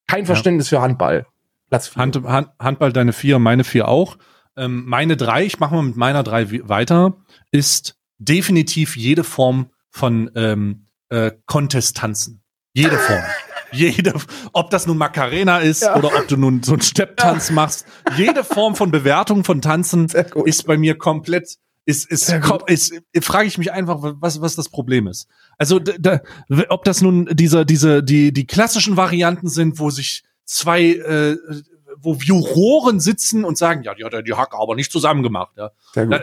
[0.07, 1.27] Kein Verständnis für Handball.
[1.69, 2.01] Platz vier.
[2.03, 4.17] Hand, Hand, Handball deine vier, meine vier auch.
[4.57, 7.17] Ähm, meine drei, ich mache mal mit meiner drei weiter,
[7.51, 12.43] ist definitiv jede Form von ähm, äh, Contest-Tanzen.
[12.73, 13.23] Jede Form.
[13.73, 14.15] Jede,
[14.53, 15.95] ob das nun Macarena ist Ja.
[15.97, 17.87] oder ob du nun so einen Stepptanz machst,
[18.17, 20.07] jede Form von Bewertung von Tanzen
[20.45, 24.69] ist bei mir komplett, ist, ist, kom- ist, frage ich mich einfach, was, was das
[24.71, 25.29] Problem ist.
[25.57, 26.21] Also, da,
[26.69, 31.37] ob das nun diese, diese, die, die klassischen Varianten sind, wo sich zwei, äh,
[31.97, 35.57] wo Juroren sitzen und sagen, ja, die hat ja die Hacke aber nicht zusammen gemacht.
[35.57, 35.71] Ja.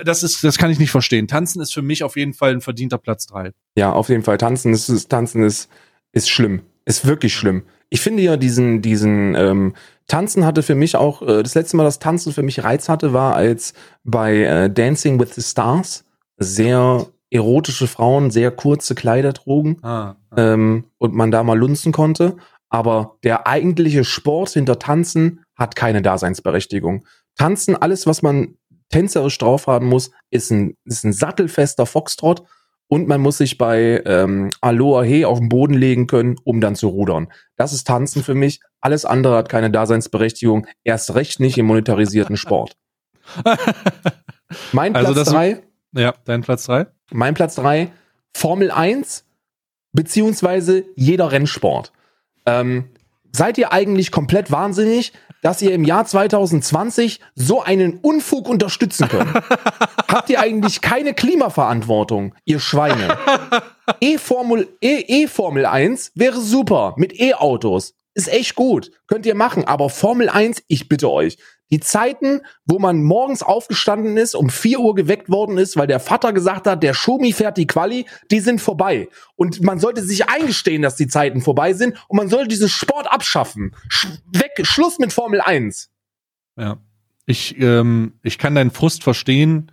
[0.04, 1.28] Das ist, das kann ich nicht verstehen.
[1.28, 3.52] Tanzen ist für mich auf jeden Fall ein verdienter Platz drei.
[3.76, 4.38] Ja, auf jeden Fall.
[4.38, 5.70] Tanzen ist, ist Tanzen ist,
[6.12, 6.62] ist schlimm.
[6.86, 7.64] Ist wirklich schlimm.
[7.90, 9.74] Ich finde ja diesen, diesen, ähm,
[10.08, 13.14] Tanzen hatte für mich auch, äh, das letzte Mal, dass Tanzen für mich Reiz hatte,
[13.14, 13.74] war als
[14.04, 16.06] bei äh, Dancing with the Stars
[16.38, 22.38] sehr erotische Frauen sehr kurze Kleider trugen Ah, ähm, und man da mal lunzen konnte.
[22.70, 27.06] Aber der eigentliche Sport hinter Tanzen hat keine Daseinsberechtigung.
[27.38, 28.56] Tanzen, alles, was man
[28.90, 32.44] tänzerisch drauf haben muss, ist ein, ist ein sattelfester Foxtrot
[32.88, 36.76] und man muss sich bei ähm, Aloha He auf den Boden legen können, um dann
[36.76, 37.28] zu rudern.
[37.58, 38.60] Das ist Tanzen für mich.
[38.80, 40.68] Alles andere hat keine Daseinsberechtigung.
[40.84, 42.78] Erst recht nicht im monetarisierten Sport.
[44.72, 45.64] Mein Also Platz das- drei
[45.94, 46.88] ja, dein Platz drei?
[47.12, 47.92] mein Platz drei
[48.36, 49.26] Formel 1,
[49.94, 51.92] beziehungsweise jeder Rennsport.
[52.48, 52.90] Ähm,
[53.32, 55.14] seid ihr eigentlich komplett wahnsinnig,
[55.44, 59.32] dass ihr im Jahr 2020 so einen Unfug unterstützen könnt?
[60.08, 63.18] Habt ihr eigentlich keine Klimaverantwortung, ihr Schweine?
[64.00, 67.94] E-Formel e, e Formel 1 wäre super mit E-Autos.
[68.14, 68.92] Ist echt gut.
[69.06, 69.66] Könnt ihr machen.
[69.66, 71.38] Aber Formel 1, ich bitte euch.
[71.70, 76.00] Die Zeiten, wo man morgens aufgestanden ist, um 4 Uhr geweckt worden ist, weil der
[76.00, 79.10] Vater gesagt hat, der Schumi fährt die Quali, die sind vorbei.
[79.36, 83.12] Und man sollte sich eingestehen, dass die Zeiten vorbei sind und man sollte diesen Sport
[83.12, 83.76] abschaffen.
[83.90, 85.90] Sch weg, Schluss mit Formel 1.
[86.58, 86.78] Ja.
[87.26, 89.72] Ich, ähm, ich kann deinen Frust verstehen,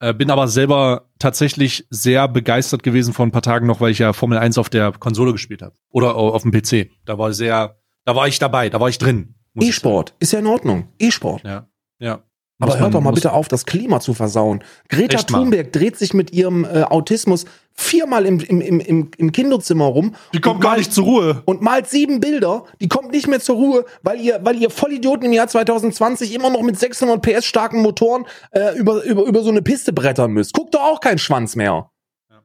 [0.00, 3.98] äh, bin aber selber tatsächlich sehr begeistert gewesen vor ein paar Tagen noch, weil ich
[3.98, 5.74] ja Formel 1 auf der Konsole gespielt habe.
[5.90, 6.90] Oder au- auf dem PC.
[7.04, 7.76] Da war sehr,
[8.06, 9.34] da war ich dabei, da war ich drin.
[9.62, 10.88] E-Sport ist ja in Ordnung.
[10.98, 11.42] E-Sport.
[11.44, 11.66] Ja.
[11.98, 12.22] Ja.
[12.60, 14.64] Aber Muss hört doch mal bitte auf, das Klima zu versauen.
[14.88, 15.18] Greta.
[15.18, 20.16] Thunberg dreht sich mit ihrem äh, Autismus viermal im, im, im, im, im Kinderzimmer rum.
[20.34, 21.42] Die kommt gar malt- nicht zur Ruhe.
[21.44, 25.24] Und malt sieben Bilder, die kommt nicht mehr zur Ruhe, weil ihr, weil ihr Vollidioten
[25.26, 29.50] im Jahr 2020 immer noch mit 600 PS starken Motoren äh, über, über, über so
[29.50, 30.52] eine Piste brettern müsst.
[30.52, 31.88] Guckt doch auch keinen Schwanz mehr.
[32.28, 32.42] Ja.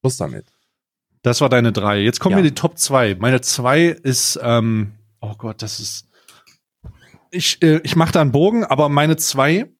[0.00, 0.46] Schluss damit.
[1.22, 2.00] Das war deine drei.
[2.00, 2.42] Jetzt kommen Ja.
[2.42, 3.14] wir die Top zwei.
[3.14, 4.90] Meine zwei ist, ähm,
[5.20, 6.08] oh Gott, das ist.
[7.32, 9.72] Ich, äh, ich mache da einen Bogen, aber meine zwei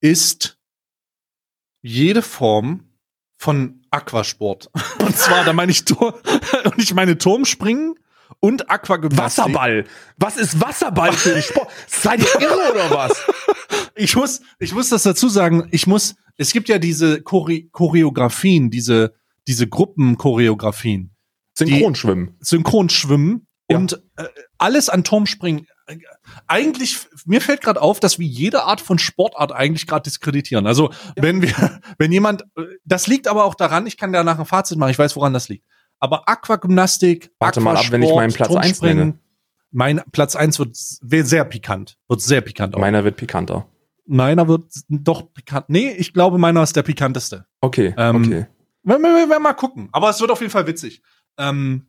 [0.00, 0.58] ist
[1.82, 2.88] jede Form
[3.36, 4.70] von Aquasport.
[5.00, 6.20] Und zwar, da meine ich Tor
[6.64, 7.96] und ich meine Turmspringen
[8.38, 9.44] und Aquagymnastik.
[9.44, 9.84] Wasserball.
[10.16, 11.68] Was ist Wasserball für ein Sport?
[11.88, 13.20] Seid ihr irre oder was?
[13.96, 15.68] Ich muss, ich muss das dazu sagen.
[15.72, 19.14] Ich muss, es gibt ja diese Chore Choreografien, diese,
[19.48, 21.14] diese Gruppenchoreografien.
[21.58, 22.36] Synchronschwimmen.
[22.40, 23.76] Synchronschwimmen Ja.
[23.78, 24.24] und äh,
[24.62, 25.66] alles an Turmspringen.
[26.46, 30.66] Eigentlich, mir fällt gerade auf, dass wir jede Art von Sportart eigentlich gerade diskreditieren.
[30.66, 31.52] Also wenn wir,
[31.98, 32.44] wenn jemand,
[32.84, 35.48] das liegt aber auch daran, ich kann danach ein Fazit machen, ich weiß, woran das
[35.48, 35.66] liegt.
[35.98, 39.18] Aber Aquagymnastik, Warte mal ab, wenn ich meinen Platz eins nenne.
[39.72, 40.76] Mein Platz eins wird
[41.26, 41.96] sehr pikant.
[42.08, 42.80] Wird sehr pikant auch.
[42.80, 43.68] Meiner wird pikanter.
[44.06, 45.68] meiner wird doch pikant.
[45.68, 47.46] Nee, ich glaube, meiner ist der pikanteste.
[47.60, 48.46] Okay, Ähm, okay.
[48.84, 49.88] Wir, wir, wir werden mal gucken.
[49.92, 51.02] Aber es wird auf jeden Fall witzig.
[51.38, 51.86] Ähm,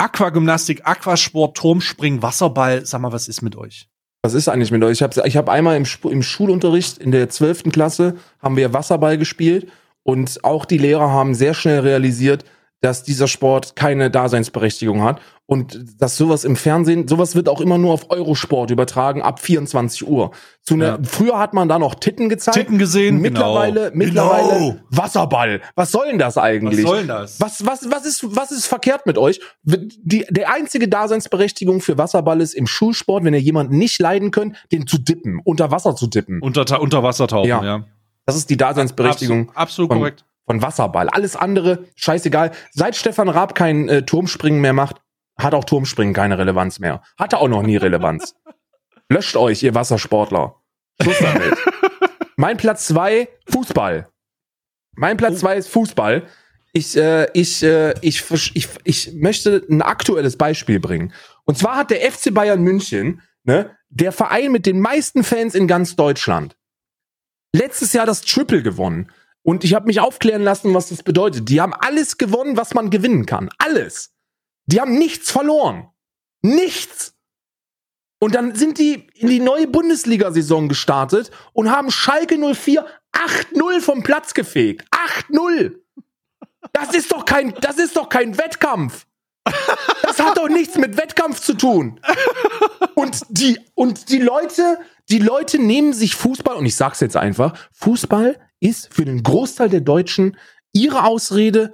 [0.00, 2.86] Aquagymnastik, Aquasport, Turmspringen, Wasserball.
[2.86, 3.86] Sag mal, was ist mit euch?
[4.22, 4.92] Was ist eigentlich mit euch?
[4.92, 7.64] Ich habe ich hab einmal im, im Schulunterricht in der 12.
[7.64, 9.70] Klasse haben wir Wasserball gespielt
[10.02, 12.46] und auch die Lehrer haben sehr schnell realisiert,
[12.80, 15.20] dass dieser Sport keine Daseinsberechtigung hat
[15.50, 20.06] und dass sowas im Fernsehen, sowas wird auch immer nur auf Eurosport übertragen ab 24
[20.06, 20.30] Uhr.
[20.62, 20.98] Zu einer, Ja.
[21.02, 22.56] Früher hat man da noch Titten gezeigt.
[22.56, 23.20] Titten gesehen?
[23.20, 23.96] Mittlerweile, Genau.
[23.96, 24.76] mittlerweile Genau.
[24.90, 25.60] Wasserball.
[25.74, 26.84] Was soll denn das eigentlich?
[26.84, 27.40] Was soll denn das?
[27.40, 29.40] Was, was, was, ist, was ist verkehrt mit euch?
[29.64, 34.54] Die, der einzige Daseinsberechtigung für Wasserball ist im Schulsport, wenn ihr jemanden nicht leiden könnt,
[34.70, 36.40] den zu dippen, unter Wasser zu dippen.
[36.40, 37.64] Unter, unter Wasser tauchen, Ja.
[37.64, 37.84] ja.
[38.24, 40.24] Das ist die Daseinsberechtigung Absolut, absolut von, korrekt.
[40.46, 41.08] von Wasserball.
[41.08, 42.52] Alles andere, scheißegal.
[42.70, 45.00] Seit Stefan Raab kein äh, Turmspringen mehr macht,
[45.42, 47.02] hat auch Turmspringen keine Relevanz mehr.
[47.18, 48.34] Hatte auch noch nie Relevanz.
[49.08, 50.56] Löscht euch, ihr Wassersportler.
[51.02, 51.56] Schluss damit.
[52.36, 54.08] mein Platz zwei Fußball.
[54.96, 56.26] Mein Platz zwei ist Fußball.
[56.72, 58.22] Ich, äh, ich, äh, ich,
[58.54, 61.12] ich, ich möchte ein aktuelles Beispiel bringen.
[61.44, 65.66] Und zwar hat der FC Bayern München, ne, der Verein mit den meisten Fans in
[65.66, 66.56] ganz Deutschland,
[67.52, 69.10] letztes Jahr das Triple gewonnen.
[69.42, 71.48] Und ich habe mich aufklären lassen, was das bedeutet.
[71.48, 73.48] Die haben alles gewonnen, was man gewinnen kann.
[73.58, 74.12] Alles.
[74.70, 75.88] Die haben nichts verloren.
[76.42, 77.14] Nichts.
[78.20, 84.02] Und dann sind die in die neue Bundesliga-Saison gestartet und haben Schalke 04 8-0 vom
[84.02, 84.84] Platz gefegt.
[85.30, 85.74] 8-0.
[86.72, 89.06] Das ist doch kein, das ist doch kein Wettkampf.
[90.02, 92.00] Das hat doch nichts mit Wettkampf zu tun.
[92.94, 94.78] Und die, und die Leute,
[95.08, 99.70] die Leute nehmen sich Fußball, und ich sag's jetzt einfach, Fußball ist für den Großteil
[99.70, 100.36] der Deutschen
[100.72, 101.72] ihre Ausrede,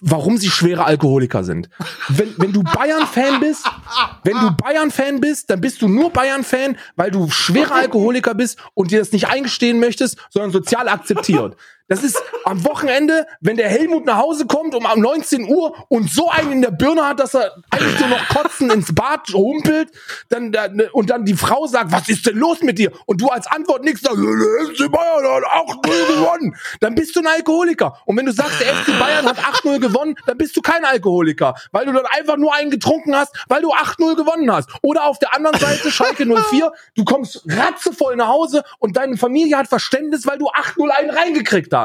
[0.00, 1.68] warum sie schwere Alkoholiker sind.
[2.08, 3.64] Wenn, wenn du Bayern-Fan bist,
[4.24, 8.90] wenn du Bayern-Fan bist, dann bist du nur Bayern-Fan, weil du schwerer Alkoholiker bist und
[8.90, 11.56] dir das nicht eingestehen möchtest, sondern sozial akzeptiert.
[11.88, 16.28] Das ist am Wochenende, wenn der Helmut nach Hause kommt um 19 Uhr und so
[16.28, 19.90] einen in der Birne hat, dass er eigentlich nur noch kotzen ins Bad humpelt,
[20.28, 22.92] dann, dann und dann die Frau sagt, was ist denn los mit dir?
[23.06, 26.56] Und du als Antwort nichts sagst, der FC Bayern hat 8-0 gewonnen.
[26.80, 27.98] Dann bist du ein Alkoholiker.
[28.04, 31.54] Und wenn du sagst, der FC Bayern hat 8-0 gewonnen, dann bist du kein Alkoholiker,
[31.72, 34.68] weil du dann einfach nur einen getrunken hast, weil du 8-0 gewonnen hast.
[34.82, 39.56] Oder auf der anderen Seite Schalke 04, du kommst ratzevoll nach Hause und deine Familie
[39.56, 41.77] hat Verständnis, weil du 8-0 einen reingekriegt hast.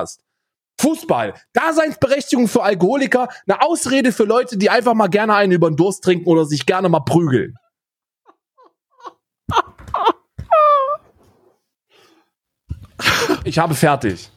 [0.79, 5.77] Fußball, Daseinsberechtigung für Alkoholiker, eine Ausrede für Leute, die einfach mal gerne einen über den
[5.77, 7.55] Durst trinken oder sich gerne mal prügeln.
[13.45, 14.29] Ich habe fertig.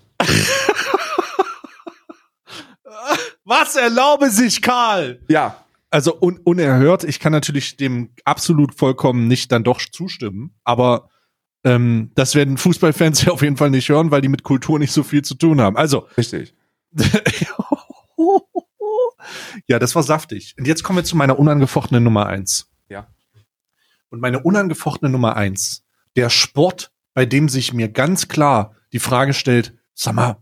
[3.44, 5.20] Was erlaube sich, Karl?
[5.28, 5.62] Ja.
[5.88, 11.08] Also un unerhört, ich kann natürlich dem absolut vollkommen nicht dann doch zustimmen, aber
[11.66, 14.92] ähm, das werden Fußballfans ja auf jeden Fall nicht hören, weil die mit Kultur nicht
[14.92, 15.76] so viel zu tun haben.
[15.76, 16.06] Also.
[16.16, 16.54] Richtig.
[19.66, 20.54] ja, das war saftig.
[20.58, 22.70] Und jetzt kommen wir zu meiner unangefochtenen Nummer eins.
[22.88, 23.08] Ja.
[24.08, 25.84] Und meine unangefochtene Nummer eins,
[26.14, 30.36] der Sport, bei dem sich mir ganz klar die Frage stellt, sag mal,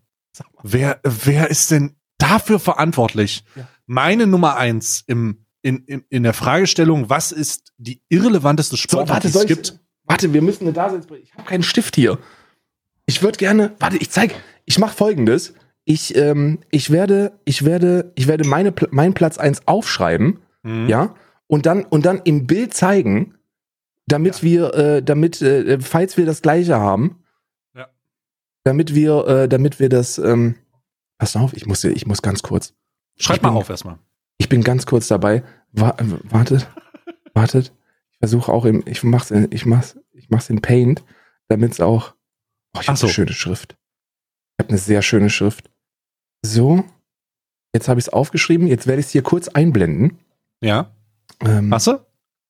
[0.62, 3.44] wer, wer ist denn dafür verantwortlich?
[3.56, 3.66] Ja.
[3.86, 9.30] Meine Nummer eins im, in, in, in der Fragestellung, was ist die irrelevanteste Sportart, warte,
[9.30, 9.83] die es gibt?
[10.04, 11.32] Warte, wir müssen eine Daseinsberechtigung.
[11.32, 12.18] Ich habe keinen Stift hier.
[13.06, 15.54] Ich würde gerne, warte, ich zeig, ich mache folgendes.
[15.84, 20.88] Ich, ähm, ich werde, ich werde, ich werde meine, meinen Platz eins aufschreiben, Mhm.
[20.88, 21.14] ja,
[21.46, 23.34] und dann, und dann im Bild zeigen,
[24.06, 27.22] damit wir, äh, damit, äh, falls wir das Gleiche haben,
[27.74, 27.88] Ja.
[28.64, 30.54] damit wir, äh, damit wir das, ähm,
[31.18, 32.72] pass auf, ich muss, ich muss ganz kurz,
[33.16, 33.98] Schreib Ich mal bin- auf erstmal.
[34.38, 35.44] ich bin ganz kurz dabei.
[35.72, 35.94] Wa
[36.30, 36.66] wartet,
[37.34, 37.72] wartet.
[38.24, 41.04] Ich versuche auch im, ich mach's, in, ich mach's, ich mach's in Paint,
[41.48, 42.14] damit's auch.
[42.74, 43.06] Oh, ich habe so.
[43.06, 43.76] eine schöne Schrift.
[44.56, 45.70] Ich habe eine sehr schöne Schrift.
[46.40, 46.86] So,
[47.74, 48.66] jetzt habe ich es aufgeschrieben.
[48.66, 50.16] Jetzt werde ich es hier kurz einblenden.
[50.62, 50.90] Ja.
[51.40, 52.00] Ähm, Hast du?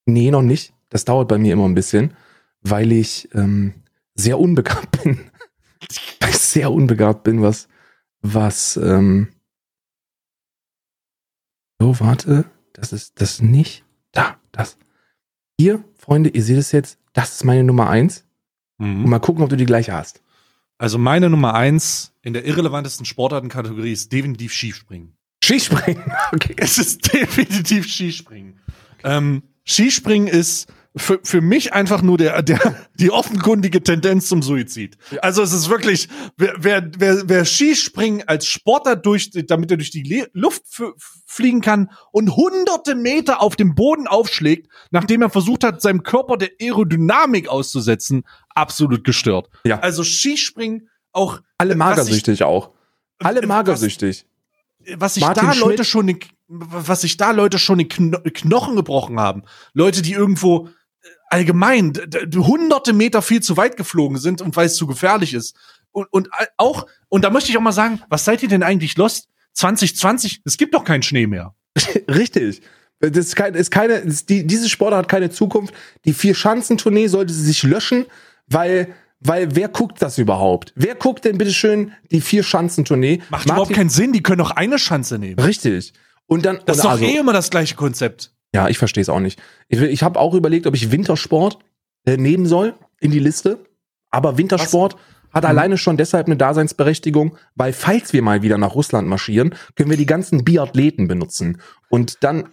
[0.06, 0.72] Nee, noch nicht.
[0.90, 2.14] Das dauert bei mir immer ein bisschen,
[2.60, 3.74] weil ich ähm,
[4.14, 5.18] sehr unbegabt bin.
[6.20, 7.66] weil ich sehr unbegabt bin, was,
[8.20, 9.32] was, ähm,
[11.80, 12.44] so, warte,
[12.74, 13.84] das ist das nicht.
[14.12, 14.78] Da, das.
[15.60, 18.24] Hier, Freunde, ihr seht es jetzt, das ist meine Nummer eins.
[18.78, 19.08] Und Mhm.
[19.10, 20.20] mal gucken, ob du die gleiche hast.
[20.78, 25.14] Also meine Nummer eins in der irrelevantesten Sportartenkategorie ist definitiv Skispringen.
[25.44, 26.02] Skispringen.
[26.32, 26.54] Okay.
[26.56, 28.58] Es ist definitiv Skispringen.
[29.04, 30.66] Ähm, Skispringen ist
[30.96, 34.96] für, für mich einfach nur der, der, die offenkundige Tendenz zum Suizid.
[35.22, 39.90] Also es ist wirklich, wer, wer, wer, wer Skispringen als Sportler durch, damit er durch
[39.90, 40.62] die Luft
[41.26, 46.36] fliegen kann und hunderte Meter auf dem Boden aufschlägt, nachdem er versucht hat, seinem Körper
[46.36, 49.48] der Aerodynamik auszusetzen, absolut gestört.
[49.66, 49.80] Ja.
[49.80, 52.70] Also Skispringen auch Alle was magersüchtig auch.
[53.18, 54.26] Alle was- magersüchtig.
[54.96, 55.64] was sich Martin da Schmidt.
[55.66, 59.42] Leute schon was sich da Leute schon den Kno Knochen gebrochen haben.
[59.72, 60.70] Leute, die irgendwo äh,
[61.34, 61.92] allgemein
[62.36, 65.56] hunderte Meter viel zu weit geflogen sind und weil es zu gefährlich ist.
[65.90, 68.96] Und, und auch, und da möchte ich auch mal sagen, was seid ihr denn eigentlich
[68.96, 69.28] lost?
[69.54, 71.54] 2020, es gibt doch keinen Schnee mehr.
[72.08, 72.62] Richtig.
[73.00, 75.74] Das ist, kein, ist keine, ist die, diese Sportart hat keine Zukunft.
[76.04, 78.06] Die Vier-Schanzentournee sollte sie sich löschen,
[78.46, 80.72] weil, weil wer guckt das überhaupt?
[80.76, 83.22] Wer guckt denn bitteschön die Vier-Schanzentournee?
[83.28, 85.40] Macht überhaupt keinen Sinn, die können doch eine Schanze nehmen.
[85.40, 85.94] Richtig.
[86.26, 88.33] Und dann, Das ist doch also, eh immer das gleiche Konzept.
[88.54, 89.42] Ja, ich verstehe es auch nicht.
[89.68, 91.58] Ich, ich habe auch überlegt, ob ich Wintersport
[92.06, 93.58] äh, nehmen soll in die Liste.
[94.10, 94.96] Aber Wintersport
[95.32, 95.50] hat Mhm.
[95.50, 99.96] alleine schon deshalb eine Daseinsberechtigung, weil falls wir mal wieder nach Russland marschieren, können wir
[99.96, 101.60] die ganzen Biathleten benutzen.
[101.88, 102.44] Und dann,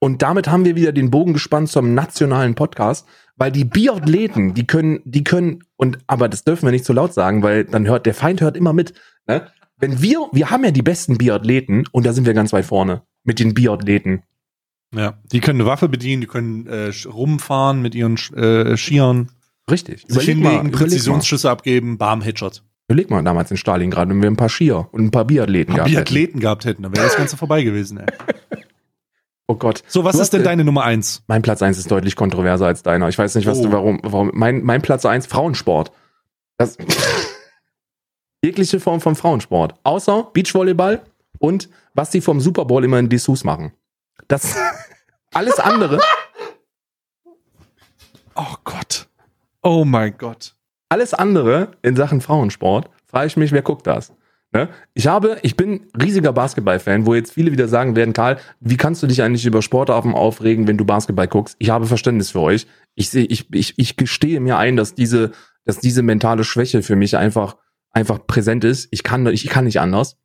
[0.00, 4.66] und damit haben wir wieder den Bogen gespannt zum nationalen Podcast, weil die Biathleten, die
[4.66, 8.06] können, die können, und, aber das dürfen wir nicht so laut sagen, weil dann hört,
[8.06, 8.92] der Feind hört immer mit,
[9.28, 9.46] ne?
[9.78, 13.02] Wenn wir, wir haben ja die besten Biathleten und da sind wir ganz weit vorne
[13.24, 14.22] mit den Biathleten.
[14.94, 19.30] Ja, die können eine Waffe bedienen, die können äh, rumfahren mit ihren äh, Skiern,
[19.70, 20.04] Richtig.
[20.08, 22.62] sich hinlegen, überleg mal, Präzisionsschüsse abgeben, bam, Headshot.
[22.88, 25.88] überleg mal damals in Stalingrad, wenn wir ein paar Skier und ein paar Biathleten gehabt
[25.90, 25.96] hätten.
[26.04, 27.98] Biathleten gehabt hätten, dann wäre das Ganze vorbei gewesen.
[27.98, 28.06] Ey.
[29.48, 29.82] Oh Gott.
[29.86, 31.24] So, was Du ist denn deine Nummer eins?
[31.26, 33.08] Mein Platz eins ist deutlich kontroverser als deiner.
[33.08, 33.64] Ich weiß nicht, was Oh.
[33.64, 34.30] du, warum, warum.
[34.32, 35.90] Mein, mein Platz eins Frauensport.
[36.58, 36.78] Das,
[38.44, 39.74] jegliche Form von Frauensport.
[39.82, 41.02] Außer Beachvolleyball
[41.38, 43.72] und was die vom Super Bowl immer in Dessous machen.
[44.28, 44.56] Das,
[45.34, 46.00] alles andere,
[48.34, 49.08] Oh Gott.
[49.62, 50.54] Oh mein Gott.
[50.88, 54.12] alles andere in Sachen Frauensport, frage ich mich, wer guckt das?
[54.52, 54.68] Ne?
[54.92, 59.02] Ich habe, ich bin riesiger Basketball-Fan, wo jetzt viele wieder sagen werden, Karl, wie kannst
[59.02, 61.56] du dich eigentlich über Sportarten aufregen, wenn du Basketball guckst?
[61.58, 62.66] Ich habe Verständnis für euch.
[62.94, 65.32] Ich sehe, ich, ich, ich gestehe mir ein, dass diese,
[65.64, 67.56] dass diese mentale Schwäche für mich einfach,
[67.90, 68.88] einfach präsent ist.
[68.90, 70.18] Ich kann, ich kann nicht anders.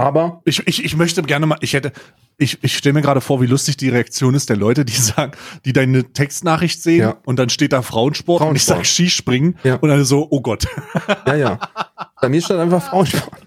[0.00, 1.92] Aber Ich, ich, ich möchte gerne mal, ich hätte,
[2.38, 5.32] ich, ich stelle mir gerade vor, wie lustig die Reaktion ist der Leute, die sagen,
[5.64, 7.16] die deine Textnachricht sehen Ja.
[7.24, 8.76] und dann steht da Frauensport, und ich Frauensport.
[8.86, 9.76] sage Skispringen Ja.
[9.76, 10.66] und dann so, oh Gott.
[11.26, 11.58] Ja, ja.
[12.20, 13.40] Bei mir steht einfach Frauensport.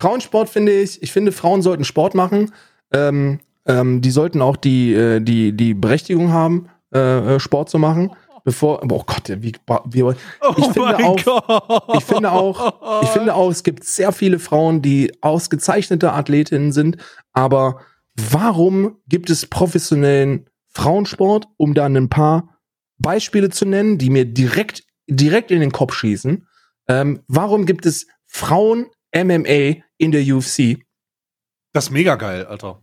[0.00, 2.52] Frauensport finde ich, ich finde, Frauen sollten Sport machen.
[2.92, 7.78] Ähm, ähm, die sollten auch die, äh, die, die Berechtigung haben, äh, äh, Sport zu
[7.78, 8.10] machen.
[8.44, 9.52] Bevor, oh Gott, wie,
[9.86, 10.14] wie Oh
[10.58, 15.16] ich finde auch, ich finde auch, ich finde auch, es gibt sehr viele Frauen, die
[15.22, 16.98] ausgezeichnete Athletinnen sind,
[17.32, 17.80] aber
[18.14, 22.60] warum gibt es professionellen Frauensport, um da ein paar
[22.98, 26.46] Beispiele zu nennen, die mir direkt, direkt in den Kopf schießen?
[26.88, 30.84] Ähm, warum gibt es Frauen MMA in der UFC?
[31.72, 32.82] Das ist mega geil, Alter.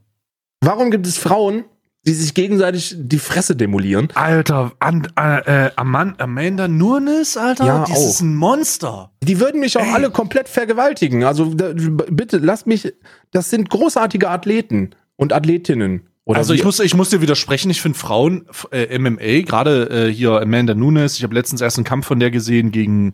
[0.61, 1.65] Warum gibt es Frauen,
[2.07, 4.09] die sich gegenseitig die Fresse demolieren?
[4.15, 8.09] Alter, an, äh, äh, Aman- Amanda Nunes, Alter, Ja, die auch.
[8.09, 9.11] ist ein Monster.
[9.23, 11.23] Die würden mich auch alle komplett vergewaltigen.
[11.23, 12.91] Also da, bitte, lasst mich.
[13.31, 16.07] Das sind großartige Athleten und Athletinnen.
[16.25, 20.13] Oder also ich muss, ich muss dir widersprechen, ich finde Frauen äh, MMA, gerade äh,
[20.13, 23.13] hier Amanda Nunes, ich habe letztens erst einen Kampf von der gesehen gegen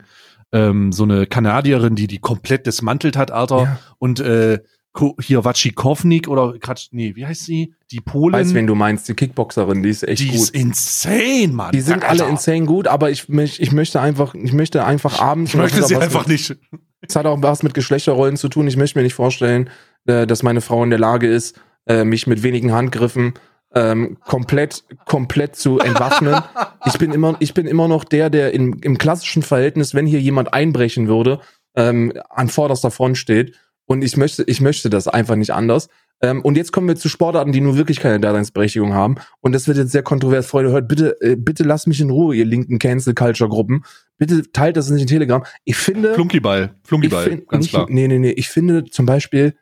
[0.53, 3.57] ähm, so eine Kanadierin, die die komplett dismantelt hat, Alter.
[3.63, 3.79] Ja.
[3.97, 4.59] Und äh,
[4.97, 7.75] Ko- hier Wachikownik oder Kratsch, nee, wie heißt sie?
[7.91, 8.33] Die Polin.
[8.33, 10.35] weiß, wen du meinst, die Kickboxerin, die ist echt die gut.
[10.37, 11.71] ist insane, Mann.
[11.71, 12.23] die sind Alter.
[12.23, 15.51] alle insane gut, aber ich, mich, ich möchte einfach, ich möchte einfach abends.
[15.53, 16.57] Ich möchte sie einfach mit, nicht.
[17.01, 18.67] Es hat auch was mit Geschlechterrollen zu tun.
[18.67, 19.69] Ich möchte mir nicht vorstellen,
[20.07, 23.35] äh, dass meine Frau in der Lage ist, äh, mich mit wenigen Handgriffen
[23.75, 26.41] ähm, komplett, komplett zu entwaffnen.
[26.85, 30.21] ich bin immer, ich bin immer noch der, der im, im klassischen Verhältnis, wenn hier
[30.21, 31.39] jemand einbrechen würde,
[31.75, 33.55] ähm, an vorderster Front steht.
[33.87, 35.87] Und ich möchte, ich möchte das einfach nicht anders.
[36.21, 39.15] Ähm, und jetzt kommen wir zu Sportarten, die nur wirklich keine Daseinsberechtigung haben.
[39.39, 40.47] Und das wird jetzt sehr kontrovers.
[40.47, 43.83] Freunde, hört bitte, äh, bitte lasst mich in Ruhe, ihr linken Cancel Culture Gruppen.
[44.17, 45.43] Bitte teilt das nicht in Telegram.
[45.63, 47.85] Ich finde, Flunkyball, Flunkyball, find ganz nicht, klar.
[47.89, 48.31] Nee, nee, nee.
[48.31, 49.55] Ich finde zum Beispiel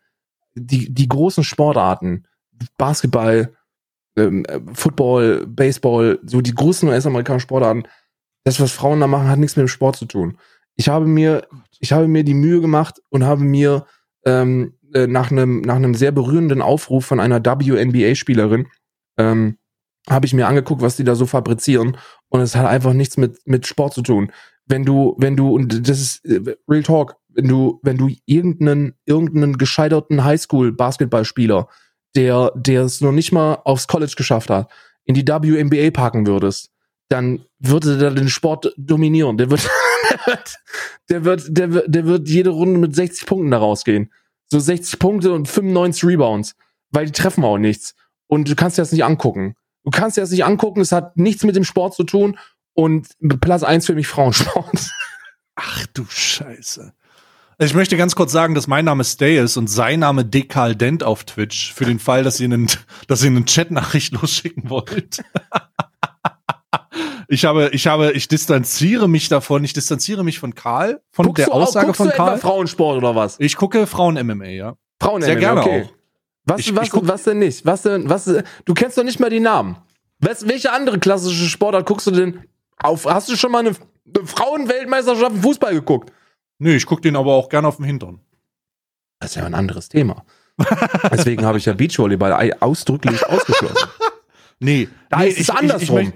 [0.56, 2.26] die, die großen Sportarten,
[2.77, 3.53] Basketball,
[4.18, 7.84] ähm, äh, Football, Baseball, so die großen US-amerikanischen Sportarten,
[8.45, 10.38] das, was Frauen da machen, hat nichts mit dem Sport zu tun.
[10.76, 11.47] Ich habe mir,
[11.80, 13.85] ich habe mir die Mühe gemacht und habe mir
[14.26, 18.68] ähm, äh, nach einem nach einem sehr berührenden Aufruf von einer WNBA-Spielerin
[19.18, 19.57] ähm,
[20.10, 21.97] habe ich mir angeguckt, was die da so fabrizieren
[22.30, 24.31] und es hat einfach nichts mit mit Sport zu tun.
[24.65, 28.93] Wenn du wenn du und das ist äh, Real Talk, wenn du wenn du irgendeinen
[29.06, 31.68] irgendeinen gescheiterten Highschool-Basketballspieler,
[32.15, 34.72] der der es noch nicht mal aufs College geschafft hat,
[35.06, 36.72] in die WNBA packen würdest,
[37.10, 39.38] dann würde der den Sport dominieren.
[39.38, 39.69] Der wird,
[41.10, 44.11] der wird, der wird, der wird jede Runde mit 60 Punkten da rausgehen.
[44.48, 46.56] So 60 Punkte und 95 Rebounds,
[46.91, 47.95] weil die treffen auch nichts.
[48.27, 49.56] Und du kannst dir das nicht angucken.
[49.84, 52.38] Du kannst dir das nicht angucken, es hat nichts mit dem Sport zu tun.
[52.73, 53.07] Und
[53.40, 54.90] Platz eins für mich Frauensport.
[55.56, 56.94] Ach du Scheiße.
[57.57, 61.23] Ich möchte ganz kurz sagen, dass mein Name Stay ist und sein Name Dekaldent auf
[61.23, 62.69] Twitch, für den Fall, dass ihr einen,
[63.07, 65.23] dass ihr einen Chatnachricht losschicken wollt.
[67.27, 71.45] Ich habe, ich habe, ich distanziere mich davon, ich distanziere mich von Karl, von Guckst
[71.45, 72.38] der auch- Aussage von Karl.
[72.38, 73.35] Frauensport oder was?
[73.39, 74.76] Ich gucke Frauen-MMA, ja.
[75.02, 75.84] Frauen Sehr gerne okay.
[75.85, 75.93] auch.
[76.45, 77.65] Was, Ich- was, ich was denn nicht?
[77.65, 78.26] Was denn, was,
[78.65, 79.77] du kennst doch nicht mal die Namen.
[80.19, 82.41] Was, welche andere klassische Sportart guckst du denn
[82.81, 83.06] auf?
[83.06, 83.72] Hast du schon mal eine,
[84.15, 86.11] eine Frauenweltmeisterschaft im Fußball geguckt?
[86.60, 88.22] Nö, ich gucke den aber auch gerne auf dem Hintern.
[89.19, 90.23] Das ist ja ein anderes Thema.
[91.11, 93.89] Deswegen habe ich ja Beachvolleyball ausdrücklich ausgeschlossen.
[94.60, 95.99] Nee, Da nee, ist es andersrum.
[95.99, 96.14] Ich, ich,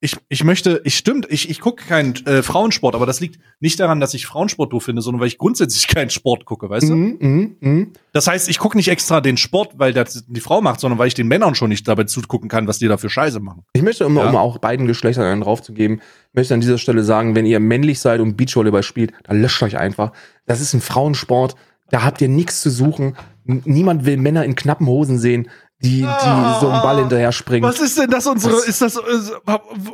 [0.00, 3.98] ich möchte, ich stimmt, ich, ich gucke keinen äh, Frauensport, aber das liegt nicht daran,
[3.98, 6.94] dass ich Frauensport doof finde, sondern weil ich grundsätzlich keinen Sport gucke, weißt du?
[6.94, 7.92] Mhm, mhm.
[8.12, 11.08] Das heißt, ich gucke nicht extra den Sport, weil das die Frau macht, sondern weil
[11.08, 13.64] ich den Männern schon nicht dabei zugucken kann, was die da für Scheiße machen.
[13.72, 14.28] Ich möchte, um, Ja.
[14.28, 16.00] um auch beiden Geschlechtern einen draufzugeben,
[16.32, 19.78] möchte an dieser Stelle sagen, wenn ihr männlich seid und Beachvolleyball spielt, dann löscht euch
[19.78, 20.12] einfach.
[20.46, 21.56] Das ist ein Frauensport,
[21.90, 23.16] da habt ihr nichts zu suchen.
[23.44, 25.48] Niemand will Männer in knappen Hosen sehen,
[25.80, 27.62] die, die so einen Ball hinterher springen.
[27.64, 28.66] Was ist denn das unsere, Was?
[28.66, 29.00] ist das,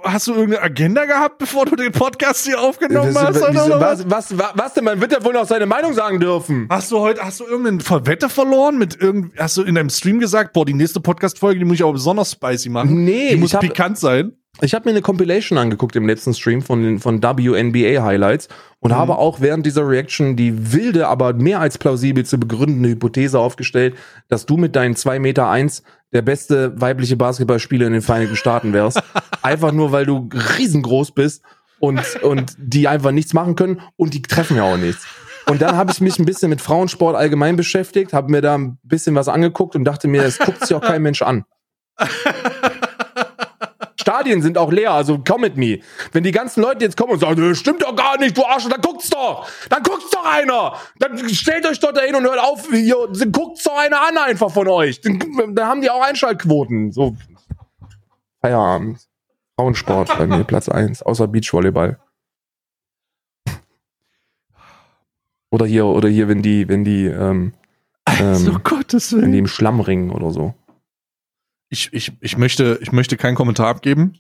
[0.05, 3.35] hast du irgendeine Agenda gehabt, bevor du den Podcast hier aufgenommen hast?
[3.35, 4.09] Wieso- oder was?
[4.09, 4.85] was, was, was, denn?
[4.85, 6.67] Man wird ja wohl noch seine Meinung sagen dürfen.
[6.71, 10.21] Hast du heute, hast du irgendeine Verwette verloren mit irgend, hast du in deinem Stream
[10.21, 13.05] gesagt, boah, die nächste Podcast-Folge, die muss ich aber besonders spicy machen.
[13.05, 14.33] Nee, die muss hab- pikant sein.
[14.61, 18.49] Ich habe mir eine Compilation angeguckt im letzten Stream von, den, von WNBA Highlights
[18.81, 18.97] und Mhm.
[18.97, 23.97] habe auch während dieser Reaction die wilde, aber mehr als plausibel zu begründende Hypothese aufgestellt,
[24.29, 25.83] dass du mit deinen 2 Meter eins
[26.13, 29.03] der beste weibliche Basketballspieler in den Vereinigten Staaten wärst.
[29.43, 30.29] einfach nur, weil du
[30.59, 31.43] riesengroß bist
[31.81, 35.05] und, und die einfach nichts machen können und die treffen ja auch nichts.
[35.47, 38.79] Und dann habe ich mich ein bisschen mit Frauensport allgemein beschäftigt, habe mir da ein
[38.85, 41.45] bisschen was angeguckt und dachte mir, es guckt sich auch kein Mensch an.
[44.05, 45.81] Stadien sind auch leer, also komm mit me.
[46.13, 48.69] Wenn die ganzen Leute jetzt kommen und sagen, das stimmt doch gar nicht, du Arsch,
[48.69, 49.49] dann guckt's doch.
[49.71, 50.75] Dann guckt's doch einer.
[50.99, 54.69] Dann stellt euch doch dahin und hört auf, hier, guckt's doch einer an einfach von
[54.69, 55.01] euch.
[55.01, 55.19] Dann,
[55.55, 56.93] dann haben die auch Einschaltquoten.
[56.93, 57.17] So.
[58.43, 58.99] Feierabend.
[59.59, 61.99] Frauensport bei mir, Platz eins, außer Beachvolleyball.
[65.51, 67.55] Oder hier, oder hier, wenn die, wenn die, ähm,
[68.05, 69.39] Also, ähm, Gottes wenn die Willen.
[69.39, 70.53] im Schlamm ringen oder so.
[71.69, 74.19] Ich, ich, ich, möchte, ich möchte keinen Kommentar abgeben.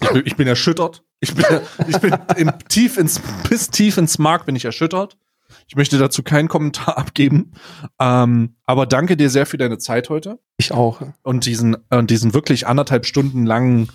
[0.00, 1.02] Ich bin, ich bin erschüttert.
[1.20, 1.44] Ich bin,
[1.86, 5.16] ich bin im, tief ins, bis tief ins Mark bin ich erschüttert.
[5.66, 7.52] Ich möchte dazu keinen Kommentar abgeben.
[7.98, 11.00] Ähm, aber danke dir sehr für deine Zeit heute Ich auch.
[11.22, 13.88] und diesen, und diesen wirklich anderthalb Stunden langen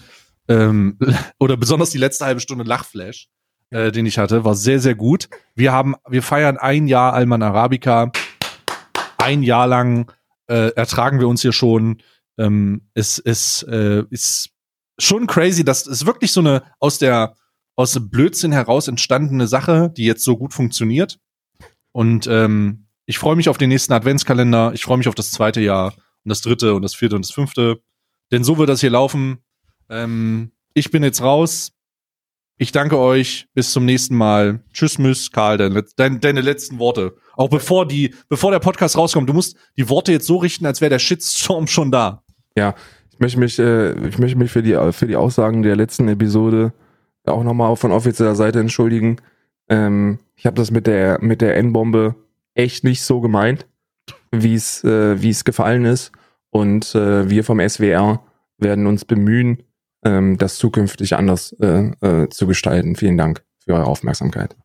[0.48, 0.98] ähm,
[1.40, 3.30] oder besonders die letzte halbe Stunde Lachflash,
[3.72, 5.30] äh, den ich hatte, war sehr, sehr gut.
[5.56, 8.12] Wir haben, wir feiern ein Jahr Alman Arabica.
[9.18, 10.12] Ein Jahr lang
[10.48, 12.02] äh, ertragen wir uns hier schon.
[12.38, 14.50] Ähm, es es äh, ist
[15.00, 17.36] schon crazy, dass es wirklich so eine aus der
[17.76, 21.20] aus dem Blödsinn heraus entstandene Sache, die jetzt so gut funktioniert.
[21.92, 24.72] Und ähm, ich freue mich auf den nächsten Adventskalender.
[24.74, 27.32] Ich freue mich auf das zweite Jahr und das dritte und das vierte und das
[27.32, 27.82] fünfte.
[28.32, 29.40] Denn so wird das hier laufen.
[29.90, 31.72] Ähm, ich bin jetzt raus.
[32.58, 33.48] Ich danke euch.
[33.54, 34.64] Bis zum nächsten Mal.
[34.74, 37.16] Tschüss, Miss Karl, deine, deine, deine letzten Worte.
[37.36, 40.82] Auch bevor die, bevor der Podcast rauskommt, du musst die Worte jetzt so richten, als
[40.82, 42.25] wäre der Shitstorm schon da.
[43.12, 46.74] Ich möchte mich, äh, ich möchte mich für die, für die Aussagen der letzten Episode
[47.26, 49.18] auch nochmal von offizieller Seite entschuldigen.
[49.70, 52.16] Ähm, ich habe das mit der, mit der N-Bombe
[52.54, 53.66] echt nicht so gemeint,
[54.32, 56.12] wie es, äh, wie es gefallen ist.
[56.50, 58.22] Und äh, wir vom SWR
[58.58, 59.64] werden uns bemühen,
[60.04, 62.96] ähm, das zukünftig anders äh, äh, zu gestalten.
[62.96, 64.56] Vielen Dank für eure Aufmerksamkeit.